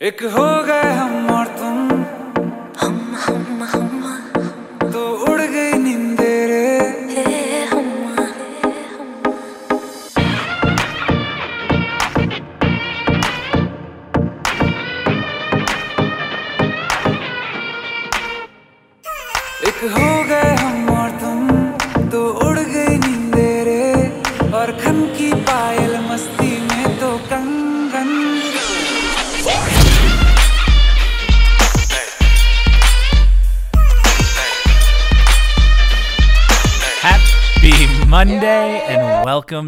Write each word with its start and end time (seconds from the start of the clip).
एक 0.00 0.22
हो 0.34 0.44
गए 0.66 0.92
हम 0.98 1.19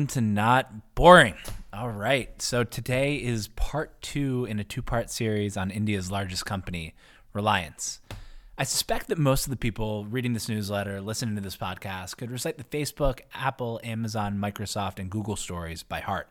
welcome 0.02 0.14
to 0.14 0.20
Not 0.20 0.96
Boring. 0.96 1.36
All 1.72 1.90
right, 1.90 2.42
so 2.42 2.64
today 2.64 3.14
is 3.14 3.46
part 3.46 4.02
two 4.02 4.46
in 4.46 4.58
a 4.58 4.64
two 4.64 4.82
part 4.82 5.10
series 5.10 5.56
on 5.56 5.70
India's 5.70 6.10
largest 6.10 6.44
company, 6.44 6.92
Reliance. 7.32 8.00
I 8.58 8.64
suspect 8.64 9.06
that 9.06 9.18
most 9.18 9.46
of 9.46 9.50
the 9.50 9.56
people 9.56 10.04
reading 10.06 10.32
this 10.32 10.48
newsletter, 10.48 11.00
listening 11.00 11.36
to 11.36 11.40
this 11.40 11.56
podcast, 11.56 12.16
could 12.16 12.32
recite 12.32 12.58
the 12.58 12.64
Facebook, 12.64 13.20
Apple, 13.32 13.80
Amazon, 13.84 14.38
Microsoft, 14.38 14.98
and 14.98 15.08
Google 15.08 15.36
stories 15.36 15.84
by 15.84 16.00
heart. 16.00 16.28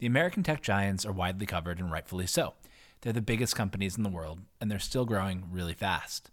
The 0.00 0.06
American 0.06 0.42
tech 0.42 0.60
giants 0.60 1.06
are 1.06 1.12
widely 1.12 1.46
covered, 1.46 1.78
and 1.78 1.92
rightfully 1.92 2.26
so. 2.26 2.54
They're 3.02 3.12
the 3.12 3.22
biggest 3.22 3.54
companies 3.54 3.96
in 3.96 4.02
the 4.02 4.08
world, 4.08 4.40
and 4.60 4.68
they're 4.68 4.80
still 4.80 5.04
growing 5.04 5.44
really 5.52 5.74
fast. 5.74 6.32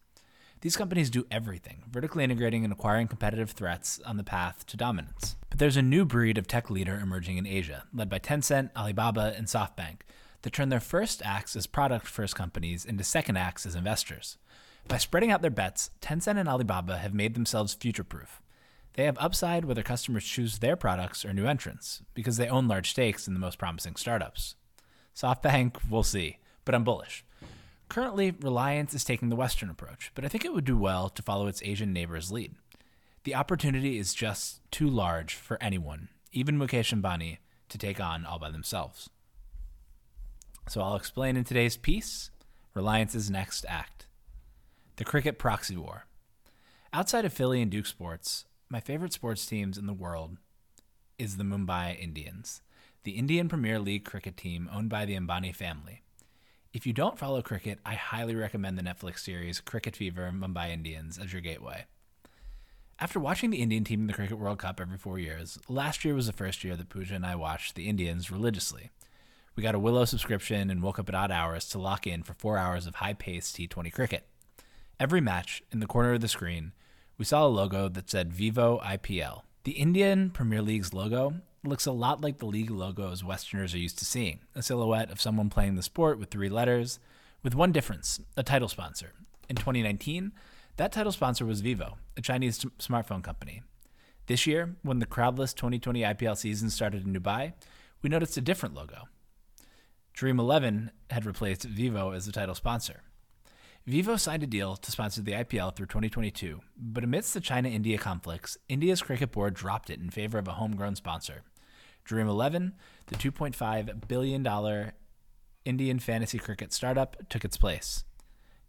These 0.61 0.77
companies 0.77 1.11
do 1.11 1.27
everything, 1.29 1.83
vertically 1.91 2.23
integrating 2.23 2.63
and 2.63 2.73
acquiring 2.73 3.09
competitive 3.09 3.51
threats 3.51 3.99
on 4.07 4.17
the 4.17 4.23
path 4.23 4.65
to 4.67 4.77
dominance. 4.77 5.35
But 5.53 5.59
there's 5.59 5.77
a 5.77 5.83
new 5.83 6.03
breed 6.03 6.39
of 6.39 6.47
tech 6.47 6.71
leader 6.71 6.99
emerging 6.99 7.37
in 7.37 7.45
Asia, 7.45 7.83
led 7.93 8.09
by 8.09 8.17
Tencent, 8.17 8.71
Alibaba, 8.75 9.35
and 9.37 9.45
SoftBank, 9.45 9.97
that 10.41 10.51
turn 10.51 10.69
their 10.69 10.79
first 10.79 11.21
acts 11.23 11.55
as 11.55 11.67
product 11.67 12.07
first 12.07 12.35
companies 12.35 12.85
into 12.85 13.03
second 13.03 13.37
acts 13.37 13.67
as 13.67 13.75
investors. 13.75 14.39
By 14.87 14.97
spreading 14.97 15.29
out 15.29 15.43
their 15.43 15.51
bets, 15.51 15.91
Tencent 16.01 16.39
and 16.39 16.49
Alibaba 16.49 16.97
have 16.97 17.13
made 17.13 17.35
themselves 17.35 17.75
future 17.75 18.03
proof. 18.03 18.41
They 18.93 19.03
have 19.03 19.15
upside 19.19 19.65
whether 19.65 19.83
customers 19.83 20.25
choose 20.25 20.57
their 20.57 20.75
products 20.75 21.23
or 21.23 21.33
new 21.33 21.45
entrants, 21.45 22.01
because 22.15 22.37
they 22.37 22.47
own 22.47 22.67
large 22.67 22.89
stakes 22.89 23.27
in 23.27 23.35
the 23.35 23.39
most 23.39 23.59
promising 23.59 23.95
startups. 23.95 24.55
SoftBank, 25.15 25.87
we'll 25.87 26.01
see, 26.01 26.39
but 26.65 26.73
I'm 26.73 26.83
bullish. 26.83 27.23
Currently, 27.89 28.31
Reliance 28.41 28.95
is 28.95 29.03
taking 29.03 29.29
the 29.29 29.35
Western 29.35 29.69
approach, 29.69 30.11
but 30.15 30.25
I 30.25 30.29
think 30.29 30.45
it 30.45 30.53
would 30.55 30.65
do 30.65 30.79
well 30.79 31.09
to 31.09 31.21
follow 31.21 31.45
its 31.45 31.61
Asian 31.61 31.93
neighbor's 31.93 32.31
lead. 32.31 32.55
The 33.23 33.35
opportunity 33.35 33.97
is 33.97 34.13
just 34.13 34.59
too 34.69 34.89
large 34.89 35.35
for 35.35 35.57
anyone, 35.61 36.09
even 36.33 36.57
Mukesh 36.57 36.93
Ambani, 36.93 37.37
to 37.69 37.77
take 37.77 38.01
on 38.01 38.25
all 38.25 38.37
by 38.37 38.51
themselves. 38.51 39.09
So 40.67 40.81
I'll 40.81 40.97
explain 40.97 41.37
in 41.37 41.45
today's 41.45 41.77
piece 41.77 42.31
Reliance's 42.73 43.29
next 43.31 43.65
act 43.69 44.07
the 44.97 45.05
cricket 45.05 45.39
proxy 45.39 45.75
war. 45.77 46.05
Outside 46.91 47.25
of 47.25 47.33
Philly 47.33 47.61
and 47.61 47.71
Duke 47.71 47.85
Sports, 47.87 48.45
my 48.69 48.79
favorite 48.79 49.13
sports 49.13 49.45
teams 49.45 49.77
in 49.77 49.87
the 49.87 49.93
world 49.93 50.37
is 51.17 51.37
the 51.37 51.43
Mumbai 51.43 51.97
Indians, 51.99 52.61
the 53.03 53.11
Indian 53.11 53.47
Premier 53.47 53.79
League 53.79 54.03
cricket 54.05 54.37
team 54.37 54.69
owned 54.71 54.89
by 54.89 55.05
the 55.05 55.15
Ambani 55.15 55.55
family. 55.55 56.03
If 56.73 56.85
you 56.85 56.93
don't 56.93 57.17
follow 57.17 57.41
cricket, 57.41 57.79
I 57.85 57.95
highly 57.95 58.35
recommend 58.35 58.77
the 58.77 58.83
Netflix 58.83 59.19
series 59.19 59.61
Cricket 59.61 59.95
Fever 59.95 60.31
Mumbai 60.33 60.71
Indians 60.71 61.17
as 61.17 61.31
your 61.31 61.41
gateway. 61.41 61.85
After 62.99 63.19
watching 63.19 63.49
the 63.49 63.61
Indian 63.61 63.83
team 63.83 64.01
in 64.01 64.07
the 64.07 64.13
Cricket 64.13 64.37
World 64.37 64.59
Cup 64.59 64.79
every 64.79 64.97
four 64.97 65.17
years, 65.17 65.57
last 65.67 66.05
year 66.05 66.13
was 66.13 66.27
the 66.27 66.33
first 66.33 66.63
year 66.63 66.75
that 66.75 66.89
Pooja 66.89 67.15
and 67.15 67.25
I 67.25 67.35
watched 67.35 67.75
the 67.75 67.89
Indians 67.89 68.31
religiously. 68.31 68.91
We 69.55 69.63
got 69.63 69.75
a 69.75 69.79
Willow 69.79 70.05
subscription 70.05 70.69
and 70.69 70.81
woke 70.81 70.99
up 70.99 71.09
at 71.09 71.15
odd 71.15 71.31
hours 71.31 71.67
to 71.69 71.79
lock 71.79 72.07
in 72.07 72.23
for 72.23 72.33
four 72.33 72.57
hours 72.57 72.87
of 72.87 72.95
high 72.95 73.13
paced 73.13 73.57
T20 73.57 73.91
cricket. 73.91 74.27
Every 74.99 75.21
match, 75.21 75.63
in 75.71 75.79
the 75.79 75.87
corner 75.87 76.13
of 76.13 76.21
the 76.21 76.27
screen, 76.27 76.71
we 77.17 77.25
saw 77.25 77.45
a 77.45 77.47
logo 77.47 77.89
that 77.89 78.09
said 78.09 78.31
Vivo 78.31 78.79
IPL. 78.83 79.41
The 79.63 79.71
Indian 79.71 80.29
Premier 80.29 80.61
League's 80.61 80.93
logo 80.93 81.35
looks 81.63 81.85
a 81.85 81.91
lot 81.91 82.21
like 82.21 82.37
the 82.37 82.45
league 82.45 82.71
logos 82.71 83.23
Westerners 83.23 83.73
are 83.73 83.79
used 83.79 83.97
to 83.99 84.05
seeing 84.05 84.39
a 84.55 84.61
silhouette 84.61 85.11
of 85.11 85.21
someone 85.21 85.49
playing 85.49 85.75
the 85.75 85.83
sport 85.83 86.19
with 86.19 86.29
three 86.29 86.49
letters, 86.49 86.99
with 87.41 87.55
one 87.55 87.71
difference 87.71 88.19
a 88.37 88.43
title 88.43 88.67
sponsor. 88.67 89.13
In 89.49 89.55
2019, 89.55 90.31
that 90.77 90.91
title 90.91 91.11
sponsor 91.11 91.45
was 91.45 91.61
Vivo, 91.61 91.97
a 92.17 92.21
Chinese 92.21 92.65
smartphone 92.79 93.23
company. 93.23 93.61
This 94.27 94.47
year, 94.47 94.75
when 94.83 94.99
the 94.99 95.05
crowdless 95.05 95.53
2020 95.53 96.01
IPL 96.01 96.37
season 96.37 96.69
started 96.69 97.05
in 97.05 97.13
Dubai, 97.13 97.53
we 98.01 98.09
noticed 98.09 98.37
a 98.37 98.41
different 98.41 98.73
logo. 98.73 99.03
Dream 100.13 100.39
11 100.39 100.91
had 101.09 101.25
replaced 101.25 101.63
Vivo 101.63 102.11
as 102.11 102.25
the 102.25 102.31
title 102.31 102.55
sponsor. 102.55 103.01
Vivo 103.85 104.15
signed 104.15 104.43
a 104.43 104.47
deal 104.47 104.77
to 104.77 104.91
sponsor 104.91 105.21
the 105.21 105.33
IPL 105.33 105.75
through 105.75 105.87
2022, 105.87 106.61
but 106.77 107.03
amidst 107.03 107.33
the 107.33 107.41
China 107.41 107.67
India 107.67 107.97
conflicts, 107.97 108.57
India's 108.69 109.01
cricket 109.01 109.31
board 109.31 109.53
dropped 109.53 109.89
it 109.89 109.99
in 109.99 110.09
favor 110.09 110.37
of 110.37 110.47
a 110.47 110.53
homegrown 110.53 110.95
sponsor. 110.95 111.43
Dream 112.05 112.29
11, 112.29 112.75
the 113.07 113.15
$2.5 113.15 114.07
billion 114.07 114.91
Indian 115.65 115.99
fantasy 115.99 116.37
cricket 116.37 116.71
startup, 116.71 117.17
took 117.29 117.43
its 117.43 117.57
place. 117.57 118.05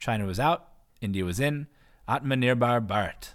China 0.00 0.26
was 0.26 0.40
out, 0.40 0.68
India 1.00 1.24
was 1.24 1.38
in, 1.38 1.68
Atmanirbhar 2.08 2.86
Bharat. 2.86 3.30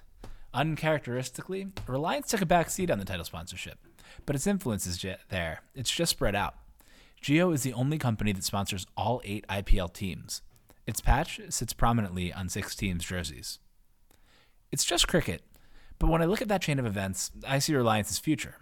Uncharacteristically, 0.53 1.68
Reliance 1.88 2.28
took 2.28 2.41
a 2.41 2.46
back 2.46 2.69
seat 2.69 2.91
on 2.91 3.00
the 3.00 3.06
title 3.06 3.25
sponsorship, 3.25 3.80
but 4.28 4.35
its 4.35 4.46
influence 4.46 4.85
is 4.85 4.97
j- 4.97 5.18
there. 5.30 5.62
It's 5.74 5.90
just 5.90 6.12
spread 6.12 6.35
out. 6.35 6.56
Jio 7.22 7.53
is 7.53 7.63
the 7.63 7.74
only 7.74 7.97
company 7.97 8.31
that 8.31 8.44
sponsors 8.44 8.85
all 8.96 9.22
eight 9.24 9.46
IPL 9.47 9.91
teams. 9.91 10.44
Its 10.85 11.02
patch 11.02 11.41
sits 11.50 11.74
prominently 11.74 12.31
on 12.31 12.47
six 12.47 12.75
teams' 12.75 13.06
jerseys. 13.06 13.57
It's 14.72 14.86
just 14.86 15.07
cricket, 15.07 15.41
but 15.97 16.07
when 16.07 16.22
I 16.22 16.25
look 16.25 16.41
at 16.41 16.47
that 16.47 16.62
chain 16.62 16.78
of 16.78 16.86
events, 16.86 17.31
I 17.47 17.57
see 17.57 17.75
Reliance's 17.75 18.19
future. 18.19 18.57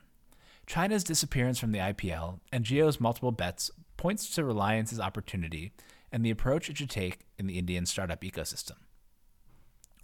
China's 0.65 1.03
disappearance 1.03 1.59
from 1.59 1.73
the 1.73 1.79
IPL 1.79 2.39
and 2.51 2.63
Jio's 2.63 2.99
multiple 2.99 3.31
bets 3.33 3.71
points 3.97 4.33
to 4.35 4.45
Reliance's 4.45 4.99
opportunity 5.01 5.73
and 6.13 6.25
the 6.25 6.31
approach 6.31 6.69
it 6.69 6.77
should 6.77 6.89
take 6.89 7.25
in 7.37 7.47
the 7.47 7.57
Indian 7.59 7.85
startup 7.85 8.21
ecosystem. 8.21 8.75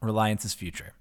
Reliance's 0.03 0.53
future. 0.53 0.93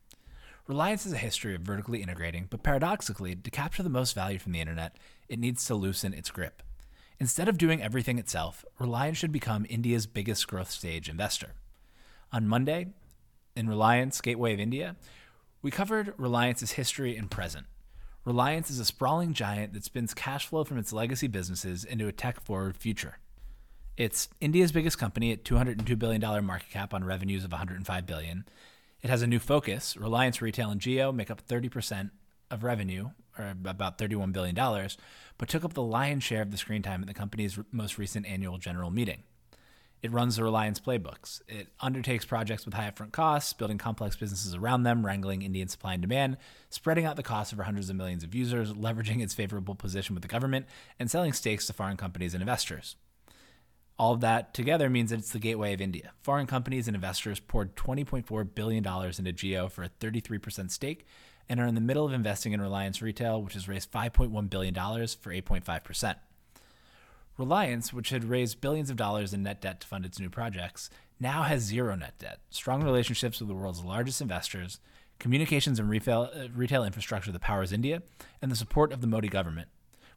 Reliance 0.69 1.05
has 1.05 1.13
a 1.13 1.19
history 1.19 1.57
of 1.57 1.63
vertically 1.63 2.03
integrating, 2.03 2.47
but 2.49 2.63
paradoxically, 2.63 3.35
to 3.35 3.51
capture 3.51 3.83
the 3.83 3.89
most 3.89 4.15
value 4.15 4.39
from 4.39 4.53
the 4.53 4.61
internet, 4.61 4.97
it 5.29 5.41
needs 5.41 5.65
to 5.67 5.75
loosen 5.75 6.15
its 6.15 6.31
grip. 6.31 6.63
Instead 7.19 7.49
of 7.49 7.59
doing 7.59 7.83
everything 7.83 8.19
itself, 8.19 8.65
Reliance 8.79 9.19
should 9.19 9.33
become 9.33 9.67
India's 9.69 10.07
biggest 10.07 10.47
growth 10.47 10.71
stage 10.71 11.09
investor. 11.09 11.55
On 12.33 12.47
Monday, 12.47 12.89
in 13.57 13.69
Reliance 13.69 14.21
Gateway 14.21 14.55
of 14.55 14.61
India, 14.61 14.97
we 15.63 15.71
covered 15.71 16.15
Reliance's 16.17 16.73
history 16.73 17.17
and 17.17 17.31
present. 17.31 17.67
Reliance 18.25 18.71
is 18.71 18.79
a 18.79 18.85
sprawling 18.85 19.35
giant 19.35 19.73
that 19.73 19.85
spins 19.85 20.15
cash 20.15 20.47
flow 20.47 20.63
from 20.63 20.79
its 20.79 20.93
legacy 20.93 21.27
businesses 21.27 21.85
into 21.85 22.07
a 22.07 22.13
tech 22.13 22.41
forward 22.41 22.77
future. 22.77 23.19
It's 23.97 24.29
India's 24.41 24.73
biggest 24.73 24.97
company 24.97 25.33
at 25.33 25.45
$202 25.45 25.99
billion 25.99 26.45
market 26.45 26.71
cap 26.71 26.95
on 26.95 27.05
revenues 27.05 27.45
of 27.45 27.51
$105 27.51 28.07
billion. 28.07 28.45
It 29.03 29.11
has 29.11 29.23
a 29.23 29.27
new 29.27 29.41
focus. 29.41 29.97
Reliance 29.97 30.41
Retail 30.41 30.71
and 30.71 30.81
Jio 30.81 31.13
make 31.13 31.31
up 31.31 31.47
30% 31.47 32.11
of 32.53 32.63
revenue, 32.63 33.11
or 33.37 33.55
about 33.67 33.99
$31 33.99 34.33
billion, 34.33 34.55
but 34.55 35.49
took 35.49 35.65
up 35.65 35.75
the 35.75 35.83
lion's 35.83 36.23
share 36.23 36.43
of 36.43 36.53
the 36.53 36.57
screen 36.57 36.83
time 36.83 37.01
at 37.01 37.09
the 37.09 37.15
company's 37.15 37.59
most 37.73 37.99
recent 37.99 38.27
annual 38.27 38.59
general 38.59 38.91
meeting. 38.91 39.25
It 40.03 40.13
runs 40.13 40.37
the 40.37 40.45
Reliance 40.45 40.81
playbooks. 40.81 41.41
It 41.49 41.69
undertakes 41.81 42.25
projects 42.25 42.65
with 42.65 42.75
high 42.75 42.91
upfront 42.91 43.13
costs, 43.13 43.53
building 43.53 43.79
complex 43.79 44.17
businesses 44.17 44.55
around 44.55 44.83
them, 44.83 45.07
wrangling 45.07 45.43
Indian 45.43 45.69
supply 45.69 45.95
and 45.95 46.03
demand, 46.03 46.37
spreading 46.71 47.05
out 47.05 47.17
the 47.17 47.23
costs 47.23 47.53
over 47.53 47.63
hundreds 47.63 47.89
of 47.89 47.97
millions 47.97 48.23
of 48.23 48.35
users, 48.35 48.73
leveraging 48.73 49.23
its 49.23 49.35
favorable 49.35 49.77
position 49.77 50.15
with 50.15 50.23
the 50.23 50.29
government, 50.29 50.67
and 50.99 51.11
selling 51.11 51.33
stakes 51.33 51.67
to 51.67 51.73
foreign 51.73 51.97
companies 51.97 52.35
and 52.35 52.43
investors. 52.43 52.97
All 53.99 54.15
of 54.15 54.21
that 54.21 54.55
together 54.55 54.89
means 54.89 55.11
that 55.11 55.19
it's 55.19 55.31
the 55.31 55.39
gateway 55.39 55.73
of 55.73 55.81
India. 55.81 56.13
Foreign 56.23 56.47
companies 56.47 56.89
and 56.89 56.95
investors 56.95 57.41
poured 57.41 57.77
$20.4 57.77 58.55
billion 58.55 58.85
into 58.85 59.33
Jio 59.33 59.71
for 59.71 59.85
a 59.85 59.91
33% 60.01 60.71
stake 60.71 61.07
and 61.49 61.61
are 61.61 61.67
in 61.67 61.75
the 61.75 61.81
middle 61.81 62.07
of 62.07 62.13
investing 62.13 62.53
in 62.53 62.61
Reliance 62.61 63.03
Retail, 63.03 63.43
which 63.43 63.55
has 63.55 63.69
raised 63.69 63.93
$5.1 63.93 64.51
billion 64.51 64.75
for 64.75 65.33
8.5%. 65.33 66.17
Reliance, 67.39 67.93
which 67.93 68.11
had 68.11 68.25
raised 68.25 68.61
billions 68.61 68.91
of 68.91 68.97
dollars 68.97 69.33
in 69.33 69.43
net 69.43 69.61
debt 69.61 69.81
to 69.81 69.87
fund 69.87 70.05
its 70.05 70.21
new 70.21 70.31
projects, 70.31 70.91
now 71.19 71.43
has 71.43 71.63
zero 71.63 71.95
net 71.95 72.15
debt, 72.19 72.41
strong 72.51 72.83
relationships 72.83 73.41
with 73.41 73.49
the 73.49 73.55
world's 73.55 73.83
largest 73.83 74.21
investors, 74.21 74.81
communications 75.19 75.79
and 75.79 75.89
retail, 75.89 76.31
uh, 76.35 76.49
retail 76.55 76.85
infrastructure 76.85 77.33
that 77.33 77.41
powers 77.41 77.73
India, 77.73 78.03
and 78.41 78.51
the 78.51 78.57
support 78.57 78.93
of 78.93 79.01
the 79.01 79.07
Modi 79.07 79.29
government, 79.29 79.69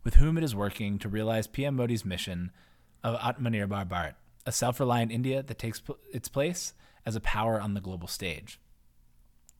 with 0.03 0.15
whom 0.15 0.37
it 0.37 0.43
is 0.43 0.55
working 0.55 0.99
to 0.99 1.07
realize 1.07 1.47
PM 1.47 1.75
Modi's 1.75 2.03
mission 2.03 2.51
of 3.05 3.19
Atmanirbhar 3.19 3.87
Bharat, 3.87 4.15
a 4.47 4.51
self 4.51 4.79
reliant 4.79 5.11
India 5.11 5.43
that 5.43 5.59
takes 5.59 5.81
its 6.11 6.27
place 6.27 6.73
as 7.05 7.15
a 7.15 7.21
power 7.21 7.61
on 7.61 7.75
the 7.75 7.81
global 7.81 8.07
stage. 8.07 8.59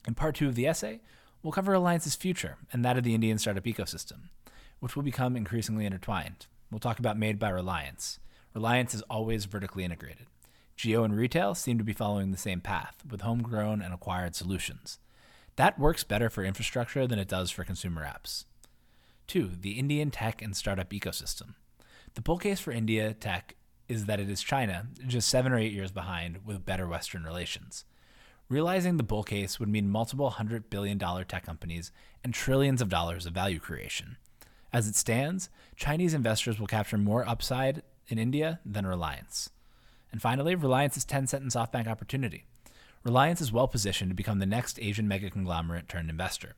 In 0.07 0.15
part 0.15 0.36
two 0.36 0.47
of 0.47 0.56
the 0.56 0.65
essay, 0.65 1.00
we'll 1.44 1.53
cover 1.53 1.71
Reliance's 1.71 2.15
future 2.15 2.57
and 2.74 2.83
that 2.83 2.97
of 2.97 3.03
the 3.03 3.13
Indian 3.13 3.38
startup 3.38 3.65
ecosystem, 3.65 4.30
which 4.80 4.95
will 4.95 5.03
become 5.03 5.36
increasingly 5.36 5.86
intertwined. 5.86 6.47
We'll 6.71 6.80
talk 6.80 6.97
about 6.97 7.19
Made 7.19 7.38
by 7.38 7.50
Reliance. 7.50 8.19
Reliance 8.56 8.95
is 8.95 9.03
always 9.03 9.45
vertically 9.45 9.83
integrated. 9.83 10.25
Jio 10.75 11.06
and 11.06 11.15
retail 11.15 11.53
seem 11.53 11.77
to 11.77 11.83
be 11.83 11.94
following 11.94 12.31
the 12.31 12.38
same 12.38 12.62
path, 12.62 12.95
with 13.07 13.21
homegrown 13.21 13.81
and 13.81 13.94
acquired 13.94 14.36
solutions. 14.36 14.97
That 15.56 15.77
works 15.77 16.03
better 16.03 16.31
for 16.31 16.44
infrastructure 16.44 17.06
than 17.06 17.19
it 17.19 17.30
does 17.30 17.51
for 17.51 17.63
consumer 17.63 18.03
apps. 18.03 18.45
Two, 19.27 19.51
the 19.59 19.74
Indian 19.74 20.09
tech 20.09 20.42
and 20.42 20.57
startup 20.57 20.89
ecosystem. 20.89 21.53
The 22.15 22.21
bull 22.21 22.38
case 22.38 22.62
for 22.62 22.71
India 22.71 23.13
tech 23.13 23.56
is 23.89 24.06
that 24.06 24.21
it 24.21 24.29
is 24.29 24.41
China, 24.41 24.88
just 25.06 25.27
seven 25.27 25.51
or 25.51 25.59
eight 25.59 25.73
years 25.73 25.91
behind, 25.91 26.39
with 26.45 26.65
better 26.65 26.88
Western 26.88 27.23
relations. 27.23 27.83
Realizing 28.47 28.95
the 28.95 29.03
bull 29.03 29.23
case 29.23 29.59
would 29.59 29.67
mean 29.67 29.89
multiple 29.89 30.29
hundred 30.29 30.69
billion 30.69 30.97
dollar 30.97 31.25
tech 31.25 31.45
companies 31.45 31.91
and 32.23 32.33
trillions 32.33 32.81
of 32.81 32.88
dollars 32.88 33.25
of 33.25 33.33
value 33.33 33.59
creation. 33.59 34.15
As 34.71 34.88
it 34.88 34.95
stands, 34.95 35.50
Chinese 35.75 36.13
investors 36.13 36.57
will 36.57 36.67
capture 36.67 36.97
more 36.97 37.27
upside 37.27 37.83
in 38.07 38.18
India 38.18 38.61
than 38.65 38.88
Reliance. 38.88 39.50
And 40.09 40.21
finally, 40.21 40.56
Reliance's 40.56 41.06
Tencent 41.06 41.41
and 41.41 41.51
SoftBank 41.51 41.88
opportunity. 41.88 42.45
Reliance 43.03 43.41
is 43.41 43.51
well 43.51 43.68
positioned 43.68 44.11
to 44.11 44.15
become 44.15 44.39
the 44.39 44.45
next 44.45 44.79
Asian 44.79 45.07
mega 45.07 45.29
conglomerate 45.29 45.89
turned 45.89 46.09
investor. 46.09 46.56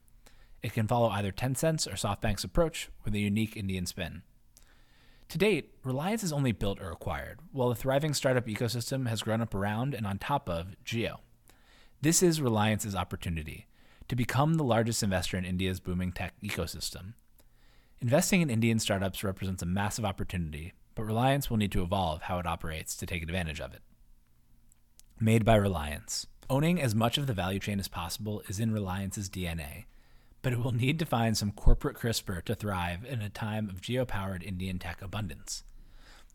It 0.61 0.73
can 0.73 0.87
follow 0.87 1.09
either 1.09 1.31
Tencent's 1.31 1.87
or 1.87 1.93
SoftBank's 1.93 2.43
approach 2.43 2.89
with 3.03 3.15
a 3.15 3.19
unique 3.19 3.57
Indian 3.57 3.87
spin. 3.87 4.21
To 5.29 5.37
date, 5.37 5.73
Reliance 5.83 6.21
has 6.21 6.31
only 6.31 6.53
built 6.53 6.79
or 6.79 6.89
acquired, 6.89 7.39
while 7.51 7.69
the 7.69 7.75
thriving 7.75 8.13
startup 8.13 8.47
ecosystem 8.47 9.07
has 9.09 9.21
grown 9.21 9.41
up 9.41 9.53
around 9.53 9.93
and 9.93 10.07
on 10.07 10.17
top 10.17 10.49
of 10.49 10.75
Jio. 10.85 11.17
This 12.01 12.23
is 12.23 12.41
Reliance's 12.41 12.95
opportunity 12.95 13.67
to 14.07 14.15
become 14.15 14.53
the 14.53 14.63
largest 14.63 15.03
investor 15.03 15.37
in 15.37 15.43
India's 15.43 15.81
booming 15.81 16.13
tech 16.13 16.33
ecosystem. 16.41 17.13
Investing 17.99 18.41
in 18.41 18.49
Indian 18.49 18.79
startups 18.79 19.23
represents 19.23 19.61
a 19.61 19.65
massive 19.65 20.05
opportunity, 20.05 20.73
but 20.95 21.03
Reliance 21.03 21.49
will 21.49 21.57
need 21.57 21.71
to 21.73 21.81
evolve 21.81 22.23
how 22.23 22.39
it 22.39 22.45
operates 22.45 22.95
to 22.95 23.05
take 23.05 23.23
advantage 23.23 23.59
of 23.59 23.73
it. 23.73 23.81
Made 25.19 25.43
by 25.43 25.55
Reliance. 25.55 26.27
Owning 26.49 26.81
as 26.81 26.95
much 26.95 27.17
of 27.17 27.27
the 27.27 27.33
value 27.33 27.59
chain 27.59 27.79
as 27.79 27.89
possible 27.89 28.41
is 28.47 28.59
in 28.59 28.71
Reliance's 28.71 29.29
DNA, 29.29 29.85
but 30.41 30.53
it 30.53 30.59
will 30.59 30.71
need 30.71 30.99
to 30.99 31.05
find 31.05 31.37
some 31.37 31.51
corporate 31.51 31.97
CRISPR 31.97 32.43
to 32.43 32.55
thrive 32.55 33.05
in 33.05 33.21
a 33.21 33.29
time 33.29 33.69
of 33.69 33.81
Jio-powered 33.81 34.43
Indian 34.43 34.79
tech 34.79 35.01
abundance. 35.01 35.63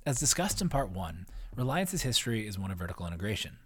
As 0.05 0.19
discussed 0.19 0.61
in 0.61 0.69
part 0.69 0.91
one, 0.91 1.27
Reliance's 1.57 2.03
history 2.03 2.47
is 2.47 2.59
one 2.59 2.71
of 2.71 2.79
vertical 2.79 3.07
integration. 3.07 3.59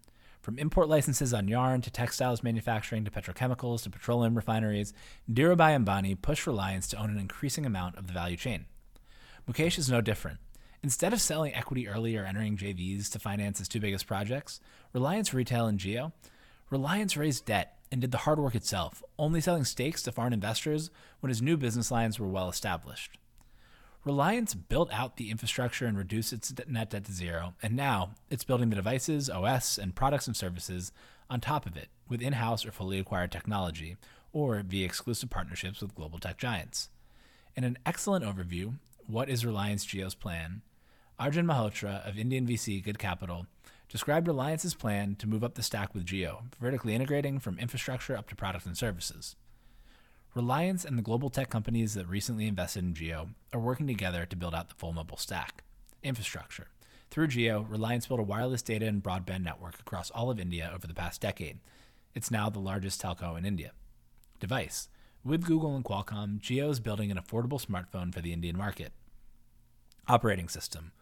From 0.42 0.58
import 0.58 0.88
licenses 0.88 1.34
on 1.34 1.48
yarn 1.48 1.80
to 1.80 1.90
textiles 1.90 2.42
manufacturing 2.42 3.04
to 3.04 3.10
petrochemicals 3.10 3.82
to 3.82 3.90
petroleum 3.90 4.36
refineries, 4.36 4.92
Dhirubhai 5.28 5.76
Ambani 5.76 6.20
pushed 6.20 6.46
Reliance 6.46 6.86
to 6.88 6.96
own 6.96 7.10
an 7.10 7.18
increasing 7.18 7.66
amount 7.66 7.96
of 7.96 8.06
the 8.06 8.12
value 8.12 8.36
chain. 8.36 8.66
Mukesh 9.48 9.78
is 9.78 9.90
no 9.90 10.00
different. 10.00 10.38
Instead 10.82 11.12
of 11.12 11.20
selling 11.20 11.54
equity 11.54 11.88
early 11.88 12.16
or 12.16 12.24
entering 12.24 12.56
JVs 12.56 13.10
to 13.10 13.18
finance 13.18 13.58
his 13.58 13.66
two 13.66 13.80
biggest 13.80 14.06
projects, 14.06 14.60
Reliance 14.92 15.34
Retail 15.34 15.66
and 15.66 15.80
Jio, 15.80 16.12
Reliance 16.70 17.16
raised 17.16 17.46
debt 17.46 17.75
and 17.90 18.00
did 18.00 18.10
the 18.10 18.18
hard 18.18 18.38
work 18.38 18.54
itself, 18.54 19.02
only 19.18 19.40
selling 19.40 19.64
stakes 19.64 20.02
to 20.02 20.12
foreign 20.12 20.32
investors 20.32 20.90
when 21.20 21.28
his 21.28 21.42
new 21.42 21.56
business 21.56 21.90
lines 21.90 22.18
were 22.18 22.26
well 22.26 22.48
established. 22.48 23.18
Reliance 24.04 24.54
built 24.54 24.92
out 24.92 25.16
the 25.16 25.30
infrastructure 25.30 25.86
and 25.86 25.98
reduced 25.98 26.32
its 26.32 26.54
net 26.68 26.90
debt 26.90 27.04
to 27.04 27.12
zero, 27.12 27.54
and 27.62 27.74
now 27.74 28.10
it's 28.30 28.44
building 28.44 28.70
the 28.70 28.76
devices, 28.76 29.28
OS, 29.28 29.78
and 29.78 29.96
products 29.96 30.28
and 30.28 30.36
services 30.36 30.92
on 31.28 31.40
top 31.40 31.66
of 31.66 31.76
it 31.76 31.88
with 32.08 32.22
in 32.22 32.34
house 32.34 32.64
or 32.64 32.70
fully 32.70 33.00
acquired 33.00 33.32
technology, 33.32 33.96
or 34.32 34.62
via 34.64 34.84
exclusive 34.84 35.30
partnerships 35.30 35.80
with 35.80 35.94
global 35.94 36.18
tech 36.18 36.38
giants. 36.38 36.88
In 37.56 37.64
an 37.64 37.78
excellent 37.84 38.24
overview, 38.24 38.74
What 39.08 39.28
is 39.28 39.46
Reliance 39.46 39.84
Jio's 39.84 40.14
Plan? 40.14 40.62
Arjun 41.18 41.46
Malhotra 41.46 42.06
of 42.06 42.18
Indian 42.18 42.46
VC 42.46 42.82
Good 42.82 42.98
Capital 42.98 43.46
described 43.88 44.26
Reliance's 44.26 44.74
plan 44.74 45.14
to 45.16 45.28
move 45.28 45.44
up 45.44 45.54
the 45.54 45.62
stack 45.62 45.94
with 45.94 46.04
Jio, 46.04 46.44
vertically 46.60 46.94
integrating 46.94 47.38
from 47.38 47.58
infrastructure 47.58 48.16
up 48.16 48.28
to 48.28 48.36
products 48.36 48.66
and 48.66 48.76
services. 48.76 49.36
Reliance 50.34 50.84
and 50.84 50.98
the 50.98 51.02
global 51.02 51.30
tech 51.30 51.48
companies 51.48 51.94
that 51.94 52.06
recently 52.08 52.46
invested 52.46 52.84
in 52.84 52.94
Jio 52.94 53.30
are 53.54 53.60
working 53.60 53.86
together 53.86 54.26
to 54.26 54.36
build 54.36 54.54
out 54.54 54.68
the 54.68 54.74
full 54.74 54.92
mobile 54.92 55.16
stack. 55.16 55.64
Infrastructure. 56.02 56.68
Through 57.10 57.28
Jio, 57.28 57.68
Reliance 57.70 58.06
built 58.06 58.20
a 58.20 58.24
wireless 58.24 58.62
data 58.62 58.86
and 58.86 59.02
broadband 59.02 59.44
network 59.44 59.80
across 59.80 60.10
all 60.10 60.30
of 60.30 60.38
India 60.38 60.70
over 60.74 60.86
the 60.86 60.92
past 60.92 61.20
decade. 61.20 61.60
It's 62.14 62.30
now 62.30 62.50
the 62.50 62.58
largest 62.58 63.00
telco 63.00 63.38
in 63.38 63.46
India. 63.46 63.72
Device. 64.38 64.88
With 65.24 65.44
Google 65.44 65.74
and 65.74 65.84
Qualcomm, 65.84 66.38
Geo 66.38 66.68
is 66.68 66.80
building 66.80 67.10
an 67.10 67.18
affordable 67.18 67.64
smartphone 67.64 68.12
for 68.12 68.20
the 68.20 68.32
Indian 68.32 68.56
market. 68.58 68.92
Operating 70.06 70.48
system. 70.48 70.92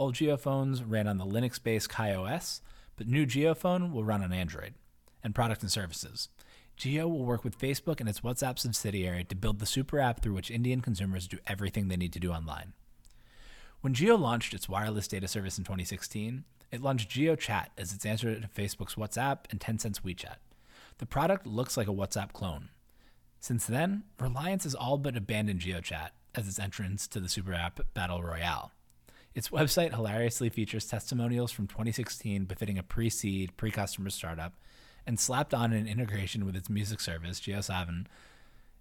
Old 0.00 0.14
Jio 0.14 0.40
phones 0.40 0.82
ran 0.82 1.06
on 1.06 1.18
the 1.18 1.26
Linux 1.26 1.62
based 1.62 1.90
KaiOS, 1.90 2.62
but 2.96 3.06
new 3.06 3.26
Jio 3.26 3.54
phone 3.54 3.92
will 3.92 4.02
run 4.02 4.22
on 4.22 4.32
Android. 4.32 4.72
And 5.22 5.34
product 5.34 5.60
and 5.60 5.70
services. 5.70 6.30
Jio 6.78 7.02
will 7.02 7.26
work 7.26 7.44
with 7.44 7.58
Facebook 7.58 8.00
and 8.00 8.08
its 8.08 8.20
WhatsApp 8.20 8.58
subsidiary 8.58 9.24
to 9.24 9.36
build 9.36 9.58
the 9.58 9.66
super 9.66 10.00
app 10.00 10.22
through 10.22 10.32
which 10.32 10.50
Indian 10.50 10.80
consumers 10.80 11.28
do 11.28 11.36
everything 11.46 11.88
they 11.88 11.98
need 11.98 12.14
to 12.14 12.18
do 12.18 12.32
online. 12.32 12.72
When 13.82 13.92
Jio 13.92 14.18
launched 14.18 14.54
its 14.54 14.70
wireless 14.70 15.06
data 15.06 15.28
service 15.28 15.58
in 15.58 15.64
2016, 15.64 16.44
it 16.72 16.80
launched 16.80 17.10
Jio 17.10 17.38
Chat 17.38 17.70
as 17.76 17.92
its 17.92 18.06
answer 18.06 18.34
to 18.40 18.48
Facebook's 18.48 18.94
WhatsApp 18.94 19.40
and 19.50 19.60
Tencent's 19.60 20.00
WeChat. 20.00 20.36
The 20.96 21.04
product 21.04 21.46
looks 21.46 21.76
like 21.76 21.88
a 21.88 21.92
WhatsApp 21.92 22.32
clone. 22.32 22.70
Since 23.38 23.66
then, 23.66 24.04
Reliance 24.18 24.64
has 24.64 24.74
all 24.74 24.96
but 24.96 25.18
abandoned 25.18 25.60
JioChat 25.60 26.12
as 26.34 26.48
its 26.48 26.58
entrance 26.58 27.06
to 27.08 27.20
the 27.20 27.28
super 27.28 27.52
app 27.52 27.80
Battle 27.92 28.22
Royale. 28.22 28.72
Its 29.34 29.50
website 29.50 29.94
hilariously 29.94 30.48
features 30.48 30.86
testimonials 30.86 31.52
from 31.52 31.66
2016 31.68 32.44
befitting 32.44 32.78
a 32.78 32.82
pre 32.82 33.08
seed, 33.08 33.56
pre 33.56 33.70
customer 33.70 34.10
startup, 34.10 34.54
and 35.06 35.20
slapped 35.20 35.54
on 35.54 35.72
an 35.72 35.86
integration 35.86 36.44
with 36.44 36.56
its 36.56 36.68
music 36.68 37.00
service, 37.00 37.40
JioSaavn. 37.40 38.06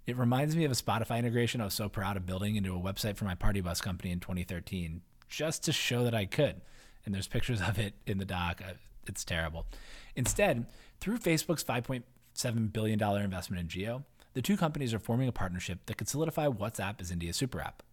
It 0.07 0.17
reminds 0.17 0.55
me 0.55 0.65
of 0.65 0.71
a 0.71 0.75
Spotify 0.75 1.19
integration 1.19 1.61
I 1.61 1.65
was 1.65 1.75
so 1.75 1.87
proud 1.87 2.17
of 2.17 2.25
building 2.25 2.55
into 2.55 2.75
a 2.75 2.79
website 2.79 3.15
for 3.15 3.25
my 3.25 3.35
party 3.35 3.61
bus 3.61 3.79
company 3.79 4.11
in 4.11 4.19
2013, 4.19 5.01
just 5.27 5.63
to 5.65 5.71
show 5.71 6.03
that 6.03 6.15
I 6.15 6.25
could. 6.25 6.61
And 7.05 7.13
there's 7.13 7.27
pictures 7.27 7.61
of 7.61 7.77
it 7.77 7.93
in 8.07 8.17
the 8.17 8.25
doc. 8.25 8.61
Uh, 8.67 8.73
It's 9.07 9.23
terrible. 9.23 9.67
Instead, 10.15 10.65
through 10.99 11.19
Facebook's 11.19 11.63
$5.7 11.63 12.73
billion 12.73 13.01
investment 13.01 13.61
in 13.61 13.68
Jio, 13.68 14.03
the 14.33 14.41
two 14.41 14.57
companies 14.57 14.94
are 14.94 14.99
forming 14.99 15.27
a 15.27 15.31
partnership 15.31 15.85
that 15.85 15.97
could 15.97 16.07
solidify 16.07 16.47
WhatsApp 16.47 17.01
as 17.01 17.11
India's 17.11 17.37
super 17.37 17.61
app. 17.61 17.83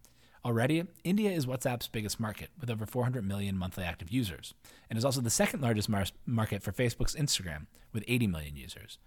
Already, 0.45 0.83
India 1.03 1.31
is 1.31 1.45
WhatsApp's 1.45 1.87
biggest 1.87 2.19
market, 2.19 2.49
with 2.59 2.69
over 2.69 2.85
400 2.85 3.25
million 3.25 3.57
monthly 3.57 3.83
active 3.83 4.11
users, 4.11 4.53
and 4.89 4.97
is 4.97 5.05
also 5.05 5.21
the 5.21 5.29
second 5.29 5.61
largest 5.61 5.89
mar- 5.89 6.05
market 6.25 6.63
for 6.63 6.71
Facebook's 6.71 7.15
Instagram, 7.15 7.65
with 7.91 8.03
80 8.07 8.27
million 8.27 8.55
users. 8.55 8.97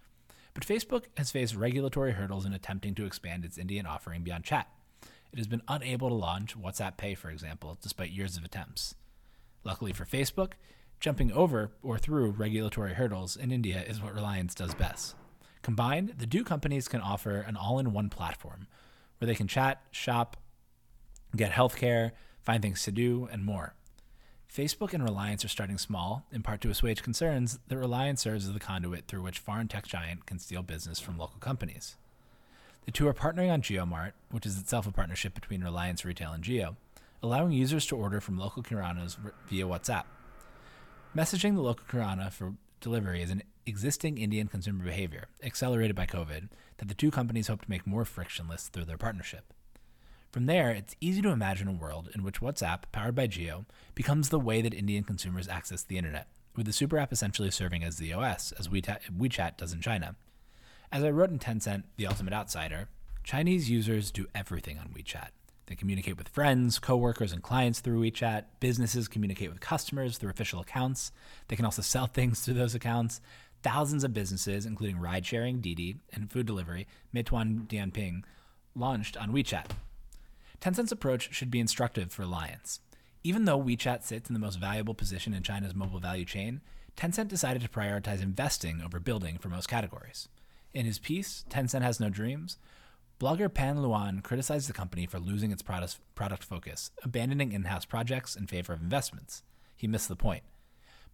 But 0.53 0.65
Facebook 0.65 1.05
has 1.17 1.31
faced 1.31 1.55
regulatory 1.55 2.11
hurdles 2.11 2.45
in 2.45 2.53
attempting 2.53 2.95
to 2.95 3.05
expand 3.05 3.45
its 3.45 3.57
Indian 3.57 3.85
offering 3.85 4.21
beyond 4.21 4.43
chat. 4.43 4.67
It 5.31 5.37
has 5.37 5.47
been 5.47 5.61
unable 5.67 6.09
to 6.09 6.15
launch 6.15 6.59
WhatsApp 6.59 6.97
Pay, 6.97 7.15
for 7.15 7.29
example, 7.29 7.77
despite 7.81 8.11
years 8.11 8.35
of 8.35 8.43
attempts. 8.43 8.95
Luckily 9.63 9.93
for 9.93 10.05
Facebook, 10.05 10.53
jumping 10.99 11.31
over 11.31 11.71
or 11.81 11.97
through 11.97 12.31
regulatory 12.31 12.93
hurdles 12.93 13.37
in 13.37 13.51
India 13.51 13.81
is 13.87 14.01
what 14.01 14.13
Reliance 14.13 14.53
does 14.53 14.73
best. 14.73 15.15
Combined, 15.61 16.15
the 16.17 16.27
two 16.27 16.43
companies 16.43 16.87
can 16.87 17.01
offer 17.01 17.37
an 17.39 17.55
all 17.55 17.79
in 17.79 17.93
one 17.93 18.09
platform 18.09 18.67
where 19.19 19.27
they 19.27 19.35
can 19.35 19.47
chat, 19.47 19.81
shop, 19.91 20.35
get 21.35 21.51
healthcare, 21.51 22.11
find 22.41 22.61
things 22.61 22.83
to 22.83 22.91
do, 22.91 23.27
and 23.31 23.43
more. 23.43 23.73
Facebook 24.53 24.93
and 24.93 25.03
Reliance 25.03 25.45
are 25.45 25.49
starting 25.49 25.77
small, 25.77 26.25
in 26.31 26.43
part 26.43 26.59
to 26.61 26.69
assuage 26.69 27.01
concerns 27.01 27.59
that 27.67 27.77
Reliance 27.77 28.21
serves 28.21 28.45
as 28.45 28.53
the 28.53 28.59
conduit 28.59 29.07
through 29.07 29.21
which 29.21 29.39
foreign 29.39 29.69
tech 29.69 29.87
giant 29.87 30.25
can 30.25 30.39
steal 30.39 30.61
business 30.61 30.99
from 30.99 31.17
local 31.17 31.39
companies. 31.39 31.95
The 32.85 32.91
two 32.91 33.07
are 33.07 33.13
partnering 33.13 33.51
on 33.51 33.61
JioMart, 33.61 34.11
which 34.31 34.45
is 34.45 34.59
itself 34.59 34.87
a 34.87 34.91
partnership 34.91 35.33
between 35.33 35.63
Reliance 35.63 36.03
Retail 36.03 36.33
and 36.33 36.43
Jio, 36.43 36.75
allowing 37.23 37.51
users 37.51 37.85
to 37.85 37.95
order 37.95 38.19
from 38.19 38.37
local 38.37 38.63
kiranas 38.63 39.17
via 39.47 39.65
WhatsApp. 39.65 40.03
Messaging 41.15 41.55
the 41.55 41.61
local 41.61 41.85
kirana 41.85 42.31
for 42.31 42.55
delivery 42.81 43.21
is 43.21 43.29
an 43.29 43.43
existing 43.65 44.17
Indian 44.17 44.47
consumer 44.47 44.83
behavior, 44.83 45.27
accelerated 45.43 45.95
by 45.95 46.05
COVID, 46.05 46.49
that 46.77 46.87
the 46.87 46.95
two 46.95 47.11
companies 47.11 47.47
hope 47.47 47.61
to 47.61 47.69
make 47.69 47.85
more 47.85 48.03
frictionless 48.03 48.67
through 48.67 48.85
their 48.85 48.97
partnership. 48.97 49.53
From 50.31 50.45
there, 50.45 50.69
it's 50.69 50.95
easy 51.01 51.21
to 51.23 51.29
imagine 51.29 51.67
a 51.67 51.73
world 51.73 52.09
in 52.15 52.23
which 52.23 52.39
WhatsApp, 52.39 52.83
powered 52.93 53.15
by 53.15 53.27
Jio, 53.27 53.65
becomes 53.95 54.29
the 54.29 54.39
way 54.39 54.61
that 54.61 54.73
Indian 54.73 55.03
consumers 55.03 55.49
access 55.49 55.83
the 55.83 55.97
internet, 55.97 56.27
with 56.55 56.65
the 56.65 56.71
super 56.71 56.97
app 56.97 57.11
essentially 57.11 57.51
serving 57.51 57.83
as 57.83 57.97
the 57.97 58.13
OS, 58.13 58.53
as 58.53 58.69
WeChat 58.69 59.57
does 59.57 59.73
in 59.73 59.81
China. 59.81 60.15
As 60.89 61.03
I 61.03 61.09
wrote 61.09 61.31
in 61.31 61.39
Tencent, 61.39 61.83
The 61.97 62.07
Ultimate 62.07 62.33
Outsider, 62.33 62.87
Chinese 63.25 63.69
users 63.69 64.09
do 64.09 64.25
everything 64.33 64.79
on 64.79 64.93
WeChat. 64.97 65.31
They 65.65 65.75
communicate 65.75 66.17
with 66.17 66.29
friends, 66.29 66.79
coworkers, 66.79 67.33
and 67.33 67.43
clients 67.43 67.81
through 67.81 68.01
WeChat. 68.01 68.45
Businesses 68.61 69.09
communicate 69.09 69.49
with 69.49 69.59
customers 69.59 70.17
through 70.17 70.29
official 70.29 70.61
accounts. 70.61 71.11
They 71.49 71.57
can 71.57 71.65
also 71.65 71.81
sell 71.81 72.07
things 72.13 72.39
through 72.39 72.53
those 72.53 72.75
accounts. 72.75 73.19
Thousands 73.63 74.05
of 74.05 74.13
businesses, 74.13 74.65
including 74.65 74.97
ride 74.97 75.25
sharing, 75.25 75.59
Didi, 75.59 75.97
and 76.13 76.31
food 76.31 76.45
delivery, 76.45 76.87
Meituan 77.13 77.67
Dianping, 77.67 78.23
launched 78.75 79.17
on 79.17 79.33
WeChat. 79.33 79.65
Tencent's 80.61 80.91
approach 80.91 81.33
should 81.33 81.49
be 81.49 81.59
instructive 81.59 82.11
for 82.11 82.21
Reliance. 82.21 82.81
Even 83.23 83.45
though 83.45 83.59
WeChat 83.59 84.03
sits 84.03 84.29
in 84.29 84.35
the 84.35 84.39
most 84.39 84.59
valuable 84.59 84.93
position 84.93 85.33
in 85.33 85.41
China's 85.41 85.73
mobile 85.73 85.99
value 85.99 86.23
chain, 86.23 86.61
Tencent 86.95 87.29
decided 87.29 87.63
to 87.63 87.69
prioritize 87.69 88.21
investing 88.21 88.79
over 88.79 88.99
building 88.99 89.39
for 89.39 89.49
most 89.49 89.67
categories. 89.67 90.29
In 90.71 90.85
his 90.85 90.99
piece, 90.99 91.43
Tencent 91.49 91.81
Has 91.81 91.99
No 91.99 92.11
Dreams, 92.11 92.59
blogger 93.19 93.51
Pan 93.51 93.81
Luan 93.81 94.21
criticized 94.21 94.69
the 94.69 94.73
company 94.73 95.07
for 95.07 95.19
losing 95.19 95.51
its 95.51 95.63
product, 95.63 95.97
product 96.13 96.43
focus, 96.43 96.91
abandoning 97.03 97.53
in 97.53 97.63
house 97.63 97.85
projects 97.85 98.35
in 98.35 98.45
favor 98.45 98.71
of 98.71 98.81
investments. 98.81 99.41
He 99.75 99.87
missed 99.87 100.09
the 100.09 100.15
point. 100.15 100.43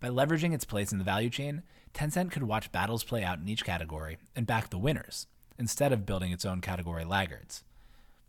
By 0.01 0.09
leveraging 0.09 0.53
its 0.53 0.65
place 0.65 0.91
in 0.91 0.97
the 0.97 1.05
value 1.05 1.29
chain, 1.29 1.63
Tencent 1.93 2.31
could 2.31 2.43
watch 2.43 2.73
battles 2.73 3.05
play 3.05 3.23
out 3.23 3.39
in 3.39 3.47
each 3.47 3.63
category 3.63 4.17
and 4.35 4.45
back 4.45 4.69
the 4.69 4.77
winners, 4.77 5.27
instead 5.57 5.93
of 5.93 6.05
building 6.05 6.33
its 6.33 6.45
own 6.45 6.59
category 6.59 7.05
laggards. 7.05 7.63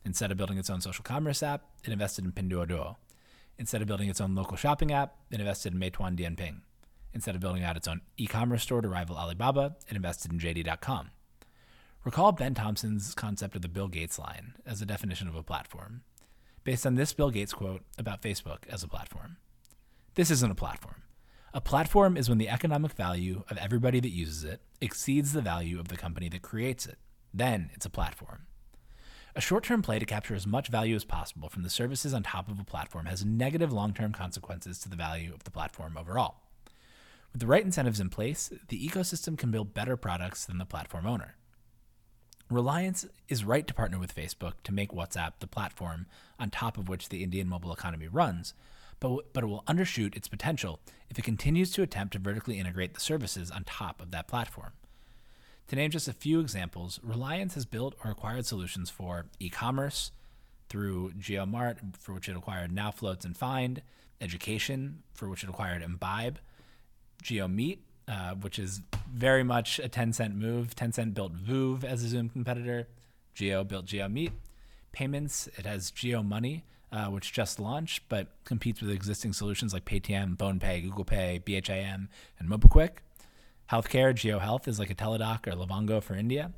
Instead 0.08 0.30
of 0.30 0.38
building 0.38 0.56
its 0.56 0.70
own 0.70 0.80
social 0.80 1.02
commerce 1.04 1.42
app, 1.42 1.64
it 1.84 1.92
invested 1.92 2.24
in 2.24 2.32
Pinduoduo. 2.32 2.96
Instead 3.58 3.82
of 3.82 3.88
building 3.88 4.08
its 4.08 4.22
own 4.22 4.34
local 4.34 4.56
shopping 4.56 4.90
app, 4.90 5.16
it 5.30 5.38
invested 5.38 5.74
in 5.74 5.78
Meituan 5.78 6.18
Dianping. 6.18 6.62
Instead 7.12 7.34
of 7.34 7.42
building 7.42 7.62
out 7.62 7.76
its 7.76 7.86
own 7.86 8.00
e-commerce 8.16 8.62
store 8.62 8.80
to 8.80 8.88
rival 8.88 9.18
Alibaba, 9.18 9.76
it 9.86 9.96
invested 9.96 10.32
in 10.32 10.38
JD.com. 10.38 11.10
Recall 12.06 12.32
Ben 12.32 12.54
Thompson's 12.54 13.14
concept 13.14 13.54
of 13.54 13.60
the 13.60 13.68
Bill 13.68 13.86
Gates 13.86 14.18
line 14.18 14.54
as 14.64 14.80
a 14.80 14.86
definition 14.86 15.28
of 15.28 15.34
a 15.34 15.42
platform, 15.42 16.00
based 16.64 16.86
on 16.86 16.94
this 16.94 17.12
Bill 17.12 17.30
Gates 17.30 17.52
quote 17.52 17.82
about 17.98 18.22
Facebook 18.22 18.60
as 18.70 18.82
a 18.82 18.88
platform. 18.88 19.36
This 20.14 20.30
isn't 20.30 20.50
a 20.50 20.54
platform. 20.54 21.02
A 21.52 21.60
platform 21.60 22.16
is 22.16 22.30
when 22.30 22.38
the 22.38 22.48
economic 22.48 22.92
value 22.92 23.44
of 23.50 23.58
everybody 23.58 24.00
that 24.00 24.08
uses 24.08 24.42
it 24.42 24.62
exceeds 24.80 25.34
the 25.34 25.42
value 25.42 25.78
of 25.78 25.88
the 25.88 25.98
company 25.98 26.30
that 26.30 26.40
creates 26.40 26.86
it. 26.86 26.96
Then 27.34 27.68
it's 27.74 27.84
a 27.84 27.90
platform. 27.90 28.47
A 29.38 29.40
short 29.40 29.62
term 29.62 29.82
play 29.82 30.00
to 30.00 30.04
capture 30.04 30.34
as 30.34 30.48
much 30.48 30.66
value 30.66 30.96
as 30.96 31.04
possible 31.04 31.48
from 31.48 31.62
the 31.62 31.70
services 31.70 32.12
on 32.12 32.24
top 32.24 32.50
of 32.50 32.58
a 32.58 32.64
platform 32.64 33.06
has 33.06 33.24
negative 33.24 33.72
long 33.72 33.94
term 33.94 34.12
consequences 34.12 34.80
to 34.80 34.88
the 34.88 34.96
value 34.96 35.32
of 35.32 35.44
the 35.44 35.52
platform 35.52 35.96
overall. 35.96 36.40
With 37.32 37.42
the 37.42 37.46
right 37.46 37.64
incentives 37.64 38.00
in 38.00 38.08
place, 38.08 38.50
the 38.66 38.88
ecosystem 38.88 39.38
can 39.38 39.52
build 39.52 39.74
better 39.74 39.96
products 39.96 40.44
than 40.44 40.58
the 40.58 40.64
platform 40.64 41.06
owner. 41.06 41.36
Reliance 42.50 43.06
is 43.28 43.44
right 43.44 43.64
to 43.64 43.72
partner 43.72 44.00
with 44.00 44.12
Facebook 44.12 44.54
to 44.64 44.74
make 44.74 44.90
WhatsApp 44.90 45.34
the 45.38 45.46
platform 45.46 46.06
on 46.40 46.50
top 46.50 46.76
of 46.76 46.88
which 46.88 47.08
the 47.08 47.22
Indian 47.22 47.48
mobile 47.48 47.72
economy 47.72 48.08
runs, 48.08 48.54
but, 48.98 49.32
but 49.32 49.44
it 49.44 49.46
will 49.46 49.62
undershoot 49.68 50.16
its 50.16 50.26
potential 50.26 50.80
if 51.10 51.16
it 51.16 51.24
continues 51.24 51.70
to 51.70 51.82
attempt 51.82 52.14
to 52.14 52.18
vertically 52.18 52.58
integrate 52.58 52.92
the 52.92 53.00
services 53.00 53.52
on 53.52 53.62
top 53.62 54.02
of 54.02 54.10
that 54.10 54.26
platform. 54.26 54.72
To 55.68 55.76
name 55.76 55.90
just 55.90 56.08
a 56.08 56.14
few 56.14 56.40
examples, 56.40 56.98
Reliance 57.02 57.54
has 57.54 57.66
built 57.66 57.94
or 58.02 58.10
acquired 58.10 58.46
solutions 58.46 58.88
for 58.88 59.26
e 59.38 59.50
commerce 59.50 60.12
through 60.70 61.12
JioMart, 61.12 61.96
for 61.98 62.14
which 62.14 62.28
it 62.28 62.36
acquired 62.36 62.72
NowFloats 62.72 63.24
and 63.26 63.38
Fynd, 63.38 63.80
education, 64.20 65.02
for 65.12 65.28
which 65.28 65.44
it 65.44 65.50
acquired 65.50 65.82
Embibe, 65.82 66.36
JioMeet, 67.22 67.78
uh, 68.06 68.34
which 68.34 68.58
is 68.58 68.80
very 69.12 69.42
much 69.42 69.78
a 69.78 69.90
Tencent 69.90 70.34
move. 70.34 70.74
Tencent 70.74 71.12
built 71.12 71.34
Voov 71.36 71.84
as 71.84 72.02
a 72.02 72.08
Zoom 72.08 72.30
competitor, 72.30 72.88
Jio 73.36 73.66
built 73.66 73.84
JioMeet. 73.84 74.32
Payments, 74.92 75.48
it 75.58 75.66
has 75.66 75.90
JioMoney, 75.90 76.62
uh, 76.90 77.06
which 77.06 77.30
just 77.30 77.60
launched 77.60 78.04
but 78.08 78.28
competes 78.44 78.80
with 78.80 78.90
existing 78.90 79.34
solutions 79.34 79.74
like 79.74 79.84
Paytm, 79.84 80.38
PhonePe, 80.38 80.82
Google 80.82 81.04
Pay, 81.04 81.42
BHIM, 81.44 82.08
and 82.38 82.48
MobiKwik. 82.48 82.90
Healthcare, 83.70 84.14
JioHealth 84.14 84.66
is 84.66 84.78
like 84.78 84.88
a 84.88 84.94
Teladoc 84.94 85.46
or 85.46 85.52
Livongo 85.52 86.02
for 86.02 86.14
India. 86.14 86.52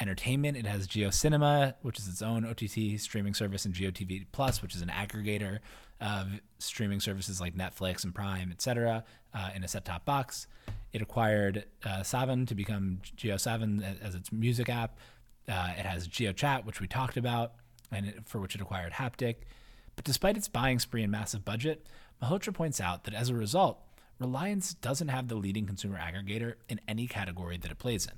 Entertainment, 0.00 0.56
it 0.56 0.66
has 0.66 0.88
JioCinema, 0.88 1.74
which 1.82 2.00
is 2.00 2.08
its 2.08 2.20
own 2.20 2.44
OTT 2.44 2.98
streaming 2.98 3.32
service, 3.32 3.64
and 3.64 3.72
JioTV 3.72 4.26
Plus, 4.32 4.60
which 4.60 4.74
is 4.74 4.82
an 4.82 4.88
aggregator 4.88 5.60
of 6.00 6.40
streaming 6.58 6.98
services 6.98 7.40
like 7.40 7.54
Netflix 7.54 8.02
and 8.02 8.12
Prime, 8.12 8.50
etc., 8.50 9.04
uh, 9.32 9.50
in 9.54 9.62
a 9.62 9.68
set-top 9.68 10.04
box. 10.04 10.48
It 10.92 11.00
acquired 11.00 11.64
uh, 11.84 12.00
Saavn 12.00 12.48
to 12.48 12.56
become 12.56 12.98
JioSaavn 13.16 14.02
as 14.02 14.16
its 14.16 14.32
music 14.32 14.68
app. 14.68 14.98
Uh, 15.48 15.74
it 15.78 15.86
has 15.86 16.08
JioChat, 16.08 16.64
which 16.64 16.80
we 16.80 16.88
talked 16.88 17.16
about, 17.16 17.52
and 17.92 18.06
it, 18.06 18.16
for 18.24 18.40
which 18.40 18.56
it 18.56 18.60
acquired 18.60 18.94
Haptik. 18.94 19.36
But 19.94 20.04
despite 20.04 20.36
its 20.36 20.48
buying 20.48 20.80
spree 20.80 21.04
and 21.04 21.12
massive 21.12 21.44
budget, 21.44 21.86
Malhotra 22.20 22.52
points 22.52 22.80
out 22.80 23.04
that 23.04 23.14
as 23.14 23.28
a 23.28 23.34
result, 23.34 23.78
Reliance 24.18 24.74
doesn't 24.74 25.08
have 25.08 25.28
the 25.28 25.34
leading 25.34 25.66
consumer 25.66 25.98
aggregator 25.98 26.54
in 26.68 26.80
any 26.86 27.06
category 27.06 27.56
that 27.56 27.70
it 27.70 27.78
plays 27.78 28.06
in. 28.06 28.12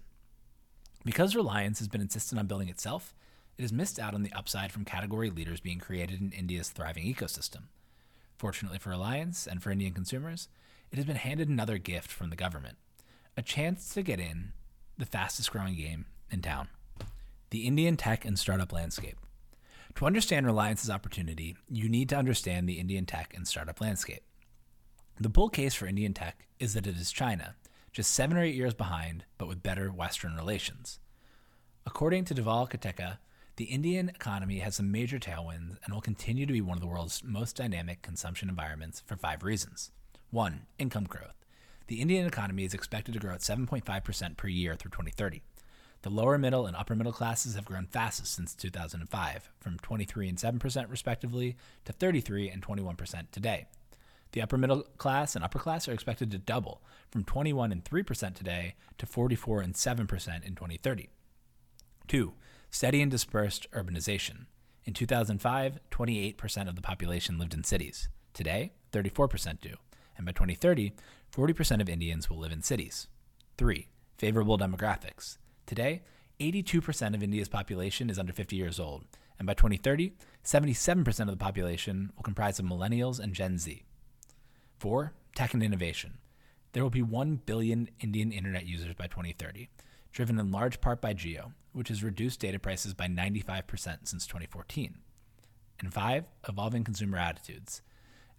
Because 1.04 1.36
Reliance 1.36 1.78
has 1.78 1.88
been 1.88 2.00
insistent 2.00 2.38
on 2.38 2.46
building 2.46 2.68
itself, 2.68 3.14
it 3.56 3.62
has 3.62 3.72
missed 3.72 3.98
out 3.98 4.14
on 4.14 4.22
the 4.22 4.32
upside 4.32 4.72
from 4.72 4.84
category 4.84 5.30
leaders 5.30 5.60
being 5.60 5.78
created 5.78 6.20
in 6.20 6.32
India's 6.32 6.70
thriving 6.70 7.04
ecosystem. 7.04 7.64
Fortunately 8.36 8.78
for 8.78 8.90
Reliance 8.90 9.46
and 9.46 9.62
for 9.62 9.70
Indian 9.70 9.92
consumers, 9.92 10.48
it 10.90 10.96
has 10.96 11.04
been 11.04 11.16
handed 11.16 11.48
another 11.48 11.78
gift 11.78 12.10
from 12.10 12.30
the 12.30 12.36
government 12.36 12.76
a 13.36 13.42
chance 13.42 13.92
to 13.94 14.02
get 14.02 14.20
in 14.20 14.52
the 14.96 15.06
fastest 15.06 15.50
growing 15.50 15.74
game 15.74 16.06
in 16.30 16.40
town 16.40 16.68
the 17.50 17.66
Indian 17.66 17.96
tech 17.96 18.24
and 18.24 18.36
startup 18.36 18.72
landscape. 18.72 19.16
To 19.96 20.06
understand 20.06 20.44
Reliance's 20.44 20.90
opportunity, 20.90 21.56
you 21.68 21.88
need 21.88 22.08
to 22.08 22.16
understand 22.16 22.68
the 22.68 22.80
Indian 22.80 23.06
tech 23.06 23.32
and 23.36 23.46
startup 23.46 23.80
landscape. 23.80 24.24
The 25.20 25.28
bull 25.28 25.48
case 25.48 25.74
for 25.74 25.86
Indian 25.86 26.12
tech 26.12 26.46
is 26.58 26.74
that 26.74 26.88
it 26.88 26.96
is 26.96 27.12
China, 27.12 27.54
just 27.92 28.12
seven 28.12 28.36
or 28.36 28.42
eight 28.42 28.56
years 28.56 28.74
behind, 28.74 29.24
but 29.38 29.46
with 29.46 29.62
better 29.62 29.92
Western 29.92 30.34
relations. 30.34 30.98
According 31.86 32.24
to 32.24 32.34
Dhaval 32.34 32.68
Kotecha, 32.68 33.18
the 33.54 33.66
Indian 33.66 34.08
economy 34.08 34.58
has 34.58 34.74
some 34.74 34.90
major 34.90 35.20
tailwinds 35.20 35.76
and 35.84 35.94
will 35.94 36.00
continue 36.00 36.46
to 36.46 36.52
be 36.52 36.60
one 36.60 36.76
of 36.76 36.80
the 36.80 36.88
world's 36.88 37.22
most 37.22 37.54
dynamic 37.54 38.02
consumption 38.02 38.48
environments 38.48 39.04
for 39.06 39.16
five 39.16 39.44
reasons. 39.44 39.92
One, 40.30 40.62
income 40.80 41.04
growth. 41.04 41.44
The 41.86 42.00
Indian 42.00 42.26
economy 42.26 42.64
is 42.64 42.74
expected 42.74 43.12
to 43.12 43.20
grow 43.20 43.34
at 43.34 43.40
7.5% 43.40 44.36
per 44.36 44.48
year 44.48 44.74
through 44.74 44.90
2030. 44.90 45.42
The 46.02 46.10
lower 46.10 46.38
middle 46.38 46.66
and 46.66 46.76
upper 46.76 46.96
middle 46.96 47.12
classes 47.12 47.54
have 47.54 47.64
grown 47.64 47.86
fastest 47.86 48.34
since 48.34 48.52
2005, 48.54 49.50
from 49.60 49.78
23 49.78 50.28
and 50.28 50.38
7% 50.38 50.90
respectively 50.90 51.56
to 51.84 51.92
33 51.92 52.50
and 52.50 52.60
21% 52.60 53.30
today. 53.30 53.66
The 54.34 54.42
upper 54.42 54.58
middle 54.58 54.82
class 54.98 55.36
and 55.36 55.44
upper 55.44 55.60
class 55.60 55.86
are 55.86 55.92
expected 55.92 56.32
to 56.32 56.38
double 56.38 56.82
from 57.08 57.22
21 57.22 57.70
and 57.70 57.84
3% 57.84 58.34
today 58.34 58.74
to 58.98 59.06
44 59.06 59.60
and 59.60 59.74
7% 59.74 60.44
in 60.44 60.56
2030. 60.56 61.08
2. 62.08 62.32
Steady 62.68 63.00
and 63.00 63.12
dispersed 63.12 63.70
urbanization. 63.70 64.46
In 64.86 64.92
2005, 64.92 65.78
28% 65.88 66.68
of 66.68 66.74
the 66.74 66.82
population 66.82 67.38
lived 67.38 67.54
in 67.54 67.62
cities. 67.62 68.08
Today, 68.32 68.72
34% 68.90 69.60
do. 69.60 69.76
And 70.16 70.26
by 70.26 70.32
2030, 70.32 70.94
40% 71.32 71.80
of 71.80 71.88
Indians 71.88 72.28
will 72.28 72.38
live 72.38 72.50
in 72.50 72.62
cities. 72.62 73.06
3. 73.56 73.86
Favorable 74.18 74.58
demographics. 74.58 75.38
Today, 75.64 76.02
82% 76.40 77.14
of 77.14 77.22
India's 77.22 77.48
population 77.48 78.10
is 78.10 78.18
under 78.18 78.32
50 78.32 78.56
years 78.56 78.80
old. 78.80 79.04
And 79.38 79.46
by 79.46 79.54
2030, 79.54 80.14
77% 80.44 81.20
of 81.20 81.26
the 81.28 81.36
population 81.36 82.10
will 82.16 82.24
comprise 82.24 82.58
of 82.58 82.66
millennials 82.66 83.20
and 83.20 83.32
Gen 83.32 83.58
Z. 83.58 83.84
Four, 84.78 85.12
tech 85.34 85.54
and 85.54 85.62
innovation. 85.62 86.18
There 86.72 86.82
will 86.82 86.90
be 86.90 87.02
1 87.02 87.42
billion 87.46 87.88
Indian 88.00 88.32
internet 88.32 88.66
users 88.66 88.94
by 88.94 89.06
2030, 89.06 89.68
driven 90.12 90.38
in 90.38 90.50
large 90.50 90.80
part 90.80 91.00
by 91.00 91.14
Jio, 91.14 91.52
which 91.72 91.88
has 91.88 92.02
reduced 92.02 92.40
data 92.40 92.58
prices 92.58 92.94
by 92.94 93.06
95% 93.06 94.08
since 94.08 94.26
2014. 94.26 94.98
And 95.80 95.92
five, 95.92 96.24
evolving 96.48 96.84
consumer 96.84 97.18
attitudes. 97.18 97.82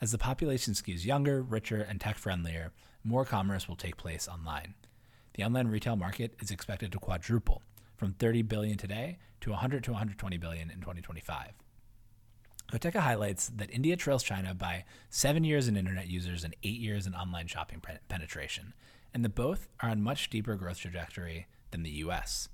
As 0.01 0.11
the 0.11 0.17
population 0.17 0.73
skews 0.73 1.05
younger, 1.05 1.41
richer, 1.41 1.81
and 1.81 1.99
tech 1.99 2.17
friendlier, 2.17 2.71
more 3.03 3.25
commerce 3.25 3.67
will 3.67 3.75
take 3.75 3.97
place 3.97 4.27
online. 4.27 4.73
The 5.35 5.43
online 5.43 5.67
retail 5.67 5.95
market 5.95 6.35
is 6.41 6.51
expected 6.51 6.91
to 6.91 6.99
quadruple 6.99 7.61
from 7.97 8.13
30 8.13 8.41
billion 8.43 8.77
today 8.77 9.17
to 9.41 9.51
100 9.51 9.83
to 9.85 9.91
120 9.91 10.37
billion 10.37 10.69
in 10.69 10.79
2025. 10.79 11.51
Kotecha 12.71 12.99
highlights 12.99 13.47
that 13.49 13.69
India 13.71 13.95
trails 13.95 14.23
China 14.23 14.53
by 14.53 14.85
seven 15.09 15.43
years 15.43 15.67
in 15.67 15.77
internet 15.77 16.07
users 16.07 16.43
and 16.43 16.55
eight 16.63 16.79
years 16.79 17.05
in 17.05 17.13
online 17.13 17.47
shopping 17.47 17.81
penetration, 18.09 18.73
and 19.13 19.23
that 19.23 19.35
both 19.35 19.67
are 19.81 19.89
on 19.89 20.01
much 20.01 20.29
deeper 20.29 20.55
growth 20.55 20.79
trajectory 20.79 21.47
than 21.71 21.83
the 21.83 21.91
US. 21.91 22.49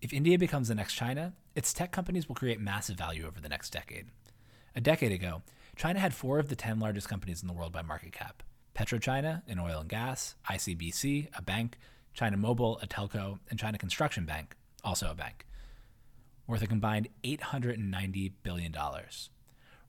If 0.00 0.12
India 0.12 0.38
becomes 0.38 0.68
the 0.68 0.74
next 0.76 0.94
China, 0.94 1.34
its 1.56 1.72
tech 1.72 1.90
companies 1.90 2.28
will 2.28 2.36
create 2.36 2.60
massive 2.60 2.96
value 2.96 3.26
over 3.26 3.40
the 3.40 3.48
next 3.48 3.70
decade. 3.70 4.06
A 4.76 4.80
decade 4.80 5.10
ago, 5.10 5.42
China 5.74 5.98
had 5.98 6.14
four 6.14 6.38
of 6.38 6.48
the 6.48 6.56
10 6.56 6.78
largest 6.78 7.08
companies 7.08 7.42
in 7.42 7.48
the 7.48 7.54
world 7.54 7.72
by 7.72 7.82
market 7.82 8.12
cap 8.12 8.42
PetroChina, 8.76 9.42
in 9.48 9.58
oil 9.58 9.80
and 9.80 9.88
gas, 9.88 10.36
ICBC, 10.48 11.28
a 11.36 11.42
bank, 11.42 11.78
China 12.14 12.36
Mobile, 12.36 12.78
a 12.80 12.86
telco, 12.86 13.40
and 13.50 13.58
China 13.58 13.76
Construction 13.76 14.24
Bank, 14.24 14.54
also 14.84 15.10
a 15.10 15.14
bank. 15.14 15.46
Worth 16.48 16.62
a 16.62 16.66
combined 16.66 17.08
$890 17.22 18.32
billion. 18.42 18.74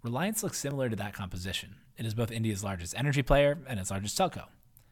Reliance 0.03 0.43
looks 0.43 0.59
similar 0.59 0.89
to 0.89 0.95
that 0.97 1.13
composition. 1.13 1.77
It 1.97 2.05
is 2.05 2.13
both 2.13 2.31
India's 2.31 2.63
largest 2.63 2.93
energy 2.95 3.23
player 3.23 3.57
and 3.67 3.79
its 3.79 3.89
largest 3.89 4.17
telco. 4.17 4.45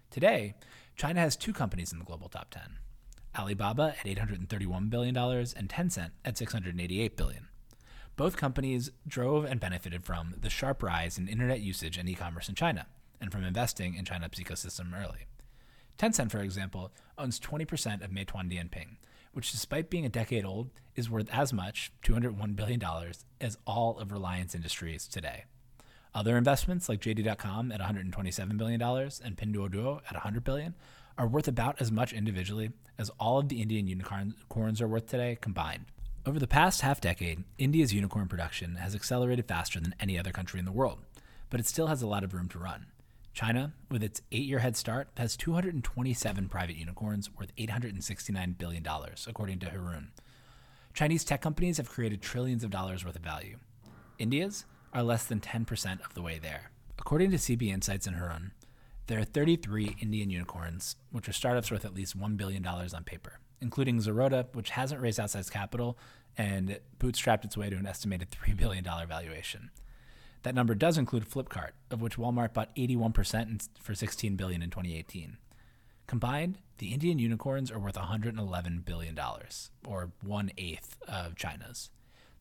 Today, 0.10 0.56
China 0.96 1.20
has 1.20 1.36
two 1.36 1.54
companies 1.54 1.92
in 1.92 2.00
the 2.00 2.06
global 2.06 2.30
top 2.30 2.50
10 2.50 2.80
Alibaba 3.38 3.94
at 4.00 4.06
$831 4.08 4.90
billion 4.90 5.16
and 5.16 5.70
Tencent 5.70 6.12
at 6.26 6.36
$688 6.36 7.16
billion. 7.16 7.48
Both 8.16 8.36
companies 8.36 8.90
drove 9.08 9.46
and 9.46 9.60
benefited 9.60 10.04
from 10.04 10.34
the 10.42 10.50
sharp 10.50 10.82
rise 10.82 11.20
in 11.20 11.28
internet 11.28 11.60
usage 11.60 11.98
and 11.98 12.10
e 12.10 12.16
commerce 12.16 12.50
in 12.50 12.56
China, 12.56 12.88
and 13.22 13.32
from 13.32 13.44
investing 13.44 13.94
in 13.94 14.06
China's 14.06 14.40
ecosystem 14.40 14.92
early. 15.00 15.28
Tencent, 16.00 16.32
for 16.32 16.40
example, 16.40 16.92
owns 17.18 17.40
20% 17.40 18.04
of 18.04 18.10
Meituan 18.10 18.52
Dianping, 18.52 18.98
which, 19.38 19.52
despite 19.52 19.92
being 19.92 20.04
a 20.04 20.10
decade 20.10 20.44
old, 20.44 20.72
is 20.96 21.12
worth 21.12 21.30
as 21.32 21.54
much, 21.54 21.92
$201 22.04 22.56
billion, 22.56 22.82
as 23.40 23.56
all 23.68 24.00
of 24.00 24.12
Reliance 24.12 24.56
Industries 24.56 25.08
today. 25.08 25.44
Other 26.16 26.38
investments 26.38 26.90
like 26.90 27.02
JD.com 27.02 27.72
at 27.72 27.80
$127 27.80 28.58
billion 28.58 28.82
and 28.82 29.38
Pinduoduo 29.38 30.02
at 30.08 30.14
100 30.14 30.44
billion 30.44 30.74
are 31.20 31.28
worth 31.28 31.48
about 31.48 31.80
as 31.80 31.92
much 31.92 32.14
individually 32.14 32.72
as 32.98 33.12
all 33.20 33.38
of 33.38 33.50
the 33.50 33.62
Indian 33.62 33.88
unicorns 33.88 34.82
are 34.82 34.88
worth 34.88 35.06
today 35.06 35.38
combined. 35.40 35.86
Over 36.26 36.40
the 36.40 36.48
past 36.48 36.82
half 36.82 37.00
decade, 37.00 37.44
India's 37.60 37.94
unicorn 37.94 38.28
production 38.28 38.78
has 38.78 38.96
accelerated 38.96 39.48
faster 39.48 39.80
than 39.80 39.94
any 40.00 40.18
other 40.18 40.32
country 40.32 40.58
in 40.58 40.66
the 40.66 40.72
world, 40.72 40.98
but 41.52 41.60
it 41.60 41.68
still 41.68 41.86
has 41.86 42.02
a 42.02 42.08
lot 42.08 42.24
of 42.24 42.34
room 42.34 42.50
to 42.50 42.58
run. 42.58 42.88
China, 43.38 43.72
with 43.92 44.02
its 44.02 44.20
eight 44.32 44.48
year 44.48 44.58
head 44.58 44.76
start, 44.76 45.10
has 45.16 45.38
227 45.38 46.50
private 46.50 46.76
unicorns 46.76 47.30
worth 47.38 47.56
$869 47.56 48.58
billion, 48.58 48.84
according 49.28 49.60
to 49.60 49.68
Hurun. 49.68 50.08
Chinese 50.96 51.24
tech 51.24 51.40
companies 51.40 51.78
have 51.78 51.88
created 51.88 52.20
trillions 52.20 52.64
of 52.64 52.72
dollars 52.72 53.06
worth 53.06 53.16
of 53.16 53.22
value. 53.22 53.60
India's 54.18 54.66
are 54.92 55.04
less 55.04 55.26
than 55.26 55.40
10% 55.40 56.04
of 56.04 56.16
the 56.16 56.24
way 56.24 56.40
there. 56.40 56.72
According 56.98 57.30
to 57.30 57.38
CB 57.38 57.68
Insights 57.72 58.08
and 58.08 58.16
Hurun, 58.16 58.54
there 59.06 59.20
are 59.20 59.24
33 59.24 59.98
Indian 60.02 60.32
unicorns, 60.32 60.96
which 61.12 61.30
are 61.30 61.34
startups 61.34 61.70
worth 61.70 61.86
at 61.86 61.94
least 61.94 62.20
$1 62.20 62.38
billion 62.38 62.66
on 62.66 63.04
paper, 63.06 63.40
including 63.62 64.00
Zerodha, 64.00 64.48
which 64.54 64.72
hasn't 64.72 65.00
raised 65.00 65.20
outsized 65.20 65.52
capital 65.52 65.96
and 66.40 66.80
bootstrapped 67.00 67.46
its 67.46 67.56
way 67.56 67.70
to 67.70 67.76
an 67.76 67.86
estimated 67.86 68.32
$3 68.32 68.58
billion 68.58 68.84
valuation. 68.84 69.70
That 70.44 70.56
number 70.56 70.76
does 70.76 70.98
include 70.98 71.30
Flipkart, 71.30 71.72
of 71.92 72.02
which 72.02 72.18
Walmart 72.18 72.54
bought 72.54 72.76
81% 72.76 73.70
for 73.82 73.96
16 73.96 74.36
billion 74.36 74.62
in 74.62 74.70
2018. 74.70 75.38
Combined, 76.08 76.60
the 76.78 76.94
Indian 76.94 77.20
unicorns 77.20 77.70
are 77.70 77.80
worth 77.80 77.98
111 77.98 78.84
billion 78.86 79.16
dollars, 79.16 79.72
or 79.86 80.12
one 80.24 80.52
eighth 80.58 80.98
of 81.08 81.36
China's. 81.36 81.90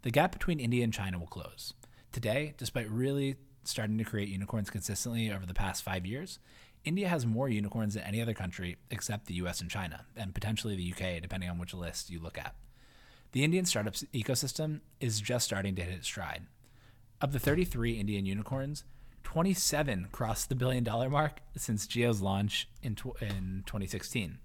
The 0.02 0.10
gap 0.10 0.30
between 0.30 0.60
India 0.60 0.84
and 0.84 0.92
China 0.92 1.18
will 1.18 1.26
close. 1.26 1.74
Today, 2.12 2.54
despite 2.56 2.88
really 2.90 3.36
starting 3.64 3.98
to 3.98 4.04
create 4.04 4.28
unicorns 4.28 4.70
consistently 4.70 5.32
over 5.32 5.44
the 5.44 5.54
past 5.54 5.82
five 5.82 6.06
years, 6.06 6.38
India 6.84 7.08
has 7.08 7.26
more 7.26 7.48
unicorns 7.48 7.94
than 7.94 8.04
any 8.04 8.22
other 8.22 8.34
country 8.34 8.76
except 8.90 9.26
the 9.26 9.34
US 9.34 9.60
and 9.60 9.68
China, 9.68 10.06
and 10.16 10.32
potentially 10.32 10.76
the 10.76 10.92
UK, 10.92 11.20
depending 11.20 11.50
on 11.50 11.58
which 11.58 11.74
list 11.74 12.10
you 12.10 12.20
look 12.20 12.38
at. 12.38 12.54
The 13.32 13.42
Indian 13.42 13.64
startups 13.64 14.04
ecosystem 14.14 14.80
is 15.00 15.20
just 15.20 15.44
starting 15.44 15.74
to 15.74 15.82
hit 15.82 15.94
its 15.94 16.06
stride. 16.06 16.46
Of 17.18 17.32
the 17.32 17.38
33 17.38 17.92
Indian 17.92 18.26
unicorns, 18.26 18.84
27 19.22 20.08
crossed 20.12 20.50
the 20.50 20.54
billion 20.54 20.84
dollar 20.84 21.08
mark 21.08 21.40
since 21.56 21.86
Jio's 21.86 22.20
launch 22.20 22.68
in, 22.82 22.94
tw- 22.94 23.20
in 23.22 23.62
2016. 23.64 24.36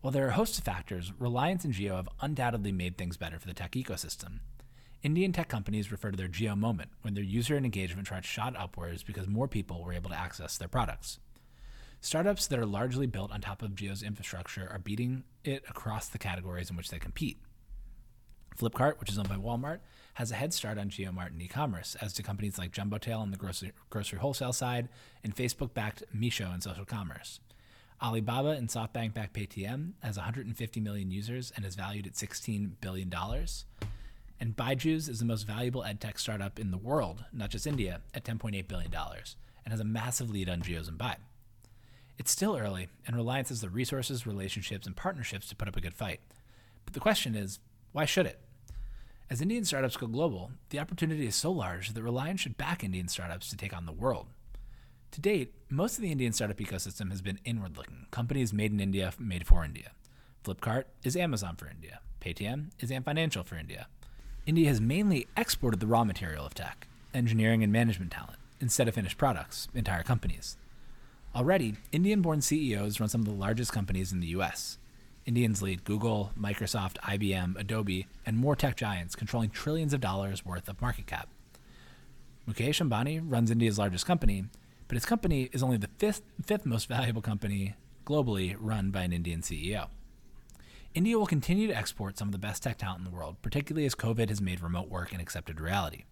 While 0.00 0.10
there 0.10 0.24
are 0.24 0.30
a 0.30 0.32
host 0.32 0.56
of 0.56 0.64
factors, 0.64 1.12
Reliance 1.18 1.62
and 1.62 1.74
Jio 1.74 1.96
have 1.96 2.08
undoubtedly 2.22 2.72
made 2.72 2.96
things 2.96 3.18
better 3.18 3.38
for 3.38 3.46
the 3.46 3.52
tech 3.52 3.72
ecosystem. 3.72 4.38
Indian 5.02 5.32
tech 5.32 5.48
companies 5.48 5.92
refer 5.92 6.10
to 6.10 6.16
their 6.16 6.26
Jio 6.26 6.56
moment 6.56 6.88
when 7.02 7.12
their 7.12 7.22
user 7.22 7.54
and 7.54 7.66
engagement 7.66 8.08
chart 8.08 8.24
shot 8.24 8.56
upwards 8.56 9.02
because 9.02 9.28
more 9.28 9.46
people 9.46 9.82
were 9.82 9.92
able 9.92 10.08
to 10.08 10.18
access 10.18 10.56
their 10.56 10.68
products. 10.68 11.18
Startups 12.00 12.46
that 12.46 12.58
are 12.58 12.64
largely 12.64 13.06
built 13.06 13.30
on 13.30 13.42
top 13.42 13.60
of 13.60 13.72
Geo's 13.72 14.02
infrastructure 14.02 14.66
are 14.72 14.78
beating 14.78 15.24
it 15.44 15.64
across 15.68 16.08
the 16.08 16.18
categories 16.18 16.70
in 16.70 16.76
which 16.76 16.88
they 16.88 16.98
compete. 16.98 17.38
Flipkart, 18.56 18.98
which 19.00 19.10
is 19.10 19.18
owned 19.18 19.28
by 19.28 19.36
Walmart, 19.36 19.78
has 20.14 20.30
a 20.30 20.34
head 20.34 20.52
start 20.52 20.78
on 20.78 20.90
JioMart 20.90 21.28
and 21.28 21.42
e-commerce, 21.42 21.96
as 22.00 22.12
do 22.12 22.22
companies 22.22 22.58
like 22.58 22.72
Jumbotail 22.72 23.20
on 23.20 23.30
the 23.30 23.36
grocery, 23.36 23.72
grocery 23.88 24.18
wholesale 24.18 24.52
side 24.52 24.88
and 25.24 25.34
Facebook-backed 25.34 26.04
Meesho 26.14 26.52
in 26.54 26.60
social 26.60 26.84
commerce. 26.84 27.40
Alibaba 28.02 28.50
and 28.50 28.68
SoftBank-backed 28.68 29.34
Paytm 29.34 29.92
has 30.02 30.16
150 30.16 30.80
million 30.80 31.10
users 31.10 31.52
and 31.54 31.64
is 31.64 31.74
valued 31.74 32.06
at 32.06 32.16
16 32.16 32.76
billion 32.80 33.08
dollars. 33.08 33.66
And 34.40 34.56
Byju's 34.56 35.08
is 35.08 35.18
the 35.18 35.26
most 35.26 35.46
valuable 35.46 35.82
edtech 35.82 36.18
startup 36.18 36.58
in 36.58 36.70
the 36.70 36.78
world, 36.78 37.24
not 37.30 37.50
just 37.50 37.66
India, 37.66 38.00
at 38.14 38.24
10.8 38.24 38.66
billion 38.66 38.90
dollars, 38.90 39.36
and 39.64 39.72
has 39.72 39.80
a 39.80 39.84
massive 39.84 40.30
lead 40.30 40.48
on 40.48 40.62
Jio's 40.62 40.90
Embibe. 40.90 41.16
It's 42.18 42.30
still 42.30 42.56
early, 42.56 42.88
and 43.06 43.16
Reliance 43.16 43.50
has 43.50 43.60
the 43.60 43.68
resources, 43.68 44.26
relationships, 44.26 44.86
and 44.86 44.96
partnerships 44.96 45.48
to 45.48 45.56
put 45.56 45.68
up 45.68 45.76
a 45.76 45.80
good 45.80 45.94
fight. 45.94 46.20
But 46.86 46.94
the 46.94 47.00
question 47.00 47.34
is, 47.34 47.58
why 47.92 48.04
should 48.04 48.26
it? 48.26 48.40
As 49.28 49.40
Indian 49.40 49.64
startups 49.64 49.96
go 49.96 50.06
global, 50.06 50.50
the 50.70 50.80
opportunity 50.80 51.26
is 51.26 51.36
so 51.36 51.52
large 51.52 51.92
that 51.92 52.02
Reliance 52.02 52.40
should 52.40 52.56
back 52.56 52.82
Indian 52.82 53.08
startups 53.08 53.48
to 53.50 53.56
take 53.56 53.72
on 53.76 53.86
the 53.86 53.92
world. 53.92 54.26
To 55.12 55.20
date, 55.20 55.54
most 55.68 55.96
of 55.96 56.02
the 56.02 56.12
Indian 56.12 56.32
startup 56.32 56.58
ecosystem 56.58 57.10
has 57.10 57.20
been 57.20 57.40
inward 57.44 57.76
looking, 57.76 58.06
companies 58.10 58.52
made 58.52 58.72
in 58.72 58.80
India, 58.80 59.12
made 59.18 59.46
for 59.46 59.64
India. 59.64 59.92
Flipkart 60.44 60.84
is 61.04 61.16
Amazon 61.16 61.56
for 61.56 61.68
India. 61.68 62.00
Paytm 62.20 62.70
is 62.80 62.90
Ant 62.90 63.04
Financial 63.04 63.42
for 63.42 63.56
India. 63.56 63.88
India 64.46 64.68
has 64.68 64.80
mainly 64.80 65.26
exported 65.36 65.80
the 65.80 65.86
raw 65.86 66.04
material 66.04 66.46
of 66.46 66.54
tech, 66.54 66.86
engineering 67.12 67.62
and 67.62 67.72
management 67.72 68.10
talent, 68.10 68.38
instead 68.60 68.88
of 68.88 68.94
finished 68.94 69.18
products, 69.18 69.68
entire 69.74 70.02
companies. 70.02 70.56
Already, 71.34 71.76
Indian 71.92 72.20
born 72.20 72.40
CEOs 72.40 72.98
run 72.98 73.08
some 73.08 73.20
of 73.20 73.26
the 73.26 73.32
largest 73.32 73.72
companies 73.72 74.12
in 74.12 74.20
the 74.20 74.28
US, 74.28 74.78
Indians 75.30 75.62
lead 75.62 75.84
Google, 75.84 76.32
Microsoft, 76.36 76.98
IBM, 77.04 77.56
Adobe, 77.56 78.08
and 78.26 78.36
more 78.36 78.56
tech 78.56 78.74
giants, 78.76 79.14
controlling 79.14 79.48
trillions 79.48 79.94
of 79.94 80.00
dollars 80.00 80.44
worth 80.44 80.68
of 80.68 80.82
market 80.82 81.06
cap. 81.06 81.28
Mukesh 82.48 82.84
Ambani 82.84 83.22
runs 83.24 83.48
India's 83.48 83.78
largest 83.78 84.06
company, 84.06 84.46
but 84.88 84.96
his 84.96 85.06
company 85.06 85.48
is 85.52 85.62
only 85.62 85.76
the 85.76 85.88
fifth, 85.98 86.22
fifth 86.44 86.66
most 86.66 86.88
valuable 86.88 87.22
company 87.22 87.76
globally 88.04 88.56
run 88.58 88.90
by 88.90 89.02
an 89.02 89.12
Indian 89.12 89.40
CEO. 89.40 89.86
India 90.94 91.16
will 91.16 91.26
continue 91.26 91.68
to 91.68 91.76
export 91.76 92.18
some 92.18 92.26
of 92.26 92.32
the 92.32 92.38
best 92.38 92.64
tech 92.64 92.78
talent 92.78 92.98
in 92.98 93.04
the 93.04 93.16
world, 93.16 93.36
particularly 93.40 93.86
as 93.86 93.94
COVID 93.94 94.30
has 94.30 94.40
made 94.40 94.60
remote 94.60 94.88
work 94.88 95.12
an 95.12 95.20
accepted 95.20 95.60
reality. 95.60 96.02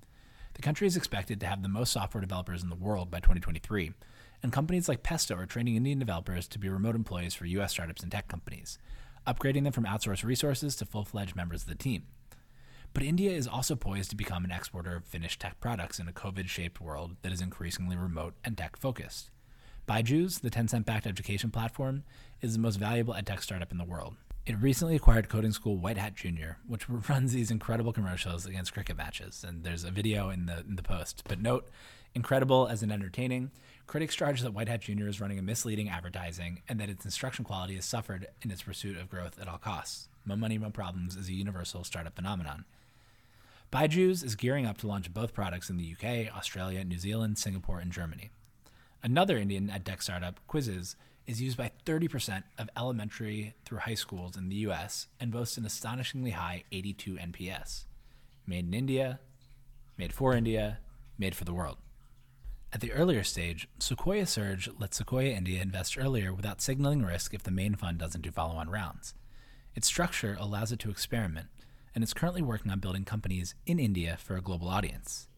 The 0.54 0.62
country 0.62 0.87
is 0.87 0.96
expected 0.96 1.40
to 1.40 1.46
have 1.46 1.64
the 1.64 1.68
most 1.68 1.92
software 1.92 2.20
developers 2.20 2.62
in 2.62 2.68
the 2.68 2.76
world 2.76 3.11
by 3.11 3.18
2023, 3.18 3.94
and 4.44 4.52
companies 4.52 4.88
like 4.88 5.02
Pesto 5.02 5.35
are 5.35 5.46
training 5.46 5.74
Indian 5.74 5.98
developers 5.98 6.46
to 6.46 6.61
be 6.61 6.68
remote 6.68 6.94
employees 6.94 7.35
for 7.35 7.46
U.S. 7.46 7.72
startups 7.72 8.04
and 8.04 8.12
tech 8.12 8.28
companies, 8.28 8.78
upgrading 9.29 9.64
them 9.64 9.73
from 9.73 9.85
outsourced 9.85 10.25
resources 10.25 10.75
to 10.77 10.87
full 10.87 11.05
fledged 11.05 11.37
members 11.37 11.62
of 11.62 11.69
the 11.69 11.75
team. 11.75 12.05
But 12.95 13.03
India 13.03 13.31
is 13.31 13.47
also 13.47 13.77
poised 13.77 14.11
to 14.11 14.17
become 14.17 14.45
an 14.45 14.51
exporter 14.51 14.97
of 14.97 15.05
finished 15.05 15.41
tech 15.41 15.61
products 15.61 15.99
in 15.99 16.09
a 16.09 16.12
COVID 16.12 16.49
shaped 16.49 16.81
world 16.81 17.17
that 17.23 17.33
is 17.33 17.43
increasingly 17.43 17.97
remote 17.97 18.35
and 18.45 18.57
tech 18.57 18.77
focused. 18.77 19.31
Byju's, 19.87 20.41
the 20.41 20.51
Tencent 20.51 20.85
backed 20.85 21.07
education 21.07 21.51
platform, 21.51 22.05
is 22.41 22.55
the 22.55 22.59
most 22.59 22.77
valuable 22.77 23.14
edtech 23.14 23.43
startup 23.43 23.73
in 23.73 23.79
the 23.79 23.85
world. 23.85 24.17
It 24.47 24.57
recently 24.59 24.97
acquired 24.97 25.29
coding 25.29 25.53
school 25.53 25.77
White 25.77 25.99
Hat 25.99 26.14
Junior, 26.14 26.59
which 26.67 26.88
runs 27.09 27.33
these 27.33 27.51
incredible 27.51 27.93
commercials 27.93 28.47
against 28.47 28.73
cricket 28.73 28.97
matches. 28.97 29.45
And 29.47 29.62
there's 29.62 29.85
a 29.85 29.91
video 29.91 30.31
in 30.31 30.47
the 30.47 30.61
in 30.61 30.77
the 30.77 30.83
post. 30.83 31.23
But 31.29 31.41
note, 31.41 31.69
incredible 32.14 32.66
as 32.66 32.83
in 32.83 32.90
entertaining. 32.90 33.51
Critics 33.87 34.14
charge 34.14 34.42
that 34.42 34.53
White 34.53 34.68
Hat 34.68 34.83
Junior 34.83 35.09
is 35.09 35.21
running 35.21 35.38
a 35.38 35.42
misleading 35.42 35.88
advertising 35.88 36.62
and 36.68 36.79
that 36.79 36.90
its 36.90 37.05
instruction 37.05 37.44
quality 37.44 37.75
has 37.77 37.85
suffered 37.85 38.27
in 38.42 38.51
its 38.51 38.62
pursuit 38.62 38.97
of 38.97 39.09
growth 39.09 39.40
at 39.40 39.49
all 39.49 39.59
costs. 39.59 40.09
Mo 40.25 40.37
money, 40.37 40.59
mo 40.59 40.71
problems 40.71 41.16
is 41.16 41.29
a 41.29 41.33
universal 41.33 41.85
startup 41.85 42.14
phenomenon. 42.14 42.64
Byju's 43.73 44.23
is 44.23 44.35
gearing 44.35 44.66
up 44.66 44.79
to 44.79 44.87
launch 44.87 45.12
both 45.12 45.35
products 45.35 45.71
in 45.71 45.77
the 45.77 45.94
UK, 45.94 46.35
Australia, 46.35 46.85
New 46.85 46.99
Zealand, 46.99 47.38
Singapore, 47.38 47.79
and 47.79 47.92
Germany. 47.92 48.31
Another 49.03 49.38
Indian 49.38 49.68
edtech 49.68 50.03
startup, 50.03 50.40
Quizizz, 50.49 50.97
is 51.27 51.42
used 51.42 51.59
by 51.59 51.71
30% 51.85 52.42
of 52.59 52.71
elementary 52.77 53.55
through 53.64 53.79
high 53.79 53.94
schools 53.94 54.37
in 54.37 54.49
the 54.49 54.57
US 54.57 55.09
and 55.21 55.31
boasts 55.31 55.59
an 55.59 55.66
astonishingly 55.66 56.31
high 56.31 56.64
82 56.73 57.14
NPS. 57.16 57.85
Made 58.47 58.66
in 58.66 58.75
India, 58.75 59.21
made 59.99 60.12
for 60.12 60.35
India, 60.35 60.79
made 61.18 61.35
for 61.35 61.44
the 61.44 61.53
world. 61.53 61.77
At 62.70 62.83
the 62.83 62.92
earlier 62.92 63.24
stage, 63.24 63.66
Sequoia 63.78 64.26
Surge 64.26 64.68
lets 64.78 64.98
Sequoia 64.98 65.31
India 65.31 65.62
invest 65.62 65.96
earlier 65.96 66.35
without 66.35 66.61
signaling 66.61 67.02
risk 67.02 67.33
if 67.33 67.42
the 67.42 67.50
main 67.50 67.74
fund 67.74 67.96
doesn't 67.98 68.20
do 68.20 68.31
follow 68.31 68.57
on 68.57 68.68
rounds. 68.68 69.14
Its 69.74 69.87
structure 69.87 70.37
allows 70.38 70.70
it 70.70 70.78
to 70.81 70.90
experiment, 70.90 71.46
and 71.94 72.04
it's 72.04 72.12
currently 72.12 72.42
working 72.42 72.70
on 72.70 72.78
building 72.78 73.07
companies 73.07 73.54
in 73.64 73.78
India 73.78 74.18
for 74.20 74.37
a 74.37 74.42
global 74.42 74.68
audience. 74.68 75.28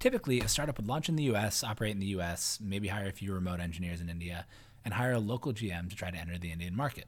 Typically, 0.00 0.40
a 0.40 0.48
startup 0.48 0.76
would 0.76 0.88
launch 0.88 1.08
in 1.08 1.14
the 1.14 1.30
US, 1.34 1.62
operate 1.62 1.92
in 1.92 2.00
the 2.00 2.18
US, 2.18 2.58
maybe 2.60 2.88
hire 2.88 3.06
a 3.06 3.12
few 3.12 3.32
remote 3.32 3.60
engineers 3.60 4.00
in 4.00 4.08
India, 4.08 4.44
and 4.84 4.94
hire 4.94 5.12
a 5.12 5.20
local 5.20 5.52
GM 5.52 5.88
to 5.88 5.94
try 5.94 6.10
to 6.10 6.18
enter 6.18 6.38
the 6.38 6.50
Indian 6.50 6.74
market. 6.74 7.06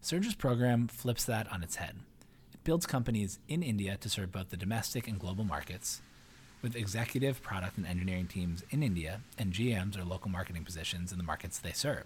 Surge's 0.00 0.34
program 0.34 0.88
flips 0.88 1.24
that 1.24 1.50
on 1.52 1.62
its 1.62 1.76
head 1.76 2.00
It 2.52 2.64
builds 2.64 2.84
companies 2.84 3.38
in 3.46 3.62
India 3.62 3.96
to 3.96 4.08
serve 4.08 4.32
both 4.32 4.48
the 4.50 4.56
domestic 4.56 5.06
and 5.06 5.20
global 5.20 5.44
markets, 5.44 6.02
with 6.62 6.76
executive, 6.76 7.42
product, 7.42 7.76
and 7.76 7.86
engineering 7.86 8.26
teams 8.26 8.64
in 8.70 8.82
India 8.82 9.20
and 9.38 9.52
GMs 9.52 9.98
or 9.98 10.04
local 10.04 10.30
marketing 10.30 10.64
positions 10.64 11.12
in 11.12 11.18
the 11.18 11.24
markets 11.24 11.58
they 11.58 11.72
serve. 11.72 12.04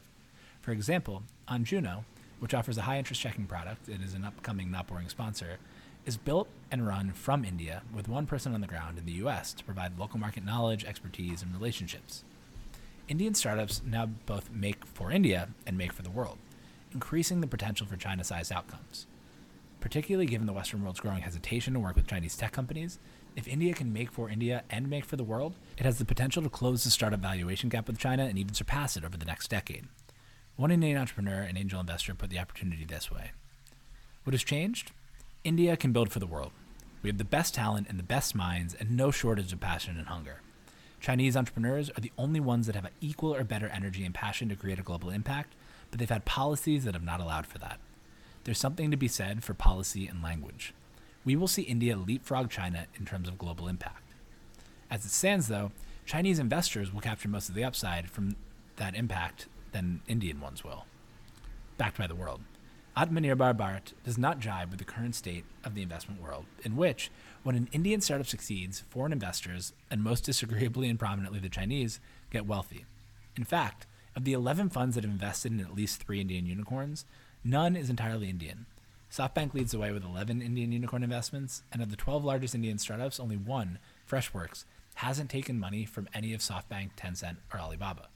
For 0.60 0.72
example, 0.72 1.22
Anjuno, 1.48 2.04
which 2.38 2.54
offers 2.54 2.78
a 2.78 2.82
high 2.82 2.98
interest 2.98 3.20
checking 3.20 3.46
product 3.46 3.88
and 3.88 4.02
is 4.02 4.14
an 4.14 4.24
upcoming 4.24 4.70
Not 4.70 4.86
Boring 4.86 5.08
sponsor, 5.08 5.58
is 6.04 6.16
built 6.16 6.48
and 6.70 6.86
run 6.86 7.12
from 7.12 7.44
India 7.44 7.82
with 7.94 8.08
one 8.08 8.26
person 8.26 8.54
on 8.54 8.60
the 8.60 8.66
ground 8.66 8.98
in 8.98 9.06
the 9.06 9.12
US 9.24 9.52
to 9.54 9.64
provide 9.64 9.98
local 9.98 10.18
market 10.18 10.44
knowledge, 10.44 10.84
expertise, 10.84 11.42
and 11.42 11.52
relationships. 11.54 12.24
Indian 13.08 13.34
startups 13.34 13.82
now 13.84 14.06
both 14.26 14.50
make 14.50 14.84
for 14.86 15.10
India 15.10 15.48
and 15.66 15.76
make 15.76 15.92
for 15.92 16.02
the 16.02 16.10
world, 16.10 16.38
increasing 16.92 17.40
the 17.40 17.46
potential 17.46 17.86
for 17.86 17.96
China 17.96 18.24
sized 18.24 18.52
outcomes. 18.52 19.06
Particularly 19.80 20.26
given 20.26 20.46
the 20.46 20.52
Western 20.52 20.82
world's 20.82 21.00
growing 21.00 21.22
hesitation 21.22 21.74
to 21.74 21.80
work 21.80 21.96
with 21.96 22.06
Chinese 22.06 22.36
tech 22.36 22.52
companies, 22.52 22.98
if 23.36 23.48
India 23.48 23.72
can 23.74 23.92
make 23.92 24.10
for 24.10 24.28
India 24.28 24.64
and 24.70 24.88
make 24.88 25.04
for 25.04 25.16
the 25.16 25.24
world, 25.24 25.54
it 25.78 25.84
has 25.84 25.98
the 25.98 26.04
potential 26.04 26.42
to 26.42 26.48
close 26.48 26.84
the 26.84 26.90
startup 26.90 27.20
valuation 27.20 27.68
gap 27.68 27.86
with 27.86 27.98
China 27.98 28.24
and 28.24 28.38
even 28.38 28.54
surpass 28.54 28.96
it 28.96 29.04
over 29.04 29.16
the 29.16 29.24
next 29.24 29.48
decade. 29.48 29.86
One 30.56 30.70
Indian 30.70 30.98
entrepreneur 30.98 31.40
and 31.40 31.56
angel 31.56 31.80
investor 31.80 32.14
put 32.14 32.30
the 32.30 32.38
opportunity 32.38 32.84
this 32.84 33.10
way 33.10 33.32
What 34.24 34.34
has 34.34 34.44
changed? 34.44 34.92
India 35.44 35.76
can 35.76 35.92
build 35.92 36.12
for 36.12 36.18
the 36.18 36.26
world. 36.26 36.52
We 37.02 37.08
have 37.08 37.18
the 37.18 37.24
best 37.24 37.54
talent 37.54 37.88
and 37.88 37.98
the 37.98 38.04
best 38.04 38.34
minds, 38.34 38.74
and 38.74 38.96
no 38.96 39.10
shortage 39.10 39.52
of 39.52 39.60
passion 39.60 39.96
and 39.98 40.06
hunger. 40.06 40.40
Chinese 41.00 41.36
entrepreneurs 41.36 41.90
are 41.90 42.00
the 42.00 42.12
only 42.16 42.38
ones 42.38 42.66
that 42.66 42.76
have 42.76 42.84
an 42.84 42.92
equal 43.00 43.34
or 43.34 43.42
better 43.42 43.68
energy 43.68 44.04
and 44.04 44.14
passion 44.14 44.48
to 44.48 44.54
create 44.54 44.78
a 44.78 44.84
global 44.84 45.10
impact, 45.10 45.54
but 45.90 45.98
they've 45.98 46.08
had 46.08 46.24
policies 46.24 46.84
that 46.84 46.94
have 46.94 47.02
not 47.02 47.20
allowed 47.20 47.46
for 47.46 47.58
that. 47.58 47.80
There's 48.44 48.58
something 48.58 48.92
to 48.92 48.96
be 48.96 49.08
said 49.08 49.42
for 49.42 49.54
policy 49.54 50.06
and 50.06 50.22
language. 50.22 50.74
We 51.24 51.36
will 51.36 51.48
see 51.48 51.62
India 51.62 51.96
leapfrog 51.96 52.50
China 52.50 52.86
in 52.98 53.04
terms 53.04 53.28
of 53.28 53.38
global 53.38 53.68
impact. 53.68 54.12
As 54.90 55.04
it 55.04 55.10
stands, 55.10 55.48
though, 55.48 55.70
Chinese 56.04 56.38
investors 56.38 56.92
will 56.92 57.00
capture 57.00 57.28
most 57.28 57.48
of 57.48 57.54
the 57.54 57.64
upside 57.64 58.10
from 58.10 58.36
that 58.76 58.94
impact 58.94 59.46
than 59.72 60.00
Indian 60.08 60.40
ones 60.40 60.64
will. 60.64 60.84
Backed 61.78 61.98
by 61.98 62.06
the 62.06 62.14
world. 62.14 62.40
Atmanirbhar 62.96 63.56
Bharat 63.56 63.94
does 64.04 64.18
not 64.18 64.38
jibe 64.38 64.68
with 64.68 64.78
the 64.78 64.84
current 64.84 65.14
state 65.14 65.44
of 65.64 65.74
the 65.74 65.82
investment 65.82 66.20
world, 66.20 66.44
in 66.62 66.76
which, 66.76 67.10
when 67.42 67.56
an 67.56 67.68
Indian 67.72 68.02
startup 68.02 68.26
succeeds, 68.26 68.80
foreign 68.90 69.12
investors, 69.12 69.72
and 69.90 70.02
most 70.02 70.24
disagreeably 70.24 70.90
and 70.90 70.98
prominently 70.98 71.38
the 71.38 71.48
Chinese, 71.48 72.00
get 72.30 72.44
wealthy. 72.44 72.84
In 73.34 73.44
fact, 73.44 73.86
of 74.14 74.24
the 74.24 74.34
11 74.34 74.68
funds 74.68 74.94
that 74.94 75.04
have 75.04 75.12
invested 75.12 75.52
in 75.52 75.60
at 75.60 75.74
least 75.74 76.02
three 76.02 76.20
Indian 76.20 76.44
unicorns, 76.44 77.06
none 77.42 77.76
is 77.76 77.88
entirely 77.88 78.28
Indian. 78.28 78.66
SoftBank 79.12 79.52
leads 79.52 79.72
the 79.72 79.78
way 79.78 79.92
with 79.92 80.04
11 80.04 80.40
Indian 80.40 80.72
unicorn 80.72 81.02
investments, 81.02 81.64
and 81.70 81.82
of 81.82 81.90
the 81.90 81.96
12 81.96 82.24
largest 82.24 82.54
Indian 82.54 82.78
startups, 82.78 83.20
only 83.20 83.36
one, 83.36 83.78
Freshworks, 84.10 84.64
hasn't 84.94 85.28
taken 85.28 85.60
money 85.60 85.84
from 85.84 86.08
any 86.14 86.32
of 86.32 86.40
SoftBank, 86.40 86.92
Tencent, 86.96 87.36
or 87.52 87.60
Alibaba. 87.60 88.08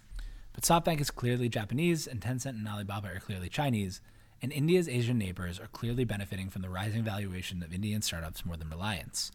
But 0.54 0.64
SoftBank 0.64 1.02
is 1.02 1.10
clearly 1.10 1.50
Japanese, 1.50 2.06
and 2.06 2.22
Tencent 2.22 2.56
and 2.56 2.66
Alibaba 2.66 3.08
are 3.08 3.20
clearly 3.20 3.50
Chinese, 3.50 4.00
and 4.40 4.50
India's 4.50 4.88
Asian 4.88 5.18
neighbors 5.18 5.60
are 5.60 5.66
clearly 5.66 6.04
benefiting 6.04 6.48
from 6.48 6.62
the 6.62 6.70
rising 6.70 7.04
valuation 7.04 7.62
of 7.62 7.74
Indian 7.74 8.00
startups 8.00 8.46
more 8.46 8.56
than 8.56 8.70
Reliance. 8.70 9.30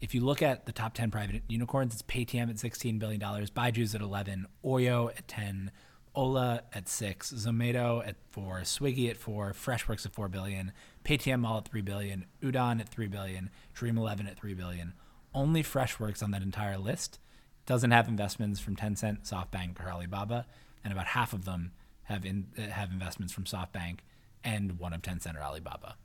If 0.00 0.14
you 0.14 0.24
look 0.24 0.40
at 0.40 0.64
the 0.64 0.72
top 0.72 0.94
10 0.94 1.10
private 1.10 1.42
unicorns, 1.46 1.92
it's 1.92 2.02
Paytm 2.04 2.48
at 2.48 2.56
$16 2.56 2.98
billion, 2.98 3.20
Byju's 3.20 3.94
at 3.94 4.00
11, 4.00 4.46
Oyo 4.64 5.10
at 5.10 5.28
10, 5.28 5.70
Ola 6.16 6.62
at 6.72 6.88
6, 6.88 7.32
Zomato 7.32 8.06
at 8.06 8.16
4, 8.30 8.60
Swiggy 8.60 9.10
at 9.10 9.18
4, 9.18 9.52
Freshworks 9.52 10.06
at 10.06 10.14
4 10.14 10.28
billion, 10.28 10.72
Paytm 11.04 11.40
Mall 11.40 11.58
at 11.58 11.68
3 11.68 11.82
billion, 11.82 12.24
Udaan 12.42 12.80
at 12.80 12.88
3 12.88 13.06
billion, 13.06 13.50
Dream11 13.76 14.26
at 14.26 14.38
3 14.38 14.54
billion. 14.54 14.94
Only 15.34 15.62
Freshworks 15.62 16.22
on 16.22 16.30
that 16.30 16.42
entire 16.42 16.78
list 16.78 17.18
doesn't 17.66 17.90
have 17.90 18.08
investments 18.08 18.58
from 18.58 18.76
Tencent, 18.76 19.28
SoftBank, 19.30 19.78
or 19.84 19.90
Alibaba, 19.90 20.46
and 20.82 20.92
about 20.92 21.08
half 21.08 21.34
of 21.34 21.44
them 21.44 21.72
have 22.04 22.24
in, 22.24 22.46
have 22.56 22.90
investments 22.90 23.34
from 23.34 23.44
SoftBank 23.44 23.98
and 24.42 24.78
one 24.78 24.94
of 24.94 25.02
Tencent 25.02 25.36
or 25.36 25.42
Alibaba. 25.42 25.96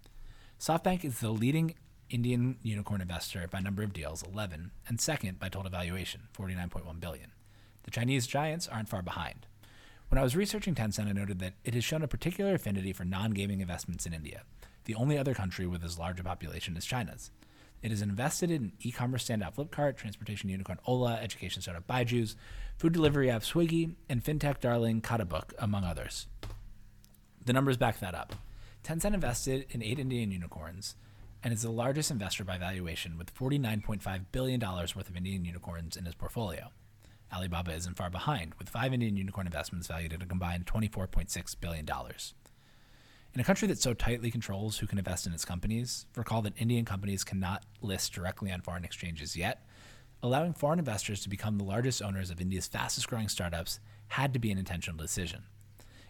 SoftBank 0.59 1.05
is 1.05 1.19
the 1.19 1.29
leading 1.29 1.75
Indian 2.09 2.57
unicorn 2.61 2.99
investor 2.99 3.47
by 3.49 3.61
number 3.61 3.83
of 3.83 3.93
deals, 3.93 4.23
11, 4.23 4.71
and 4.87 4.99
second 4.99 5.39
by 5.39 5.47
total 5.47 5.71
valuation, 5.71 6.23
49.1 6.37 6.99
billion. 6.99 7.31
The 7.83 7.91
Chinese 7.91 8.27
giants 8.27 8.67
aren't 8.67 8.89
far 8.89 9.01
behind. 9.01 9.47
When 10.11 10.19
I 10.19 10.23
was 10.23 10.35
researching 10.35 10.75
Tencent, 10.75 11.07
I 11.07 11.13
noted 11.13 11.39
that 11.39 11.53
it 11.63 11.73
has 11.73 11.85
shown 11.85 12.01
a 12.03 12.07
particular 12.07 12.53
affinity 12.53 12.91
for 12.91 13.05
non-gaming 13.05 13.61
investments 13.61 14.05
in 14.05 14.13
India. 14.13 14.41
The 14.83 14.95
only 14.95 15.17
other 15.17 15.33
country 15.33 15.65
with 15.65 15.85
as 15.85 15.97
large 15.97 16.19
a 16.19 16.23
population 16.23 16.75
as 16.75 16.83
China's. 16.83 17.31
It 17.81 17.93
is 17.93 18.01
invested 18.01 18.51
in 18.51 18.73
e-commerce 18.81 19.25
standout 19.25 19.55
Flipkart, 19.55 19.95
transportation 19.95 20.49
unicorn 20.49 20.79
Ola, 20.85 21.13
education 21.13 21.61
startup 21.61 21.87
Byju's, 21.87 22.35
food 22.77 22.91
delivery 22.91 23.29
app 23.29 23.43
Swiggy, 23.43 23.95
and 24.09 24.21
fintech 24.21 24.59
darling 24.59 24.99
Khatabook, 24.99 25.53
among 25.57 25.85
others. 25.85 26.27
The 27.45 27.53
numbers 27.53 27.77
back 27.77 28.01
that 28.01 28.13
up. 28.13 28.35
Tencent 28.83 29.13
invested 29.13 29.65
in 29.69 29.81
eight 29.81 29.97
Indian 29.97 30.29
unicorns 30.29 30.95
and 31.41 31.53
is 31.53 31.61
the 31.61 31.71
largest 31.71 32.11
investor 32.11 32.43
by 32.43 32.57
valuation 32.57 33.17
with 33.17 33.33
$49.5 33.33 34.25
billion 34.33 34.59
worth 34.59 35.09
of 35.09 35.15
Indian 35.15 35.45
unicorns 35.45 35.95
in 35.95 36.03
his 36.03 36.15
portfolio. 36.15 36.69
Alibaba 37.33 37.73
isn't 37.73 37.97
far 37.97 38.09
behind, 38.09 38.53
with 38.55 38.69
five 38.69 38.93
Indian 38.93 39.15
unicorn 39.15 39.47
investments 39.47 39.87
valued 39.87 40.13
at 40.13 40.21
a 40.23 40.25
combined 40.25 40.65
$24.6 40.65 41.55
billion. 41.59 41.87
In 43.33 43.39
a 43.39 43.45
country 43.45 43.67
that 43.69 43.79
so 43.79 43.93
tightly 43.93 44.29
controls 44.29 44.79
who 44.79 44.87
can 44.87 44.97
invest 44.97 45.25
in 45.25 45.33
its 45.33 45.45
companies, 45.45 46.05
recall 46.15 46.41
that 46.41 46.59
Indian 46.59 46.83
companies 46.83 47.23
cannot 47.23 47.63
list 47.81 48.11
directly 48.11 48.51
on 48.51 48.59
foreign 48.59 48.83
exchanges 48.83 49.37
yet, 49.37 49.65
allowing 50.21 50.53
foreign 50.53 50.79
investors 50.79 51.21
to 51.21 51.29
become 51.29 51.57
the 51.57 51.63
largest 51.63 52.01
owners 52.01 52.29
of 52.29 52.41
India's 52.41 52.67
fastest 52.67 53.07
growing 53.07 53.29
startups 53.29 53.79
had 54.09 54.33
to 54.33 54.39
be 54.39 54.51
an 54.51 54.57
intentional 54.57 54.97
decision. 54.97 55.43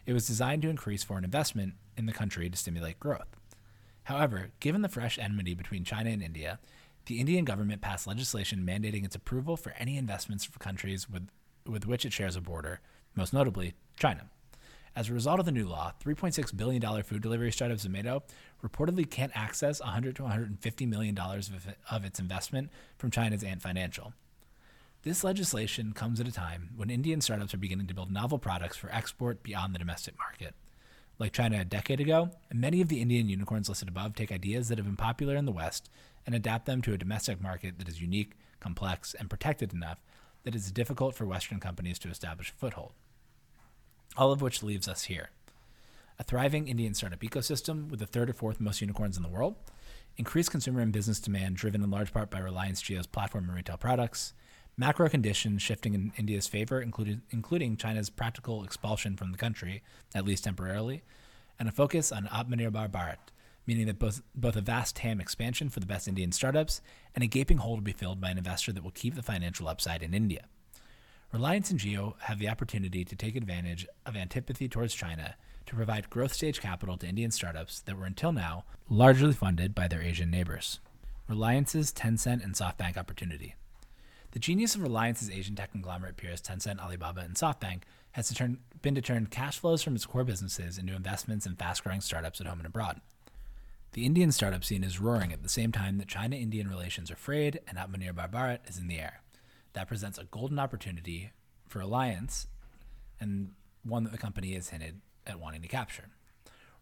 It 0.04 0.12
was 0.12 0.26
designed 0.26 0.62
to 0.62 0.68
increase 0.68 1.04
foreign 1.04 1.24
investment 1.24 1.74
in 1.96 2.06
the 2.06 2.12
country 2.12 2.50
to 2.50 2.58
stimulate 2.58 2.98
growth. 2.98 3.36
However, 4.04 4.50
given 4.58 4.82
the 4.82 4.88
fresh 4.88 5.16
enmity 5.16 5.54
between 5.54 5.84
China 5.84 6.10
and 6.10 6.22
India, 6.22 6.58
the 7.06 7.20
Indian 7.20 7.44
government 7.44 7.82
passed 7.82 8.06
legislation 8.06 8.66
mandating 8.66 9.04
its 9.04 9.16
approval 9.16 9.56
for 9.56 9.74
any 9.78 9.96
investments 9.96 10.44
for 10.44 10.58
countries 10.58 11.08
with, 11.08 11.28
with 11.66 11.86
which 11.86 12.04
it 12.04 12.12
shares 12.12 12.36
a 12.36 12.40
border, 12.40 12.80
most 13.14 13.32
notably 13.32 13.74
China. 13.96 14.26
As 14.94 15.08
a 15.08 15.14
result 15.14 15.40
of 15.40 15.46
the 15.46 15.52
new 15.52 15.66
law, 15.66 15.92
$3.6 16.04 16.54
billion 16.56 17.02
food 17.02 17.22
delivery 17.22 17.50
startup 17.50 17.78
Zomato 17.78 18.22
reportedly 18.62 19.08
can't 19.08 19.32
access 19.34 19.80
100 19.80 20.16
to 20.16 20.22
$150 20.22 20.88
million 20.88 21.18
of, 21.18 21.74
of 21.90 22.04
its 22.04 22.20
investment 22.20 22.70
from 22.98 23.10
China's 23.10 23.42
Ant 23.42 23.62
Financial. 23.62 24.12
This 25.02 25.24
legislation 25.24 25.94
comes 25.94 26.20
at 26.20 26.28
a 26.28 26.32
time 26.32 26.70
when 26.76 26.90
Indian 26.90 27.22
startups 27.22 27.54
are 27.54 27.58
beginning 27.58 27.86
to 27.86 27.94
build 27.94 28.12
novel 28.12 28.38
products 28.38 28.76
for 28.76 28.90
export 28.92 29.42
beyond 29.42 29.74
the 29.74 29.78
domestic 29.78 30.16
market. 30.18 30.54
Like 31.18 31.32
China 31.32 31.60
a 31.60 31.64
decade 31.64 32.00
ago, 32.00 32.30
many 32.52 32.80
of 32.80 32.88
the 32.88 33.00
Indian 33.00 33.28
unicorns 33.28 33.68
listed 33.68 33.88
above 33.88 34.14
take 34.14 34.30
ideas 34.30 34.68
that 34.68 34.78
have 34.78 34.86
been 34.86 34.96
popular 34.96 35.36
in 35.36 35.44
the 35.44 35.52
West 35.52 35.90
and 36.26 36.34
adapt 36.34 36.66
them 36.66 36.82
to 36.82 36.92
a 36.92 36.98
domestic 36.98 37.40
market 37.40 37.78
that 37.78 37.88
is 37.88 38.00
unique, 38.00 38.32
complex, 38.60 39.14
and 39.14 39.30
protected 39.30 39.72
enough 39.72 39.98
that 40.44 40.54
it's 40.54 40.70
difficult 40.70 41.14
for 41.14 41.26
Western 41.26 41.60
companies 41.60 41.98
to 42.00 42.08
establish 42.08 42.50
a 42.50 42.54
foothold. 42.54 42.92
All 44.16 44.32
of 44.32 44.42
which 44.42 44.62
leaves 44.62 44.88
us 44.88 45.04
here. 45.04 45.30
A 46.18 46.24
thriving 46.24 46.68
Indian 46.68 46.94
startup 46.94 47.20
ecosystem 47.20 47.88
with 47.88 48.00
the 48.00 48.06
third 48.06 48.30
or 48.30 48.34
fourth 48.34 48.60
most 48.60 48.80
unicorns 48.80 49.16
in 49.16 49.22
the 49.22 49.28
world, 49.28 49.56
increased 50.16 50.50
consumer 50.50 50.80
and 50.80 50.92
business 50.92 51.20
demand 51.20 51.56
driven 51.56 51.82
in 51.82 51.90
large 51.90 52.12
part 52.12 52.30
by 52.30 52.38
Reliance 52.38 52.82
Jio's 52.82 53.06
platform 53.06 53.44
and 53.44 53.54
retail 53.54 53.76
products, 53.76 54.34
Macro 54.76 55.08
conditions 55.08 55.60
shifting 55.60 55.94
in 55.94 56.12
India's 56.16 56.46
favor, 56.46 56.80
included, 56.80 57.20
including 57.30 57.76
China's 57.76 58.08
practical 58.08 58.64
expulsion 58.64 59.16
from 59.16 59.30
the 59.30 59.38
country, 59.38 59.82
at 60.14 60.24
least 60.24 60.44
temporarily, 60.44 61.02
and 61.58 61.68
a 61.68 61.72
focus 61.72 62.10
on 62.10 62.26
Atmanirbhar 62.26 62.90
Bharat, 62.90 63.18
meaning 63.66 63.86
that 63.86 63.98
both, 63.98 64.22
both 64.34 64.56
a 64.56 64.60
vast 64.60 64.96
TAM 64.96 65.20
expansion 65.20 65.68
for 65.68 65.80
the 65.80 65.86
best 65.86 66.08
Indian 66.08 66.32
startups 66.32 66.80
and 67.14 67.22
a 67.22 67.28
gaping 67.28 67.58
hole 67.58 67.76
to 67.76 67.82
be 67.82 67.92
filled 67.92 68.20
by 68.20 68.30
an 68.30 68.38
investor 68.38 68.72
that 68.72 68.82
will 68.82 68.90
keep 68.90 69.14
the 69.14 69.22
financial 69.22 69.68
upside 69.68 70.02
in 70.02 70.14
India. 70.14 70.46
Reliance 71.32 71.70
and 71.70 71.80
Jio 71.80 72.14
have 72.20 72.38
the 72.38 72.48
opportunity 72.48 73.04
to 73.04 73.16
take 73.16 73.36
advantage 73.36 73.86
of 74.04 74.16
antipathy 74.16 74.68
towards 74.68 74.94
China 74.94 75.36
to 75.64 75.74
provide 75.74 76.10
growth 76.10 76.34
stage 76.34 76.60
capital 76.60 76.98
to 76.98 77.06
Indian 77.06 77.30
startups 77.30 77.80
that 77.80 77.96
were 77.96 78.04
until 78.04 78.32
now 78.32 78.64
largely 78.90 79.32
funded 79.32 79.74
by 79.74 79.88
their 79.88 80.02
Asian 80.02 80.30
neighbors. 80.30 80.80
Reliance's 81.28 81.92
Tencent 81.92 82.44
and 82.44 82.54
SoftBank 82.54 82.98
opportunity. 82.98 83.54
The 84.32 84.38
genius 84.38 84.74
of 84.74 84.82
Reliance's 84.82 85.30
Asian 85.30 85.54
tech 85.54 85.72
conglomerate 85.72 86.16
peers 86.18 86.42
Tencent, 86.42 86.78
Alibaba, 86.80 87.20
and 87.22 87.34
SoftBank 87.34 87.82
has 88.12 88.28
to 88.28 88.34
turn, 88.34 88.58
been 88.82 88.94
to 88.94 89.00
turn 89.00 89.26
cash 89.26 89.58
flows 89.58 89.82
from 89.82 89.94
its 89.94 90.04
core 90.04 90.24
businesses 90.24 90.76
into 90.76 90.94
investments 90.94 91.46
in 91.46 91.56
fast 91.56 91.82
growing 91.82 92.02
startups 92.02 92.40
at 92.40 92.46
home 92.46 92.58
and 92.58 92.66
abroad. 92.66 93.00
The 93.92 94.06
Indian 94.06 94.32
startup 94.32 94.64
scene 94.64 94.84
is 94.84 95.00
roaring 95.00 95.34
at 95.34 95.42
the 95.42 95.50
same 95.50 95.70
time 95.70 95.98
that 95.98 96.08
China 96.08 96.34
Indian 96.34 96.66
relations 96.66 97.10
are 97.10 97.16
frayed 97.16 97.60
and 97.68 97.76
Atmanirbhar 97.76 98.30
Bharat 98.30 98.60
is 98.66 98.78
in 98.78 98.88
the 98.88 98.98
air. 98.98 99.20
That 99.74 99.86
presents 99.86 100.16
a 100.16 100.24
golden 100.24 100.58
opportunity 100.58 101.32
for 101.68 101.80
Reliance 101.80 102.46
and 103.20 103.50
one 103.84 104.04
that 104.04 104.12
the 104.12 104.18
company 104.18 104.54
has 104.54 104.70
hinted 104.70 105.02
at 105.26 105.38
wanting 105.38 105.60
to 105.60 105.68
capture. 105.68 106.08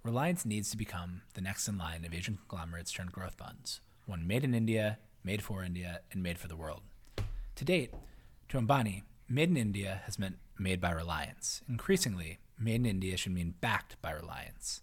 Reliance 0.05 0.47
needs 0.47 0.71
to 0.71 0.77
become 0.77 1.23
the 1.35 1.41
next 1.41 1.67
in 1.67 1.77
line 1.77 2.05
of 2.05 2.15
Asian 2.15 2.39
conglomerates 2.49 2.93
turned 2.93 3.11
growth 3.11 3.35
funds, 3.35 3.81
one 4.07 4.25
made 4.25 4.45
in 4.45 4.55
India, 4.55 4.99
made 5.25 5.43
for 5.43 5.65
India, 5.65 6.03
and 6.13 6.23
made 6.23 6.39
for 6.39 6.47
the 6.47 6.57
world. 6.57 6.83
To 7.57 7.65
date, 7.65 7.93
to 8.51 8.59
Ambani, 8.59 9.03
made 9.29 9.51
in 9.51 9.57
India 9.57 10.03
has 10.07 10.17
meant 10.17 10.39
made 10.61 10.81
by 10.81 10.93
Reliance. 10.93 11.61
Increasingly, 11.69 12.39
made 12.57 12.77
in 12.77 12.87
India 12.87 13.17
should 13.17 13.33
mean 13.33 13.55
backed 13.61 14.01
by 14.01 14.13
Reliance. 14.13 14.83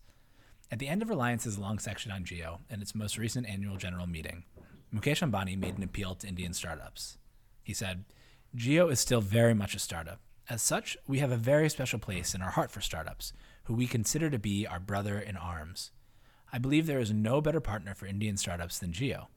At 0.70 0.80
the 0.80 0.90
end 0.90 1.02
of 1.02 1.10
Reliance's 1.10 1.58
long 1.58 1.80
section 1.80 2.12
on 2.12 2.26
Jio 2.26 2.60
and 2.70 2.82
its 2.82 2.94
most 2.94 3.18
recent 3.18 3.48
annual 3.48 3.78
general 3.78 4.06
meeting, 4.06 4.44
Mukesh 4.94 5.26
Ambani 5.26 5.58
made 5.58 5.78
an 5.78 5.84
appeal 5.84 6.16
to 6.16 6.28
Indian 6.28 6.54
startups. 6.54 7.18
He 7.64 7.74
said, 7.74 8.04
Jio 8.56 8.92
is 8.92 9.00
still 9.00 9.22
very 9.22 9.54
much 9.54 9.76
a 9.76 9.80
startup. 9.80 10.20
As 10.50 10.62
such, 10.62 10.98
we 11.08 11.20
have 11.20 11.32
a 11.32 11.38
very 11.38 11.70
special 11.70 12.00
place 12.00 12.34
in 12.34 12.42
our 12.42 12.52
heart 12.52 12.72
for 12.72 12.82
startups, 12.82 13.32
who 13.66 13.74
we 13.74 13.88
consider 13.88 14.30
to 14.30 14.40
be 14.40 14.68
our 14.68 14.80
brother 14.80 15.20
in 15.20 15.38
arms. 15.38 15.92
I 16.52 16.58
believe 16.58 16.86
there 16.86 17.00
is 17.00 17.12
no 17.12 17.40
better 17.40 17.60
partner 17.62 17.94
for 17.94 18.06
Indian 18.06 18.36
startups 18.36 18.80
than 18.80 18.92
Jio. 18.92 19.28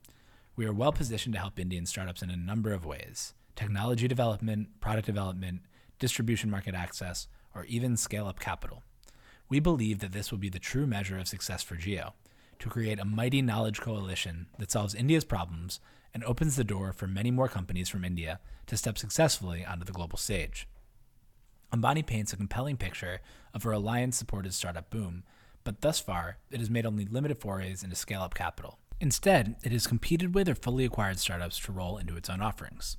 We 0.56 0.66
are 0.66 0.72
well 0.72 0.92
positioned 0.92 1.34
to 1.34 1.40
help 1.40 1.58
Indian 1.58 1.86
startups 1.86 2.22
in 2.22 2.30
a 2.30 2.36
number 2.36 2.72
of 2.72 2.84
ways 2.84 3.34
technology 3.54 4.08
development, 4.08 4.80
product 4.80 5.06
development, 5.06 5.60
distribution 5.98 6.50
market 6.50 6.74
access, 6.74 7.28
or 7.54 7.64
even 7.66 7.96
scale 7.96 8.26
up 8.26 8.40
capital. 8.40 8.82
We 9.50 9.58
believe 9.58 9.98
that 9.98 10.12
this 10.12 10.30
will 10.30 10.38
be 10.38 10.48
the 10.48 10.60
true 10.60 10.86
measure 10.86 11.18
of 11.18 11.28
success 11.28 11.62
for 11.62 11.74
Jio 11.74 12.12
to 12.60 12.68
create 12.68 13.00
a 13.00 13.04
mighty 13.04 13.42
knowledge 13.42 13.80
coalition 13.80 14.46
that 14.58 14.70
solves 14.70 14.94
India's 14.94 15.24
problems 15.24 15.80
and 16.14 16.22
opens 16.24 16.54
the 16.54 16.64
door 16.64 16.92
for 16.92 17.08
many 17.08 17.32
more 17.32 17.48
companies 17.48 17.88
from 17.88 18.04
India 18.04 18.38
to 18.66 18.76
step 18.76 18.96
successfully 18.96 19.64
onto 19.64 19.84
the 19.84 19.92
global 19.92 20.18
stage. 20.18 20.68
Ambani 21.72 22.06
paints 22.06 22.32
a 22.32 22.36
compelling 22.36 22.76
picture 22.76 23.20
of 23.52 23.66
a 23.66 23.68
Reliance 23.68 24.16
supported 24.16 24.54
startup 24.54 24.88
boom, 24.88 25.24
but 25.64 25.80
thus 25.80 25.98
far, 25.98 26.38
it 26.50 26.60
has 26.60 26.70
made 26.70 26.86
only 26.86 27.06
limited 27.06 27.38
forays 27.38 27.82
into 27.82 27.96
scale 27.96 28.22
up 28.22 28.34
capital. 28.34 28.78
Instead, 29.00 29.56
it 29.64 29.72
has 29.72 29.86
competed 29.86 30.34
with 30.34 30.48
or 30.48 30.54
fully 30.54 30.84
acquired 30.84 31.18
startups 31.18 31.58
to 31.58 31.72
roll 31.72 31.98
into 31.98 32.16
its 32.16 32.30
own 32.30 32.40
offerings. 32.40 32.98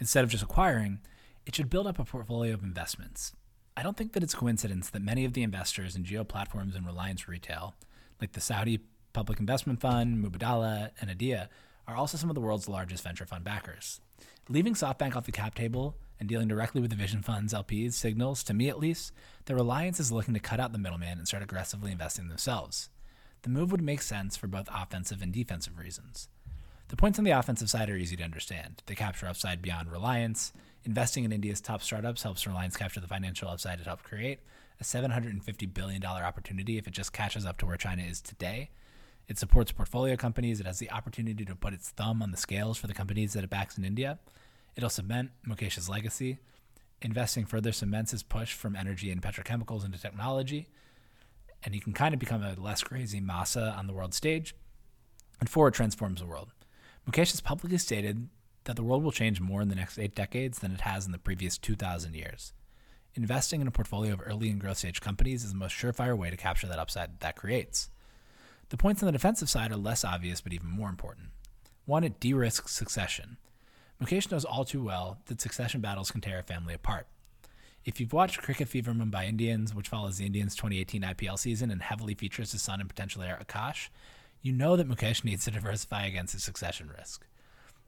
Instead 0.00 0.24
of 0.24 0.30
just 0.30 0.42
acquiring, 0.42 1.00
it 1.44 1.54
should 1.54 1.70
build 1.70 1.86
up 1.86 1.98
a 1.98 2.04
portfolio 2.04 2.54
of 2.54 2.62
investments, 2.62 3.32
I 3.74 3.82
don't 3.82 3.96
think 3.96 4.12
that 4.12 4.22
it's 4.22 4.34
coincidence 4.34 4.90
that 4.90 5.00
many 5.00 5.24
of 5.24 5.32
the 5.32 5.42
investors 5.42 5.96
in 5.96 6.04
Jio 6.04 6.28
platforms 6.28 6.76
and 6.76 6.84
Reliance 6.84 7.26
Retail, 7.26 7.74
like 8.20 8.32
the 8.32 8.40
Saudi 8.40 8.80
Public 9.14 9.40
Investment 9.40 9.80
Fund, 9.80 10.22
Mubadala, 10.22 10.90
and 11.00 11.10
Adia, 11.10 11.48
are 11.88 11.96
also 11.96 12.18
some 12.18 12.28
of 12.28 12.34
the 12.34 12.40
world's 12.40 12.68
largest 12.68 13.02
venture 13.02 13.24
fund 13.24 13.44
backers. 13.44 14.00
Leaving 14.48 14.74
SoftBank 14.74 15.16
off 15.16 15.24
the 15.24 15.32
cap 15.32 15.54
table 15.54 15.96
and 16.20 16.28
dealing 16.28 16.48
directly 16.48 16.82
with 16.82 16.90
the 16.90 16.96
Vision 16.96 17.22
Fund's 17.22 17.54
LPs 17.54 17.94
signals, 17.94 18.42
to 18.44 18.54
me 18.54 18.68
at 18.68 18.78
least, 18.78 19.12
that 19.46 19.54
Reliance 19.54 19.98
is 19.98 20.12
looking 20.12 20.34
to 20.34 20.40
cut 20.40 20.60
out 20.60 20.72
the 20.72 20.78
middleman 20.78 21.18
and 21.18 21.26
start 21.26 21.42
aggressively 21.42 21.92
investing 21.92 22.28
themselves. 22.28 22.90
The 23.40 23.50
move 23.50 23.72
would 23.72 23.82
make 23.82 24.02
sense 24.02 24.36
for 24.36 24.48
both 24.48 24.68
offensive 24.72 25.22
and 25.22 25.32
defensive 25.32 25.78
reasons. 25.78 26.28
The 26.92 26.96
points 26.96 27.18
on 27.18 27.24
the 27.24 27.30
offensive 27.30 27.70
side 27.70 27.88
are 27.88 27.96
easy 27.96 28.16
to 28.16 28.22
understand. 28.22 28.82
They 28.84 28.94
capture 28.94 29.26
upside 29.26 29.62
beyond 29.62 29.90
Reliance, 29.90 30.52
Investing 30.84 31.24
in 31.24 31.32
India's 31.32 31.60
top 31.60 31.80
startups 31.82 32.24
helps 32.24 32.46
Reliance 32.46 32.76
capture 32.76 32.98
the 32.98 33.06
financial 33.06 33.48
upside 33.48 33.78
it 33.78 33.86
helped 33.86 34.02
create, 34.02 34.40
a 34.80 34.84
$750 34.84 35.72
billion 35.72 36.04
opportunity 36.04 36.76
if 36.76 36.88
it 36.88 36.92
just 36.92 37.12
catches 37.12 37.46
up 37.46 37.58
to 37.58 37.66
where 37.66 37.76
China 37.76 38.02
is 38.02 38.20
today. 38.20 38.70
It 39.28 39.38
supports 39.38 39.70
portfolio 39.70 40.16
companies. 40.16 40.58
It 40.58 40.66
has 40.66 40.80
the 40.80 40.90
opportunity 40.90 41.44
to 41.44 41.54
put 41.54 41.72
its 41.72 41.90
thumb 41.90 42.20
on 42.20 42.32
the 42.32 42.36
scales 42.36 42.78
for 42.78 42.88
the 42.88 42.94
companies 42.94 43.32
that 43.34 43.44
it 43.44 43.50
backs 43.50 43.78
in 43.78 43.84
India. 43.84 44.18
It'll 44.74 44.90
cement 44.90 45.30
Mukesh's 45.46 45.88
legacy. 45.88 46.38
Investing 47.00 47.46
further 47.46 47.70
cements 47.70 48.10
his 48.10 48.24
push 48.24 48.52
from 48.52 48.74
energy 48.74 49.12
and 49.12 49.22
petrochemicals 49.22 49.84
into 49.84 50.00
technology. 50.00 50.68
And 51.62 51.74
he 51.74 51.80
can 51.80 51.92
kind 51.92 52.12
of 52.12 52.18
become 52.18 52.42
a 52.42 52.54
less 52.60 52.82
crazy 52.82 53.20
Masa 53.20 53.76
on 53.78 53.86
the 53.86 53.92
world 53.92 54.14
stage. 54.14 54.56
And 55.38 55.48
it 55.48 55.74
transforms 55.74 56.20
the 56.20 56.26
world. 56.26 56.48
Mukesh 57.08 57.32
has 57.32 57.40
publicly 57.40 57.78
stated 57.78 58.28
that 58.64 58.76
the 58.76 58.82
world 58.82 59.02
will 59.02 59.12
change 59.12 59.40
more 59.40 59.60
in 59.60 59.68
the 59.68 59.74
next 59.74 59.98
eight 59.98 60.14
decades 60.14 60.60
than 60.60 60.72
it 60.72 60.82
has 60.82 61.04
in 61.04 61.12
the 61.12 61.18
previous 61.18 61.58
2,000 61.58 62.14
years. 62.14 62.52
Investing 63.14 63.60
in 63.60 63.66
a 63.66 63.72
portfolio 63.72 64.12
of 64.12 64.22
early 64.24 64.48
and 64.48 64.60
growth 64.60 64.78
stage 64.78 65.00
companies 65.00 65.44
is 65.44 65.52
the 65.52 65.58
most 65.58 65.74
surefire 65.74 66.16
way 66.16 66.30
to 66.30 66.36
capture 66.36 66.66
that 66.66 66.78
upside 66.78 67.20
that 67.20 67.36
creates. 67.36 67.90
The 68.68 68.76
points 68.76 69.02
on 69.02 69.06
the 69.06 69.12
defensive 69.12 69.50
side 69.50 69.72
are 69.72 69.76
less 69.76 70.04
obvious 70.04 70.40
but 70.40 70.52
even 70.52 70.68
more 70.68 70.88
important. 70.88 71.28
One, 71.84 72.04
it 72.04 72.20
de 72.20 72.32
risks 72.32 72.72
succession. 72.72 73.36
Mukesh 74.00 74.30
knows 74.30 74.44
all 74.44 74.64
too 74.64 74.82
well 74.82 75.18
that 75.26 75.40
succession 75.40 75.80
battles 75.80 76.10
can 76.10 76.20
tear 76.20 76.38
a 76.38 76.42
family 76.42 76.72
apart. 76.72 77.06
If 77.84 78.00
you've 78.00 78.12
watched 78.12 78.40
Cricket 78.40 78.68
Fever 78.68 78.92
Mumbai 78.92 79.28
Indians, 79.28 79.74
which 79.74 79.88
follows 79.88 80.16
the 80.16 80.26
Indians' 80.26 80.54
2018 80.54 81.02
IPL 81.02 81.38
season 81.38 81.70
and 81.70 81.82
heavily 81.82 82.14
features 82.14 82.52
his 82.52 82.62
son 82.62 82.80
and 82.80 82.88
potential 82.88 83.22
heir 83.22 83.38
Akash, 83.44 83.88
you 84.42 84.52
know 84.52 84.76
that 84.76 84.88
Mukesh 84.88 85.24
needs 85.24 85.44
to 85.44 85.52
diversify 85.52 86.04
against 86.04 86.32
his 86.32 86.42
succession 86.42 86.90
risk. 86.98 87.24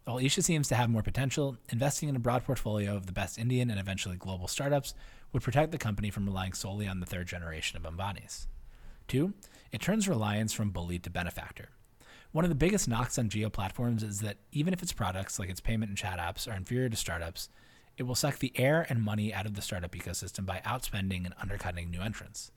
While 0.04 0.18
Isha 0.18 0.42
seems 0.42 0.68
to 0.68 0.76
have 0.76 0.88
more 0.88 1.02
potential, 1.02 1.56
investing 1.70 2.08
in 2.08 2.16
a 2.16 2.20
broad 2.20 2.44
portfolio 2.44 2.94
of 2.94 3.06
the 3.06 3.12
best 3.12 3.38
Indian 3.38 3.70
and 3.70 3.80
eventually 3.80 4.16
global 4.16 4.46
startups 4.46 4.94
would 5.32 5.42
protect 5.42 5.72
the 5.72 5.78
company 5.78 6.10
from 6.10 6.26
relying 6.26 6.52
solely 6.52 6.86
on 6.86 7.00
the 7.00 7.06
third 7.06 7.26
generation 7.26 7.76
of 7.76 7.82
Ambanis. 7.90 8.46
Two, 9.08 9.34
it 9.72 9.80
turns 9.80 10.08
reliance 10.08 10.52
from 10.52 10.70
bully 10.70 10.98
to 11.00 11.10
benefactor. 11.10 11.70
One 12.32 12.44
of 12.44 12.50
the 12.50 12.54
biggest 12.54 12.86
knocks 12.86 13.18
on 13.18 13.28
Jio 13.28 13.52
platforms 13.52 14.02
is 14.02 14.20
that 14.20 14.36
even 14.52 14.72
if 14.72 14.82
its 14.82 14.92
products, 14.92 15.38
like 15.38 15.48
its 15.48 15.60
payment 15.60 15.88
and 15.88 15.98
chat 15.98 16.18
apps, 16.18 16.50
are 16.50 16.56
inferior 16.56 16.88
to 16.88 16.96
startups, 16.96 17.48
it 17.96 18.04
will 18.04 18.14
suck 18.14 18.38
the 18.38 18.52
air 18.56 18.86
and 18.88 19.02
money 19.02 19.32
out 19.32 19.46
of 19.46 19.54
the 19.54 19.62
startup 19.62 19.92
ecosystem 19.92 20.44
by 20.44 20.60
outspending 20.66 21.24
and 21.24 21.34
undercutting 21.40 21.90
new 21.90 22.00
entrants. 22.00 22.50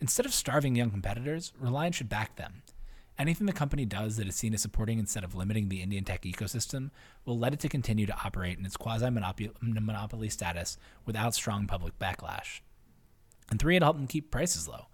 Instead 0.00 0.24
of 0.24 0.32
starving 0.32 0.76
young 0.76 0.90
competitors, 0.90 1.52
Reliance 1.58 1.96
should 1.96 2.08
back 2.08 2.36
them 2.36 2.62
Anything 3.18 3.48
the 3.48 3.52
company 3.52 3.84
does 3.84 4.16
that 4.16 4.28
is 4.28 4.36
seen 4.36 4.54
as 4.54 4.62
supporting 4.62 5.00
instead 5.00 5.24
of 5.24 5.34
limiting 5.34 5.68
the 5.68 5.82
Indian 5.82 6.04
tech 6.04 6.22
ecosystem 6.22 6.90
will 7.24 7.36
let 7.36 7.52
it 7.52 7.58
to 7.60 7.68
continue 7.68 8.06
to 8.06 8.16
operate 8.24 8.58
in 8.58 8.64
its 8.64 8.76
quasi 8.76 9.10
monopoly 9.10 10.28
status 10.28 10.78
without 11.04 11.34
strong 11.34 11.66
public 11.66 11.98
backlash. 11.98 12.60
And 13.50 13.58
three, 13.58 13.74
it 13.74 13.82
helped 13.82 13.98
them 13.98 14.06
keep 14.06 14.30
prices 14.30 14.68
low. 14.68 14.86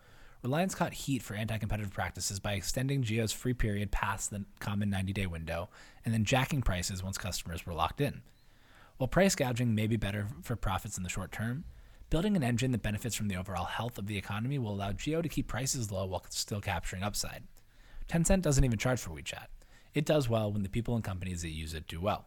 Reliance 0.42 0.74
caught 0.74 0.94
heat 0.94 1.22
for 1.22 1.34
anti 1.34 1.58
competitive 1.58 1.92
practices 1.92 2.40
by 2.40 2.54
extending 2.54 3.02
Jio's 3.02 3.32
free 3.32 3.52
period 3.52 3.90
past 3.90 4.30
the 4.30 4.46
common 4.58 4.88
90 4.88 5.12
day 5.12 5.26
window 5.26 5.68
and 6.02 6.14
then 6.14 6.24
jacking 6.24 6.62
prices 6.62 7.02
once 7.02 7.18
customers 7.18 7.66
were 7.66 7.74
locked 7.74 8.00
in. 8.00 8.22
While 8.96 9.08
price 9.08 9.34
gouging 9.34 9.74
may 9.74 9.86
be 9.86 9.96
better 9.96 10.28
for 10.42 10.56
profits 10.56 10.96
in 10.96 11.02
the 11.02 11.10
short 11.10 11.30
term, 11.30 11.64
building 12.08 12.36
an 12.36 12.42
engine 12.42 12.72
that 12.72 12.82
benefits 12.82 13.14
from 13.14 13.28
the 13.28 13.36
overall 13.36 13.64
health 13.64 13.98
of 13.98 14.06
the 14.06 14.16
economy 14.16 14.58
will 14.58 14.72
allow 14.72 14.92
Jio 14.92 15.22
to 15.22 15.28
keep 15.28 15.48
prices 15.48 15.90
low 15.90 16.06
while 16.06 16.24
still 16.30 16.60
capturing 16.60 17.02
upside. 17.02 17.42
Tencent 18.08 18.42
doesn't 18.42 18.64
even 18.64 18.78
charge 18.78 19.00
for 19.00 19.10
WeChat. 19.10 19.46
It 19.94 20.04
does 20.04 20.28
well 20.28 20.52
when 20.52 20.62
the 20.62 20.68
people 20.68 20.94
and 20.94 21.04
companies 21.04 21.42
that 21.42 21.50
use 21.50 21.74
it 21.74 21.86
do 21.86 22.00
well. 22.00 22.26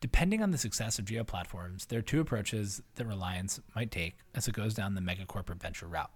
Depending 0.00 0.42
on 0.42 0.50
the 0.50 0.58
success 0.58 0.98
of 0.98 1.04
Jio 1.04 1.26
platforms, 1.26 1.86
there 1.86 1.98
are 1.98 2.02
two 2.02 2.20
approaches 2.20 2.82
that 2.96 3.06
Reliance 3.06 3.60
might 3.74 3.90
take 3.90 4.16
as 4.34 4.48
it 4.48 4.54
goes 4.54 4.74
down 4.74 4.94
the 4.94 5.00
mega 5.00 5.24
corporate 5.24 5.62
venture 5.62 5.86
route 5.86 6.10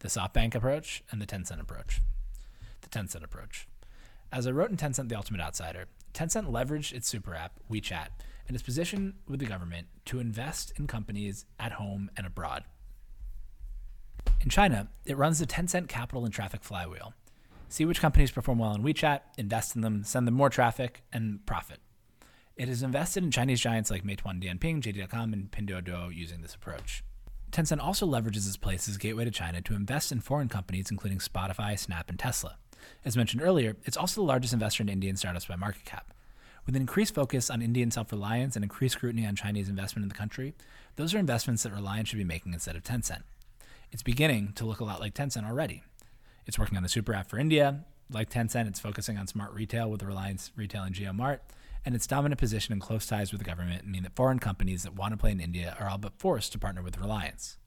the 0.00 0.08
SoftBank 0.08 0.56
approach 0.56 1.04
and 1.12 1.22
the 1.22 1.26
Tencent 1.26 1.60
approach. 1.60 2.02
The 2.80 2.88
Tencent 2.88 3.22
approach. 3.22 3.68
As 4.32 4.48
I 4.48 4.50
wrote 4.50 4.70
in 4.70 4.76
Tencent 4.76 5.08
The 5.08 5.14
Ultimate 5.14 5.40
Outsider, 5.40 5.84
Tencent 6.12 6.50
leveraged 6.50 6.92
its 6.92 7.06
super 7.06 7.36
app, 7.36 7.60
WeChat, 7.70 8.08
and 8.48 8.56
its 8.56 8.64
position 8.64 9.14
with 9.28 9.38
the 9.38 9.46
government 9.46 9.86
to 10.06 10.18
invest 10.18 10.72
in 10.76 10.88
companies 10.88 11.46
at 11.60 11.72
home 11.72 12.10
and 12.16 12.26
abroad. 12.26 12.64
In 14.40 14.48
China, 14.48 14.88
it 15.06 15.16
runs 15.16 15.38
the 15.38 15.46
Tencent 15.46 15.88
capital 15.88 16.24
and 16.24 16.34
traffic 16.34 16.64
flywheel, 16.64 17.14
see 17.72 17.84
which 17.84 18.00
companies 18.00 18.30
perform 18.30 18.58
well 18.58 18.74
in 18.74 18.82
WeChat, 18.82 19.20
invest 19.38 19.74
in 19.74 19.80
them, 19.80 20.04
send 20.04 20.26
them 20.26 20.34
more 20.34 20.50
traffic, 20.50 21.02
and 21.12 21.44
profit. 21.46 21.80
It 22.54 22.68
has 22.68 22.82
invested 22.82 23.24
in 23.24 23.30
Chinese 23.30 23.60
giants 23.60 23.90
like 23.90 24.04
Meituan 24.04 24.42
Dianping, 24.42 24.82
JD.com, 24.82 25.32
and 25.32 25.50
Pinduoduo 25.50 26.14
using 26.14 26.42
this 26.42 26.54
approach. 26.54 27.02
Tencent 27.50 27.82
also 27.82 28.06
leverages 28.06 28.46
its 28.46 28.56
place 28.56 28.88
as 28.88 28.98
gateway 28.98 29.24
to 29.24 29.30
China 29.30 29.62
to 29.62 29.74
invest 29.74 30.12
in 30.12 30.20
foreign 30.20 30.48
companies, 30.48 30.90
including 30.90 31.18
Spotify, 31.18 31.78
Snap, 31.78 32.10
and 32.10 32.18
Tesla. 32.18 32.56
As 33.04 33.16
mentioned 33.16 33.42
earlier, 33.42 33.76
it's 33.84 33.96
also 33.96 34.20
the 34.20 34.26
largest 34.26 34.52
investor 34.52 34.82
in 34.82 34.88
Indian 34.88 35.16
startups 35.16 35.46
by 35.46 35.56
market 35.56 35.84
cap. 35.84 36.12
With 36.66 36.76
an 36.76 36.82
increased 36.82 37.14
focus 37.14 37.50
on 37.50 37.62
Indian 37.62 37.90
self 37.90 38.12
reliance 38.12 38.54
and 38.54 38.64
increased 38.64 38.94
scrutiny 38.94 39.26
on 39.26 39.34
Chinese 39.34 39.68
investment 39.68 40.04
in 40.04 40.08
the 40.08 40.14
country, 40.14 40.54
those 40.96 41.14
are 41.14 41.18
investments 41.18 41.62
that 41.62 41.72
Reliance 41.72 42.08
should 42.08 42.18
be 42.18 42.24
making 42.24 42.52
instead 42.52 42.76
of 42.76 42.84
Tencent. 42.84 43.22
It's 43.90 44.02
beginning 44.02 44.52
to 44.54 44.64
look 44.64 44.80
a 44.80 44.84
lot 44.84 45.00
like 45.00 45.14
Tencent 45.14 45.48
already. 45.48 45.82
It's 46.46 46.58
working 46.58 46.76
on 46.76 46.82
the 46.82 46.88
super 46.88 47.14
app 47.14 47.28
for 47.30 47.38
India. 47.38 47.84
Like 48.10 48.30
Tencent, 48.30 48.68
it's 48.68 48.80
focusing 48.80 49.16
on 49.16 49.26
smart 49.26 49.52
retail 49.52 49.90
with 49.90 50.02
Reliance 50.02 50.50
Retail 50.56 50.82
and 50.82 50.94
JioMart. 50.94 51.38
And 51.84 51.94
its 51.94 52.06
dominant 52.06 52.38
position 52.38 52.72
and 52.72 52.80
close 52.80 53.06
ties 53.06 53.32
with 53.32 53.40
the 53.40 53.44
government 53.44 53.86
mean 53.86 54.02
that 54.02 54.14
foreign 54.14 54.38
companies 54.38 54.82
that 54.82 54.94
want 54.94 55.12
to 55.12 55.16
play 55.16 55.32
in 55.32 55.40
India 55.40 55.76
are 55.80 55.88
all 55.88 55.98
but 55.98 56.18
forced 56.18 56.52
to 56.52 56.58
partner 56.58 56.82
with 56.82 56.98
Reliance. 56.98 57.58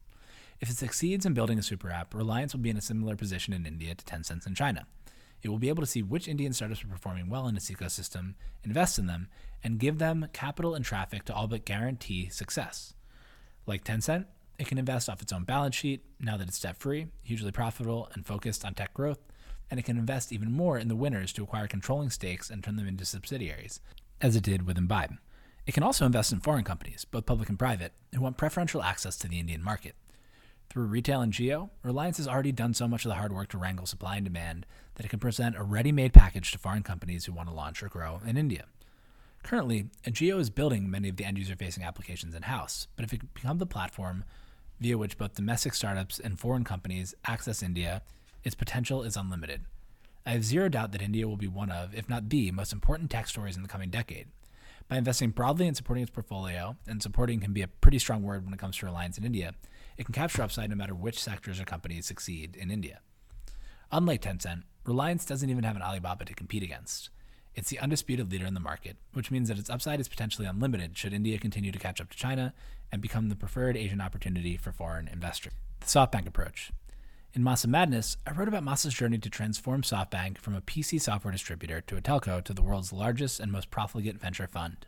If 0.62 0.70
it 0.70 0.78
succeeds 0.78 1.26
in 1.26 1.34
building 1.34 1.60
a 1.60 1.64
super 1.64 1.90
app, 1.90 2.14
Reliance 2.14 2.54
will 2.54 2.62
be 2.62 2.70
in 2.70 2.78
a 2.78 2.82
similar 2.82 3.16
position 3.16 3.54
in 3.54 3.66
India 3.66 3.94
to 3.94 4.06
Tencent 4.06 4.48
in 4.48 4.56
China. 4.56 4.86
It 5.42 5.50
will 5.50 5.60
be 5.60 5.70
able 5.70 5.84
to 5.84 5.88
see 5.88 6.02
which 6.02 6.28
Indian 6.28 6.54
startups 6.54 6.84
are 6.84 6.88
performing 6.88 7.30
well 7.30 7.48
in 7.48 7.58
its 7.58 7.70
ecosystem, 7.70 8.36
invest 8.64 8.98
in 8.98 9.06
them, 9.06 9.28
and 9.64 9.80
give 9.80 10.00
them 10.00 10.28
capital 10.32 10.74
and 10.76 10.86
traffic 10.86 11.26
to 11.26 11.34
all 11.34 11.48
but 11.48 11.66
guarantee 11.66 12.30
success. 12.30 12.94
Like 13.68 13.84
Tencent, 13.84 14.26
It 14.58 14.68
can 14.68 14.78
invest 14.78 15.10
off 15.10 15.22
its 15.22 15.34
own 15.34 15.44
balance 15.44 15.76
sheet 15.76 16.04
now 16.20 16.38
that 16.38 16.48
it's 16.48 16.60
debt 16.60 16.78
free, 16.78 17.08
hugely 17.24 17.52
profitable, 17.52 18.10
and 18.14 18.26
focused 18.26 18.64
on 18.64 18.74
tech 18.74 18.94
growth. 18.94 19.20
And 19.70 19.80
it 19.80 19.84
can 19.84 19.98
invest 19.98 20.32
even 20.32 20.52
more 20.52 20.78
in 20.78 20.88
the 20.88 20.96
winners 20.96 21.34
to 21.34 21.44
acquire 21.44 21.68
controlling 21.68 22.10
stakes 22.10 22.50
and 22.50 22.64
turn 22.64 22.76
them 22.76 22.88
into 22.88 23.04
subsidiaries, 23.04 23.82
as 24.22 24.36
it 24.36 24.44
did 24.44 24.66
with 24.66 24.78
Embibe. 24.78 25.18
It 25.66 25.74
can 25.74 25.84
also 25.84 26.06
invest 26.06 26.32
in 26.32 26.40
foreign 26.40 26.64
companies, 26.64 27.06
both 27.06 27.26
public 27.26 27.50
and 27.50 27.58
private, 27.58 27.94
who 28.14 28.22
want 28.22 28.38
preferential 28.38 28.84
access 28.84 29.18
to 29.18 29.28
the 29.28 29.40
Indian 29.40 29.64
market. 29.64 29.96
Through 30.70 30.86
retail 30.86 31.22
and 31.22 31.34
Jio, 31.34 31.70
Reliance 31.84 32.18
has 32.18 32.28
already 32.28 32.52
done 32.52 32.74
so 32.74 32.88
much 32.88 33.06
of 33.06 33.10
the 33.10 33.16
hard 33.16 33.34
work 33.34 33.50
to 33.50 33.58
wrangle 33.58 33.86
supply 33.86 34.18
and 34.18 34.26
demand 34.26 34.66
that 34.96 35.06
it 35.06 35.10
can 35.10 35.20
present 35.20 35.58
a 35.58 35.64
ready 35.64 35.92
made 35.92 36.14
package 36.14 36.52
to 36.52 36.60
foreign 36.60 36.84
companies 36.84 37.26
who 37.26 37.34
want 37.34 37.50
to 37.50 37.56
launch 37.56 37.82
or 37.82 37.90
grow 37.90 38.22
in 38.26 38.38
India. 38.38 38.66
Currently, 39.44 39.90
Jio 40.08 40.40
is 40.40 40.50
building 40.50 40.90
many 40.90 41.10
of 41.10 41.18
the 41.18 41.26
end 41.26 41.38
user 41.38 41.56
facing 41.56 41.84
applications 41.84 42.34
in 42.34 42.44
house, 42.44 42.88
but 42.96 43.06
if 43.06 43.14
it 43.14 43.20
can 43.20 43.30
become 43.34 43.58
the 43.60 43.66
platform 43.66 44.24
via 44.80 44.98
which 44.98 45.18
both 45.18 45.36
domestic 45.36 45.74
startups 45.74 46.20
and 46.20 46.40
foreign 46.40 46.64
companies 46.64 47.16
access 47.26 47.64
India, 47.64 48.02
its 48.44 48.56
potential 48.56 49.04
is 49.04 49.16
unlimited. 49.16 49.62
I 50.26 50.32
have 50.32 50.44
zero 50.44 50.70
doubt 50.70 50.92
that 50.92 51.02
India 51.02 51.28
will 51.28 51.38
be 51.38 51.48
one 51.48 51.72
of, 51.72 51.94
if 51.94 52.10
not 52.10 52.30
the, 52.30 52.52
most 52.52 52.74
important 52.74 53.12
tech 53.12 53.28
stories 53.28 53.56
in 53.56 53.64
the 53.64 53.70
coming 53.70 53.90
decade. 53.90 54.28
By 54.88 54.98
investing 54.98 55.32
broadly 55.32 55.68
and 55.68 55.76
supporting 55.76 56.04
its 56.04 56.12
portfolio, 56.12 56.76
and 56.88 57.02
supporting 57.02 57.40
can 57.40 57.54
be 57.54 57.62
a 57.62 57.68
pretty 57.68 58.00
strong 58.00 58.24
word 58.24 58.44
when 58.44 58.54
it 58.54 58.60
comes 58.60 58.78
to 58.78 58.86
reliance 58.86 59.18
in 59.18 59.24
India, 59.24 59.54
it 59.98 60.06
can 60.06 60.14
capture 60.14 60.42
upside 60.42 60.70
no 60.70 60.76
matter 60.76 60.94
which 60.94 61.22
sectors 61.22 61.60
or 61.60 61.66
companies 61.66 62.06
succeed 62.06 62.56
in 62.56 62.70
India. 62.70 63.00
Unlike 63.92 64.22
Tencent, 64.24 64.64
Reliance 64.86 65.26
doesn't 65.26 65.50
even 65.50 65.64
have 65.64 65.76
an 65.76 65.82
Alibaba 65.82 66.26
to 66.26 66.36
compete 66.36 66.62
against. 66.62 67.10
It's 67.56 67.70
the 67.70 67.80
undisputed 67.80 68.32
leader 68.32 68.46
in 68.46 68.54
the 68.54 68.60
market, 68.60 68.98
which 69.14 69.32
means 69.32 69.48
that 69.48 69.58
its 69.58 69.70
upside 69.70 70.00
is 70.00 70.08
potentially 70.08 70.46
unlimited 70.46 70.96
should 70.96 71.14
India 71.14 71.40
continue 71.40 71.72
to 71.72 71.80
catch 71.80 72.00
up 72.00 72.12
to 72.12 72.18
China 72.18 72.54
and 72.92 73.02
become 73.02 73.30
the 73.30 73.36
preferred 73.36 73.78
Asian 73.78 74.02
opportunity 74.02 74.58
for 74.58 74.72
foreign 74.72 75.08
investors. 75.08 75.54
The 75.80 75.86
SoftBank 75.86 76.28
approach. 76.28 76.72
In 77.34 77.44
Masa 77.44 77.68
Madness, 77.68 78.16
I 78.26 78.32
wrote 78.32 78.48
about 78.48 78.64
Masa's 78.64 78.94
journey 78.94 79.18
to 79.18 79.30
transform 79.30 79.82
SoftBank 79.82 80.38
from 80.38 80.56
a 80.56 80.62
PC 80.62 81.02
software 81.02 81.34
distributor 81.34 81.82
to 81.82 81.98
a 81.98 82.02
telco 82.02 82.42
to 82.44 82.54
the 82.54 82.62
world's 82.62 82.94
largest 82.94 83.42
and 83.42 83.52
most 83.52 83.70
profligate 83.70 84.20
venture 84.20 84.48
fund. 84.48 84.86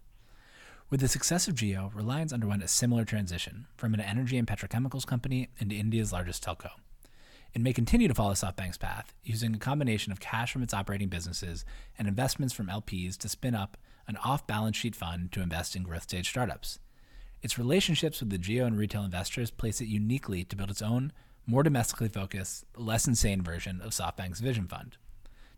With 0.89 1.01
the 1.01 1.09
success 1.09 1.49
of 1.49 1.55
Jio, 1.55 1.93
Reliance 1.93 2.31
underwent 2.31 2.63
a 2.63 2.67
similar 2.69 3.03
transition 3.03 3.67
from 3.75 3.93
an 3.93 3.99
energy 3.99 4.37
and 4.37 4.47
petrochemicals 4.47 5.05
company 5.05 5.49
into 5.57 5.75
India's 5.75 6.13
largest 6.13 6.41
telco. 6.45 6.69
It 7.53 7.61
may 7.61 7.73
continue 7.73 8.07
to 8.07 8.13
follow 8.13 8.33
SoftBank's 8.33 8.77
path, 8.77 9.13
using 9.23 9.53
a 9.53 9.59
combination 9.59 10.13
of 10.13 10.21
cash 10.21 10.53
from 10.53 10.63
its 10.63 10.73
operating 10.73 11.09
businesses 11.09 11.65
and 11.99 12.07
investments 12.07 12.53
from 12.53 12.67
LPs 12.67 13.17
to 13.17 13.27
spin 13.27 13.55
up 13.55 13.75
an 14.07 14.15
off 14.23 14.47
balance 14.47 14.77
sheet 14.77 14.95
fund 14.95 15.33
to 15.33 15.41
invest 15.41 15.75
in 15.75 15.83
growth 15.83 16.03
stage 16.03 16.29
startups. 16.29 16.79
Its 17.41 17.57
relationships 17.57 18.19
with 18.19 18.29
the 18.29 18.37
Jio 18.37 18.65
and 18.65 18.77
retail 18.77 19.03
investors 19.03 19.51
place 19.51 19.79
it 19.79 19.87
uniquely 19.87 20.43
to 20.43 20.55
build 20.55 20.71
its 20.71 20.81
own, 20.81 21.13
more 21.45 21.63
domestically 21.63 22.09
focused, 22.09 22.65
less 22.75 23.07
insane 23.07 23.41
version 23.41 23.79
of 23.81 23.91
SoftBank's 23.91 24.39
Vision 24.39 24.67
Fund. 24.67 24.97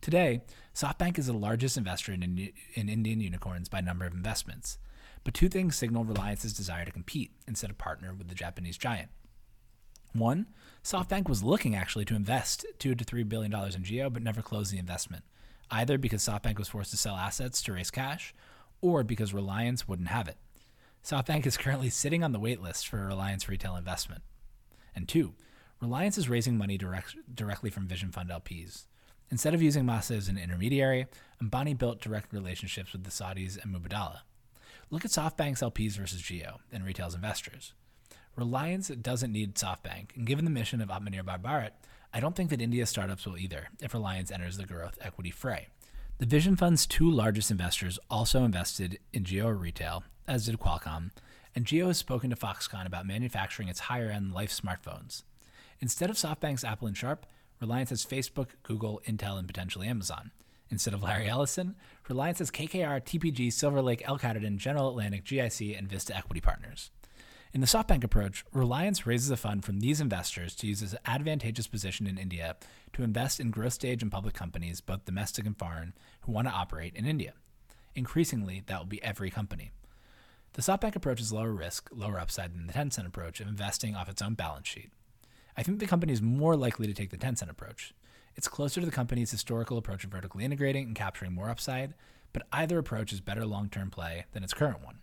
Today, 0.02 0.42
SoftBank 0.74 1.18
is 1.18 1.28
the 1.28 1.34
largest 1.34 1.78
investor 1.78 2.13
in, 2.13 2.52
in 2.74 2.89
Indian 2.89 3.22
unicorns 3.22 3.70
by 3.70 3.82
number 3.82 4.06
of 4.06 4.13
investments. 4.13 4.78
But 5.24 5.34
two 5.34 5.50
things 5.50 5.76
signal 5.76 6.06
Reliance's 6.06 6.54
desire 6.54 6.86
to 6.86 6.92
compete 6.92 7.32
instead 7.48 7.70
of 7.70 7.78
partner 7.78 8.13
with 8.13 8.30
the 8.30 8.36
Japanese 8.36 8.78
giant. 8.78 9.10
One, 10.13 10.48
SoftBank 10.84 11.28
was 11.28 11.44
looking 11.44 11.76
actually 11.76 12.06
to 12.06 12.15
invest 12.15 12.65
two 12.80 12.96
to 12.96 13.04
three 13.04 13.24
billion 13.24 13.52
dollars 13.52 13.76
in 13.76 13.84
Jio, 13.84 14.12
but 14.12 14.24
never 14.24 14.42
closed 14.42 14.74
the 14.74 14.80
investment, 14.80 15.24
either 15.70 15.98
because 15.98 16.24
SoftBank 16.24 16.58
was 16.58 16.70
forced 16.70 16.92
to 16.92 16.98
sell 16.98 17.15
assets 17.15 17.62
to 17.63 17.74
raise 17.74 17.92
cash, 17.92 18.34
or 18.82 19.04
because 19.04 19.34
Reliance 19.34 19.88
wouldn't 19.88 20.08
have 20.08 20.28
it. 20.28 20.38
SoftBank 21.04 21.46
is 21.46 21.58
currently 21.58 21.90
sitting 21.90 22.24
on 22.24 22.34
the 22.34 22.40
waitlist 22.40 22.88
for 22.88 22.98
Reliance 22.98 23.48
retail 23.48 23.76
investment. 23.76 24.22
And 24.96 25.08
two, 25.08 25.34
Reliance 25.82 26.18
is 26.18 26.30
raising 26.30 26.58
money 26.58 26.78
direct, 26.78 27.16
directly 27.34 27.70
from 27.70 27.88
Vision 27.88 28.12
Fund 28.12 28.30
LPs. 28.30 28.86
Instead 29.32 29.54
of 29.54 29.62
using 29.62 29.86
Masa 29.86 30.18
as 30.18 30.28
an 30.28 30.38
intermediary, 30.38 31.08
Ambani 31.42 31.78
built 31.78 32.02
direct 32.02 32.34
relationships 32.34 32.92
with 32.92 33.06
the 33.06 33.12
Saudis 33.12 33.62
and 33.62 33.74
Mubadala. 33.74 34.20
Look 34.90 35.06
at 35.06 35.12
SoftBank's 35.12 35.62
LPs 35.62 35.98
versus 35.98 36.22
Jio 36.22 36.58
and 36.72 36.84
retail's 36.84 37.16
investors. 37.16 37.74
Reliance 38.36 38.90
doesn't 38.90 39.32
need 39.32 39.56
SoftBank, 39.56 40.16
and 40.16 40.26
given 40.26 40.46
the 40.46 40.52
mission 40.52 40.82
of 40.82 40.90
Atmanirbhar 40.90 41.42
Bharat, 41.42 41.72
I 42.14 42.20
don't 42.20 42.36
think 42.36 42.50
that 42.50 42.62
India 42.62 42.86
startups 42.86 43.26
will 43.26 43.38
either 43.38 43.70
if 43.82 43.94
Reliance 43.94 44.32
enters 44.32 44.58
the 44.58 44.66
growth 44.66 44.98
equity 45.00 45.32
fray. 45.32 45.68
The 46.18 46.26
Vision 46.26 46.58
Fund's 46.58 46.86
two 46.86 47.10
largest 47.10 47.52
investors 47.52 48.00
also 48.10 48.44
invested 48.44 49.00
in 49.14 49.24
Jio 49.24 49.58
Retail, 49.58 50.04
as 50.30 50.46
did 50.46 50.60
Qualcomm, 50.60 51.10
and 51.56 51.65
Jio 51.65 51.88
has 51.88 51.98
spoken 51.98 52.30
to 52.30 52.36
Foxconn 52.36 52.86
about 52.86 53.08
manufacturing 53.08 53.68
its 53.68 53.82
higher 53.82 54.10
end 54.10 54.32
LYF 54.32 54.50
smartphones. 54.50 55.24
Instead 55.82 56.10
of 56.10 56.15
SoftBank's 56.15 56.63
Apple 56.63 56.88
and 56.88 56.96
Sharp, 56.96 57.26
Reliance 57.60 57.89
has 57.89 58.06
Facebook, 58.06 58.50
Google, 58.63 59.02
Intel, 59.06 59.38
and 59.38 59.48
potentially 59.48 59.88
Amazon. 59.88 60.32
Instead 60.70 60.94
of 60.94 61.02
Larry 61.02 61.28
Ellison, 61.28 61.76
Reliance 62.08 62.39
has 62.39 62.52
KKR, 62.52 63.02
TPG, 63.02 63.52
Silver 63.52 63.82
Lake, 63.82 64.04
L 64.06 64.20
Catterton, 64.20 64.58
General 64.58 64.89
Atlantic, 64.89 65.26
GIC, 65.26 65.78
and 65.78 65.89
Vista 65.89 66.15
Equity 66.15 66.39
Partners. 66.39 66.92
In 67.52 67.62
the 67.62 67.68
SoftBank 67.68 68.04
approach, 68.04 68.46
Reliance 68.54 69.08
raises 69.08 69.32
a 69.32 69.38
fund 69.38 69.65
from 69.65 69.80
these 69.80 70.00
investors 70.00 70.56
to 70.58 70.68
use 70.68 70.84
its 70.84 70.96
advantageous 71.08 71.65
position 71.65 72.06
in 72.06 72.20
India 72.20 72.56
to 72.94 73.02
invest 73.02 73.39
in 73.39 73.50
growth 73.50 73.74
stage 73.74 74.04
and 74.04 74.12
public 74.12 74.36
companies, 74.36 74.80
both 74.80 75.06
domestic 75.06 75.48
and 75.48 75.58
foreign, 75.58 75.94
who 76.22 76.32
want 76.32 76.48
to 76.48 76.54
operate 76.54 76.96
in 76.96 77.08
India. 77.08 77.34
Increasingly, 77.96 78.62
that 78.68 78.78
will 78.78 78.86
be 78.86 79.04
every 79.04 79.32
company. 79.32 79.72
The 80.54 80.62
SoftBank 80.62 80.96
approach 80.96 81.22
is 81.22 81.32
lower 81.32 81.52
risk, 81.52 81.90
lower 81.94 82.20
upside 82.20 82.54
than 82.54 82.68
the 82.68 82.74
Tencent 82.74 83.06
approach 83.06 83.40
of 83.40 83.48
investing 83.48 83.96
off 83.96 84.10
its 84.10 84.22
own 84.22 84.34
balance 84.34 84.68
sheet. 84.68 84.92
I 85.56 85.64
think 85.64 85.80
the 85.80 85.88
company 85.88 86.14
is 86.14 86.22
more 86.22 86.56
likely 86.56 86.88
to 86.88 86.94
take 86.94 87.12
the 87.12 87.18
Tencent 87.18 87.50
approach. 87.50 87.94
It's 88.36 88.48
closer 88.48 88.80
to 88.80 88.86
the 88.86 88.92
company's 88.92 89.32
historical 89.32 89.78
approach 89.78 90.04
of 90.04 90.12
vertically 90.12 90.46
integrating 90.46 90.88
and 90.88 90.96
capturing 90.96 91.34
more 91.34 91.50
upside, 91.50 91.94
but 92.34 92.48
either 92.52 92.78
approach 92.78 93.14
is 93.14 93.22
better 93.22 93.46
long 93.46 93.70
term 93.70 93.90
play 93.90 94.26
than 94.32 94.44
its 94.44 94.54
current 94.54 94.84
one. 94.84 95.00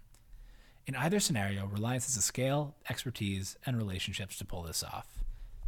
In 0.87 0.95
either 0.95 1.21
scenario, 1.21 1.67
Reliance 1.67 2.07
has 2.07 2.15
the 2.15 2.23
scale, 2.23 2.77
expertise, 2.89 3.57
and 3.67 3.77
relationships 3.77 4.39
to 4.39 4.45
pull 4.45 4.63
this 4.63 4.85
off. 4.85 5.25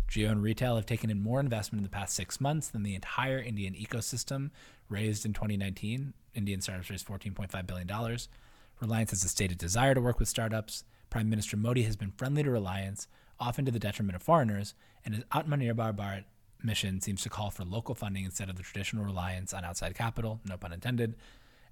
Jio 0.08 0.30
and 0.30 0.42
retail 0.42 0.76
have 0.76 0.86
taken 0.86 1.10
in 1.10 1.22
more 1.22 1.40
investment 1.40 1.80
in 1.80 1.82
the 1.82 1.90
past 1.90 2.14
six 2.14 2.40
months 2.40 2.68
than 2.68 2.82
the 2.82 2.94
entire 2.94 3.38
Indian 3.38 3.74
ecosystem 3.74 4.50
raised 4.88 5.26
in 5.26 5.32
2019. 5.32 6.14
Indian 6.34 6.60
startups 6.60 6.88
raised 6.88 7.06
$14.5 7.06 7.66
billion. 7.66 8.18
Reliance 8.80 9.10
has 9.10 9.24
a 9.24 9.28
stated 9.28 9.58
desire 9.58 9.94
to 9.94 10.00
work 10.00 10.20
with 10.20 10.28
startups. 10.28 10.84
Prime 11.10 11.28
Minister 11.28 11.56
Modi 11.56 11.82
has 11.82 11.96
been 11.96 12.12
friendly 12.12 12.42
to 12.42 12.50
Reliance, 12.50 13.08
often 13.40 13.64
to 13.64 13.72
the 13.72 13.78
detriment 13.78 14.14
of 14.14 14.22
foreigners, 14.22 14.74
and 15.04 15.14
his 15.14 15.24
Atmanirbhar 15.24 15.94
Bharat 15.96 16.24
mission 16.62 17.00
seems 17.00 17.22
to 17.22 17.28
call 17.28 17.50
for 17.50 17.64
local 17.64 17.94
funding 17.94 18.24
instead 18.24 18.48
of 18.48 18.56
the 18.56 18.62
traditional 18.62 19.04
reliance 19.04 19.52
on 19.52 19.64
outside 19.64 19.94
capital, 19.94 20.40
no 20.44 20.56
pun 20.56 20.72
intended, 20.72 21.16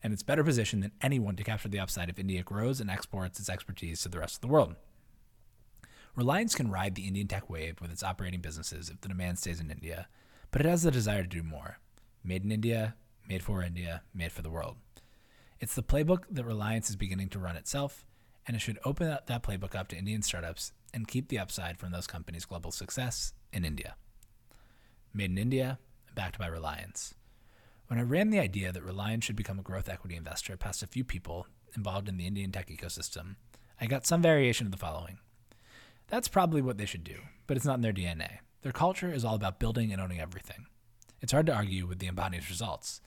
and 0.03 0.13
it's 0.13 0.23
better 0.23 0.45
positioned 0.45 0.83
than 0.83 0.93
anyone 1.01 1.37
to 1.37 1.45
capture 1.45 1.69
the 1.69 1.79
upside 1.79 2.09
if 2.09 2.19
India 2.19 2.43
grows 2.43 2.81
and 2.81 2.91
exports 2.91 3.39
its 3.39 3.49
expertise 3.49 4.03
to 4.03 4.09
the 4.09 4.19
rest 4.19 4.37
of 4.37 4.41
the 4.41 4.49
world. 4.49 4.75
Reliance 6.15 6.55
can 6.55 6.71
ride 6.71 6.95
the 6.95 7.07
Indian 7.07 7.29
tech 7.29 7.51
wave 7.51 7.81
with 7.81 7.93
its 7.93 8.03
operating 8.03 8.41
businesses 8.41 8.89
if 8.89 9.01
the 9.01 9.09
demand 9.09 9.39
stays 9.39 9.61
in 9.61 9.71
India, 9.71 10.09
but 10.51 10.61
it 10.61 10.69
has 10.69 10.83
the 10.83 10.91
desire 10.91 11.23
to 11.23 11.29
do 11.29 11.43
more. 11.43 11.79
Made 12.25 12.45
in 12.45 12.53
India, 12.53 12.95
made 13.29 13.43
for 13.43 13.63
India, 13.63 14.03
made 14.15 14.33
for 14.33 14.43
the 14.43 14.51
world. 14.51 14.77
It's 15.59 15.75
the 15.75 15.83
playbook 15.83 16.25
that 16.31 16.45
Reliance 16.45 16.91
is 16.91 16.97
beginning 16.97 17.31
to 17.31 17.39
run 17.39 17.57
itself, 17.57 18.05
and 18.47 18.55
it 18.55 18.61
should 18.61 18.79
open 18.85 19.09
that 19.09 19.43
playbook 19.43 19.75
up 19.75 19.89
to 19.89 19.97
Indian 19.97 20.21
startups 20.21 20.73
and 20.93 21.09
keep 21.09 21.29
the 21.29 21.39
upside 21.39 21.79
from 21.79 21.93
those 21.93 22.07
companies' 22.07 22.45
global 22.45 22.71
success 22.71 23.33
in 23.53 23.65
India. 23.65 23.97
Made 25.15 25.31
in 25.31 25.39
India, 25.39 25.79
backed 26.15 26.39
by 26.39 26.47
Reliance. 26.47 27.15
When 27.87 27.99
I 27.99 28.03
ran 28.03 28.31
the 28.31 28.39
idea 28.39 28.71
that 28.71 28.83
Reliance 28.83 29.25
should 29.25 29.37
become 29.37 29.59
a 29.59 29.63
growth 29.63 29.89
equity 29.89 30.15
investor 30.17 30.57
past 30.57 30.83
a 30.83 30.87
few 30.87 31.05
people 31.05 31.47
involved 31.75 32.09
in 32.09 32.19
the 32.19 32.27
Indian 32.27 32.53
tech 32.53 32.69
ecosystem, 32.69 33.37
I 33.81 33.87
got 33.87 34.07
some 34.07 34.21
variation 34.21 34.67
of 34.67 34.73
the 34.73 34.79
following. 34.79 35.19
That's 36.09 36.29
probably 36.29 36.61
what 36.61 36.77
they 36.77 36.87
should 36.87 37.05
do, 37.05 37.21
but 37.47 37.57
it's 37.57 37.67
not 37.67 37.77
in 37.77 37.81
their 37.81 37.93
DNA. 37.93 38.39
Their 38.63 38.73
culture 38.73 39.13
is 39.13 39.25
all 39.25 39.35
about 39.35 39.59
building 39.59 39.93
and 39.93 40.03
owning 40.03 40.21
everything. 40.21 40.67
It's 41.21 41.33
hard 41.33 41.47
to 41.47 41.55
argue 41.55 41.87
with 41.87 41.99
the 41.99 42.09
Ambani's 42.09 42.51
results. 42.51 43.01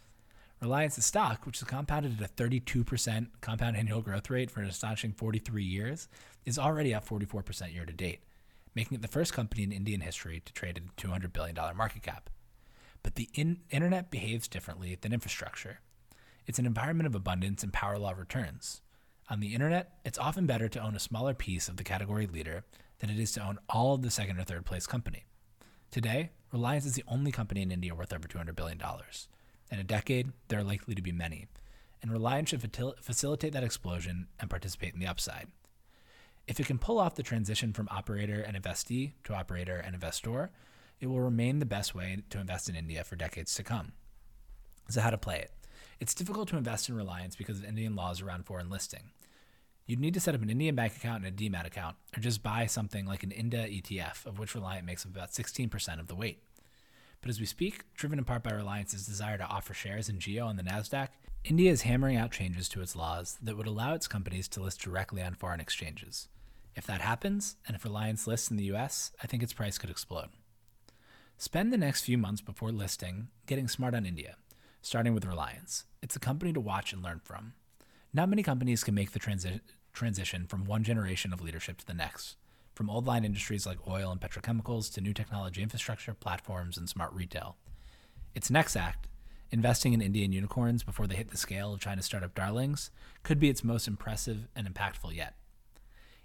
Reliance's 0.61 1.05
stock, 1.05 1.45
which 1.45 1.57
is 1.57 1.63
compounded 1.63 2.21
at 2.21 2.29
a 2.29 2.33
32% 2.33 3.27
compound 3.39 3.77
annual 3.77 4.01
growth 4.01 4.29
rate 4.29 4.51
for 4.51 4.59
an 4.59 4.67
astonishing 4.67 5.13
43 5.13 5.63
years, 5.63 6.09
is 6.45 6.59
already 6.59 6.93
up 6.93 7.07
44% 7.07 7.73
year 7.73 7.85
to 7.85 7.93
date, 7.93 8.23
making 8.75 8.95
it 8.95 9.01
the 9.01 9.07
first 9.07 9.33
company 9.33 9.63
in 9.63 9.71
Indian 9.71 10.01
history 10.01 10.41
to 10.45 10.53
trade 10.53 10.77
at 10.77 11.05
a 11.05 11.07
$200 11.07 11.31
billion 11.31 11.55
market 11.77 12.03
cap. 12.03 12.29
But 13.03 13.15
the 13.15 13.29
in- 13.33 13.61
internet 13.69 14.11
behaves 14.11 14.49
differently 14.49 14.97
than 14.99 15.13
infrastructure. 15.13 15.79
It's 16.45 16.59
an 16.59 16.65
environment 16.65 17.07
of 17.07 17.15
abundance 17.15 17.63
and 17.63 17.71
power 17.71 17.97
law 17.97 18.11
returns. 18.11 18.81
On 19.29 19.39
the 19.39 19.53
internet, 19.53 19.99
it's 20.03 20.17
often 20.17 20.45
better 20.45 20.67
to 20.67 20.83
own 20.83 20.95
a 20.95 20.99
smaller 20.99 21.33
piece 21.33 21.69
of 21.69 21.77
the 21.77 21.83
category 21.83 22.27
leader 22.27 22.65
than 22.99 23.09
it 23.09 23.19
is 23.19 23.31
to 23.33 23.45
own 23.45 23.59
all 23.69 23.93
of 23.93 24.01
the 24.01 24.11
second 24.11 24.39
or 24.39 24.43
third 24.43 24.65
place 24.65 24.87
company. 24.87 25.23
Today, 25.91 26.31
Reliance 26.51 26.85
is 26.85 26.93
the 26.93 27.03
only 27.07 27.31
company 27.31 27.61
in 27.61 27.71
India 27.71 27.93
worth 27.93 28.11
over 28.11 28.27
$200 28.27 28.55
billion. 28.55 28.81
In 29.71 29.79
a 29.79 29.83
decade, 29.83 30.31
there 30.47 30.59
are 30.59 30.63
likely 30.63 30.95
to 30.95 31.01
be 31.01 31.11
many, 31.11 31.47
and 32.01 32.11
Reliance 32.11 32.49
should 32.49 32.61
facilitate 33.01 33.53
that 33.53 33.63
explosion 33.63 34.27
and 34.39 34.49
participate 34.49 34.93
in 34.93 34.99
the 34.99 35.07
upside. 35.07 35.47
If 36.47 36.59
it 36.59 36.65
can 36.65 36.79
pull 36.79 36.97
off 36.97 37.15
the 37.15 37.23
transition 37.23 37.73
from 37.73 37.87
operator 37.91 38.41
and 38.41 38.57
investee 38.57 39.13
to 39.25 39.35
operator 39.35 39.77
and 39.77 39.93
investor, 39.93 40.49
it 40.99 41.07
will 41.07 41.21
remain 41.21 41.59
the 41.59 41.65
best 41.65 41.93
way 41.93 42.23
to 42.31 42.39
invest 42.39 42.67
in 42.67 42.75
India 42.75 43.03
for 43.03 43.15
decades 43.15 43.53
to 43.55 43.63
come. 43.63 43.93
So, 44.89 45.01
how 45.01 45.11
to 45.11 45.17
play 45.17 45.37
it? 45.37 45.51
It's 45.99 46.15
difficult 46.15 46.49
to 46.49 46.57
invest 46.57 46.89
in 46.89 46.95
Reliance 46.95 47.35
because 47.35 47.59
of 47.59 47.65
Indian 47.65 47.95
laws 47.95 48.21
around 48.21 48.45
foreign 48.45 48.69
listing. 48.69 49.11
You'd 49.85 49.99
need 49.99 50.13
to 50.15 50.19
set 50.19 50.35
up 50.35 50.41
an 50.41 50.49
Indian 50.49 50.75
bank 50.75 50.95
account 50.95 51.25
and 51.25 51.33
a 51.33 51.49
demat 51.49 51.65
account, 51.65 51.95
or 52.15 52.19
just 52.19 52.41
buy 52.41 52.65
something 52.65 53.05
like 53.05 53.23
an 53.23 53.31
INDA 53.31 53.67
ETF, 53.67 54.25
of 54.25 54.39
which 54.39 54.55
Reliant 54.55 54.85
makes 54.85 55.05
up 55.05 55.11
about 55.11 55.31
16% 55.31 55.99
of 55.99 56.07
the 56.07 56.15
weight. 56.15 56.43
But 57.21 57.29
as 57.29 57.39
we 57.39 57.45
speak, 57.45 57.83
driven 57.95 58.17
in 58.17 58.25
part 58.25 58.43
by 58.43 58.51
Reliance's 58.51 59.05
desire 59.05 59.37
to 59.37 59.43
offer 59.43 59.73
shares 59.73 60.07
in 60.07 60.19
Jio 60.19 60.45
on 60.45 60.55
the 60.55 60.63
NASDAQ, 60.63 61.09
India 61.43 61.71
is 61.71 61.81
hammering 61.81 62.15
out 62.15 62.31
changes 62.31 62.69
to 62.69 62.81
its 62.81 62.95
laws 62.95 63.37
that 63.41 63.57
would 63.57 63.67
allow 63.67 63.93
its 63.93 64.07
companies 64.07 64.47
to 64.49 64.61
list 64.61 64.81
directly 64.81 65.21
on 65.21 65.33
foreign 65.33 65.59
exchanges. 65.59 66.27
If 66.75 66.85
that 66.87 67.01
happens, 67.01 67.57
and 67.67 67.75
if 67.75 67.83
Reliance 67.83 68.25
lists 68.25 68.49
in 68.49 68.57
the 68.57 68.71
US, 68.75 69.11
I 69.21 69.27
think 69.27 69.43
its 69.43 69.53
price 69.53 69.77
could 69.77 69.89
explode. 69.89 70.29
Spend 71.37 71.71
the 71.71 71.77
next 71.77 72.03
few 72.03 72.17
months 72.17 72.41
before 72.41 72.71
listing 72.71 73.29
getting 73.45 73.67
smart 73.67 73.95
on 73.95 74.05
India, 74.05 74.35
starting 74.81 75.13
with 75.13 75.25
Reliance. 75.25 75.85
It's 76.01 76.15
a 76.15 76.19
company 76.19 76.53
to 76.53 76.59
watch 76.59 76.93
and 76.93 77.03
learn 77.03 77.19
from. 77.23 77.53
Not 78.13 78.29
many 78.29 78.43
companies 78.43 78.83
can 78.83 78.95
make 78.95 79.11
the 79.11 79.19
transi- 79.19 79.61
transition 79.93 80.47
from 80.47 80.65
one 80.65 80.83
generation 80.83 81.33
of 81.33 81.41
leadership 81.41 81.77
to 81.79 81.85
the 81.85 81.93
next, 81.93 82.35
from 82.79 82.89
old 82.89 83.05
line 83.05 83.25
industries 83.25 83.65
like 83.65 83.89
oil 83.89 84.09
and 84.09 84.21
petrochemicals 84.21 84.89
to 84.89 85.01
new 85.01 85.13
technology 85.13 85.61
infrastructure, 85.61 86.13
platforms, 86.13 86.77
and 86.77 86.87
smart 86.87 87.11
retail. 87.11 87.57
Its 88.33 88.49
next 88.49 88.77
act, 88.77 89.09
investing 89.51 89.91
in 89.91 90.01
Indian 90.01 90.31
unicorns 90.31 90.81
before 90.81 91.05
they 91.05 91.17
hit 91.17 91.29
the 91.29 91.35
scale 91.35 91.73
of 91.73 91.81
China's 91.81 92.05
startup 92.05 92.33
darlings, 92.33 92.89
could 93.21 93.37
be 93.37 93.49
its 93.49 93.65
most 93.65 93.85
impressive 93.85 94.47
and 94.55 94.65
impactful 94.65 95.13
yet. 95.13 95.33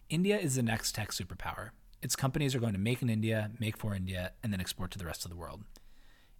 India 0.09 0.39
is 0.39 0.55
the 0.55 0.63
next 0.63 0.95
tech 0.95 1.11
superpower. 1.11 1.71
Its 2.03 2.15
companies 2.15 2.55
are 2.55 2.61
going 2.61 2.73
to 2.73 2.79
make 2.79 3.03
in 3.03 3.11
India, 3.11 3.51
make 3.59 3.77
for 3.77 3.93
India, 3.93 4.31
and 4.41 4.53
then 4.53 4.61
export 4.61 4.93
to 4.93 4.99
the 4.99 5.07
rest 5.07 5.25
of 5.25 5.33
the 5.33 5.37
world. 5.37 5.65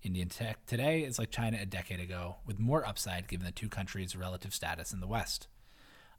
Indian 0.05 0.29
tech 0.29 0.65
today 0.65 1.03
is 1.03 1.19
like 1.19 1.33
China 1.33 1.59
a 1.61 1.67
decade 1.67 1.99
ago, 1.99 2.37
with 2.47 2.61
more 2.61 2.87
upside 2.87 3.27
given 3.27 3.45
the 3.45 3.51
two 3.51 3.69
countries' 3.69 4.15
relative 4.15 4.55
status 4.55 4.93
in 4.93 5.01
the 5.01 5.09
West. 5.09 5.49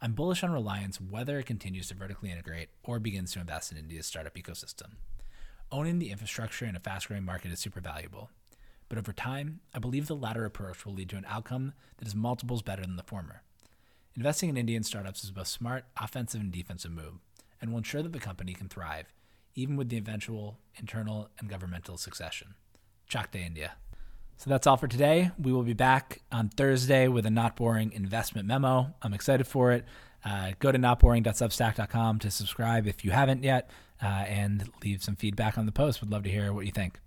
I'm 0.02 0.14
bullish 0.14 0.44
on 0.44 0.52
Reliance 0.52 1.00
whether 1.00 1.40
it 1.40 1.46
continues 1.46 1.88
to 1.88 1.96
vertically 1.96 2.32
integrate 2.32 2.70
or 2.84 3.00
begins 3.00 3.32
to 3.34 3.40
invest 3.40 3.72
in 3.72 3.78
India's 3.78 4.06
startup 4.06 4.36
ecosystem. 4.36 4.96
Owning 5.72 6.00
the 6.00 6.12
infrastructure 6.12 6.66
in 6.66 6.76
a 6.76 6.80
fast 6.80 7.08
growing 7.08 7.24
market 7.24 7.52
is 7.52 7.60
super 7.60 7.82
valuable. 7.82 8.30
But 8.88 8.98
over 8.98 9.14
time, 9.14 9.62
I 9.74 9.80
believe 9.80 10.08
the 10.08 10.16
latter 10.16 10.46
approach 10.46 10.86
will 10.86 10.94
lead 10.94 11.10
to 11.10 11.18
an 11.18 11.26
outcome 11.28 11.74
that 11.98 12.08
is 12.08 12.14
multiples 12.14 12.62
better 12.62 12.84
than 12.84 12.98
the 12.98 13.04
former. 13.04 13.42
Investing 14.16 14.50
in 14.50 14.58
Indian 14.58 14.84
startups 14.84 15.24
is 15.24 15.32
both 15.32 15.48
smart, 15.48 15.86
offensive, 16.00 16.40
and 16.40 16.52
defensive 16.52 16.92
move, 16.92 17.16
and 17.60 17.72
will 17.72 17.80
ensure 17.80 18.04
that 18.04 18.14
the 18.14 18.20
company 18.20 18.54
can 18.54 18.70
thrive, 18.70 19.12
even 19.56 19.76
with 19.76 19.90
the 19.90 19.98
eventual 19.98 20.60
internal 20.76 21.30
and 21.40 21.50
governmental 21.50 21.98
succession. 21.98 22.54
Chak 23.08 23.32
de 23.32 23.40
India. 23.40 23.74
So 24.38 24.50
that's 24.50 24.68
all 24.68 24.78
for 24.78 24.88
today. 24.88 25.32
We 25.40 25.52
will 25.52 25.64
be 25.64 25.74
back 25.74 26.22
on 26.32 26.50
Thursday 26.50 27.08
with 27.08 27.26
a 27.26 27.30
not 27.30 27.56
boring 27.56 27.92
investment 27.94 28.48
memo. 28.48 28.94
I'm 29.02 29.14
excited 29.14 29.48
for 29.48 29.72
it. 29.72 29.86
Uh, 30.24 30.52
go 30.60 30.72
to 30.72 30.78
notboring.substack.com 30.78 32.20
to 32.20 32.32
subscribe 32.32 32.88
if 32.88 33.06
you 33.06 33.12
haven't 33.12 33.44
yet 33.44 33.70
uh, 34.02 34.06
and 34.06 34.70
leave 34.84 35.04
some 35.04 35.16
feedback 35.16 35.58
on 35.58 35.66
the 35.66 35.72
post. 35.72 36.02
Would 36.02 36.12
love 36.12 36.24
to 36.24 36.30
hear 36.30 36.52
what 36.52 36.66
you 36.66 36.72
think. 36.72 37.00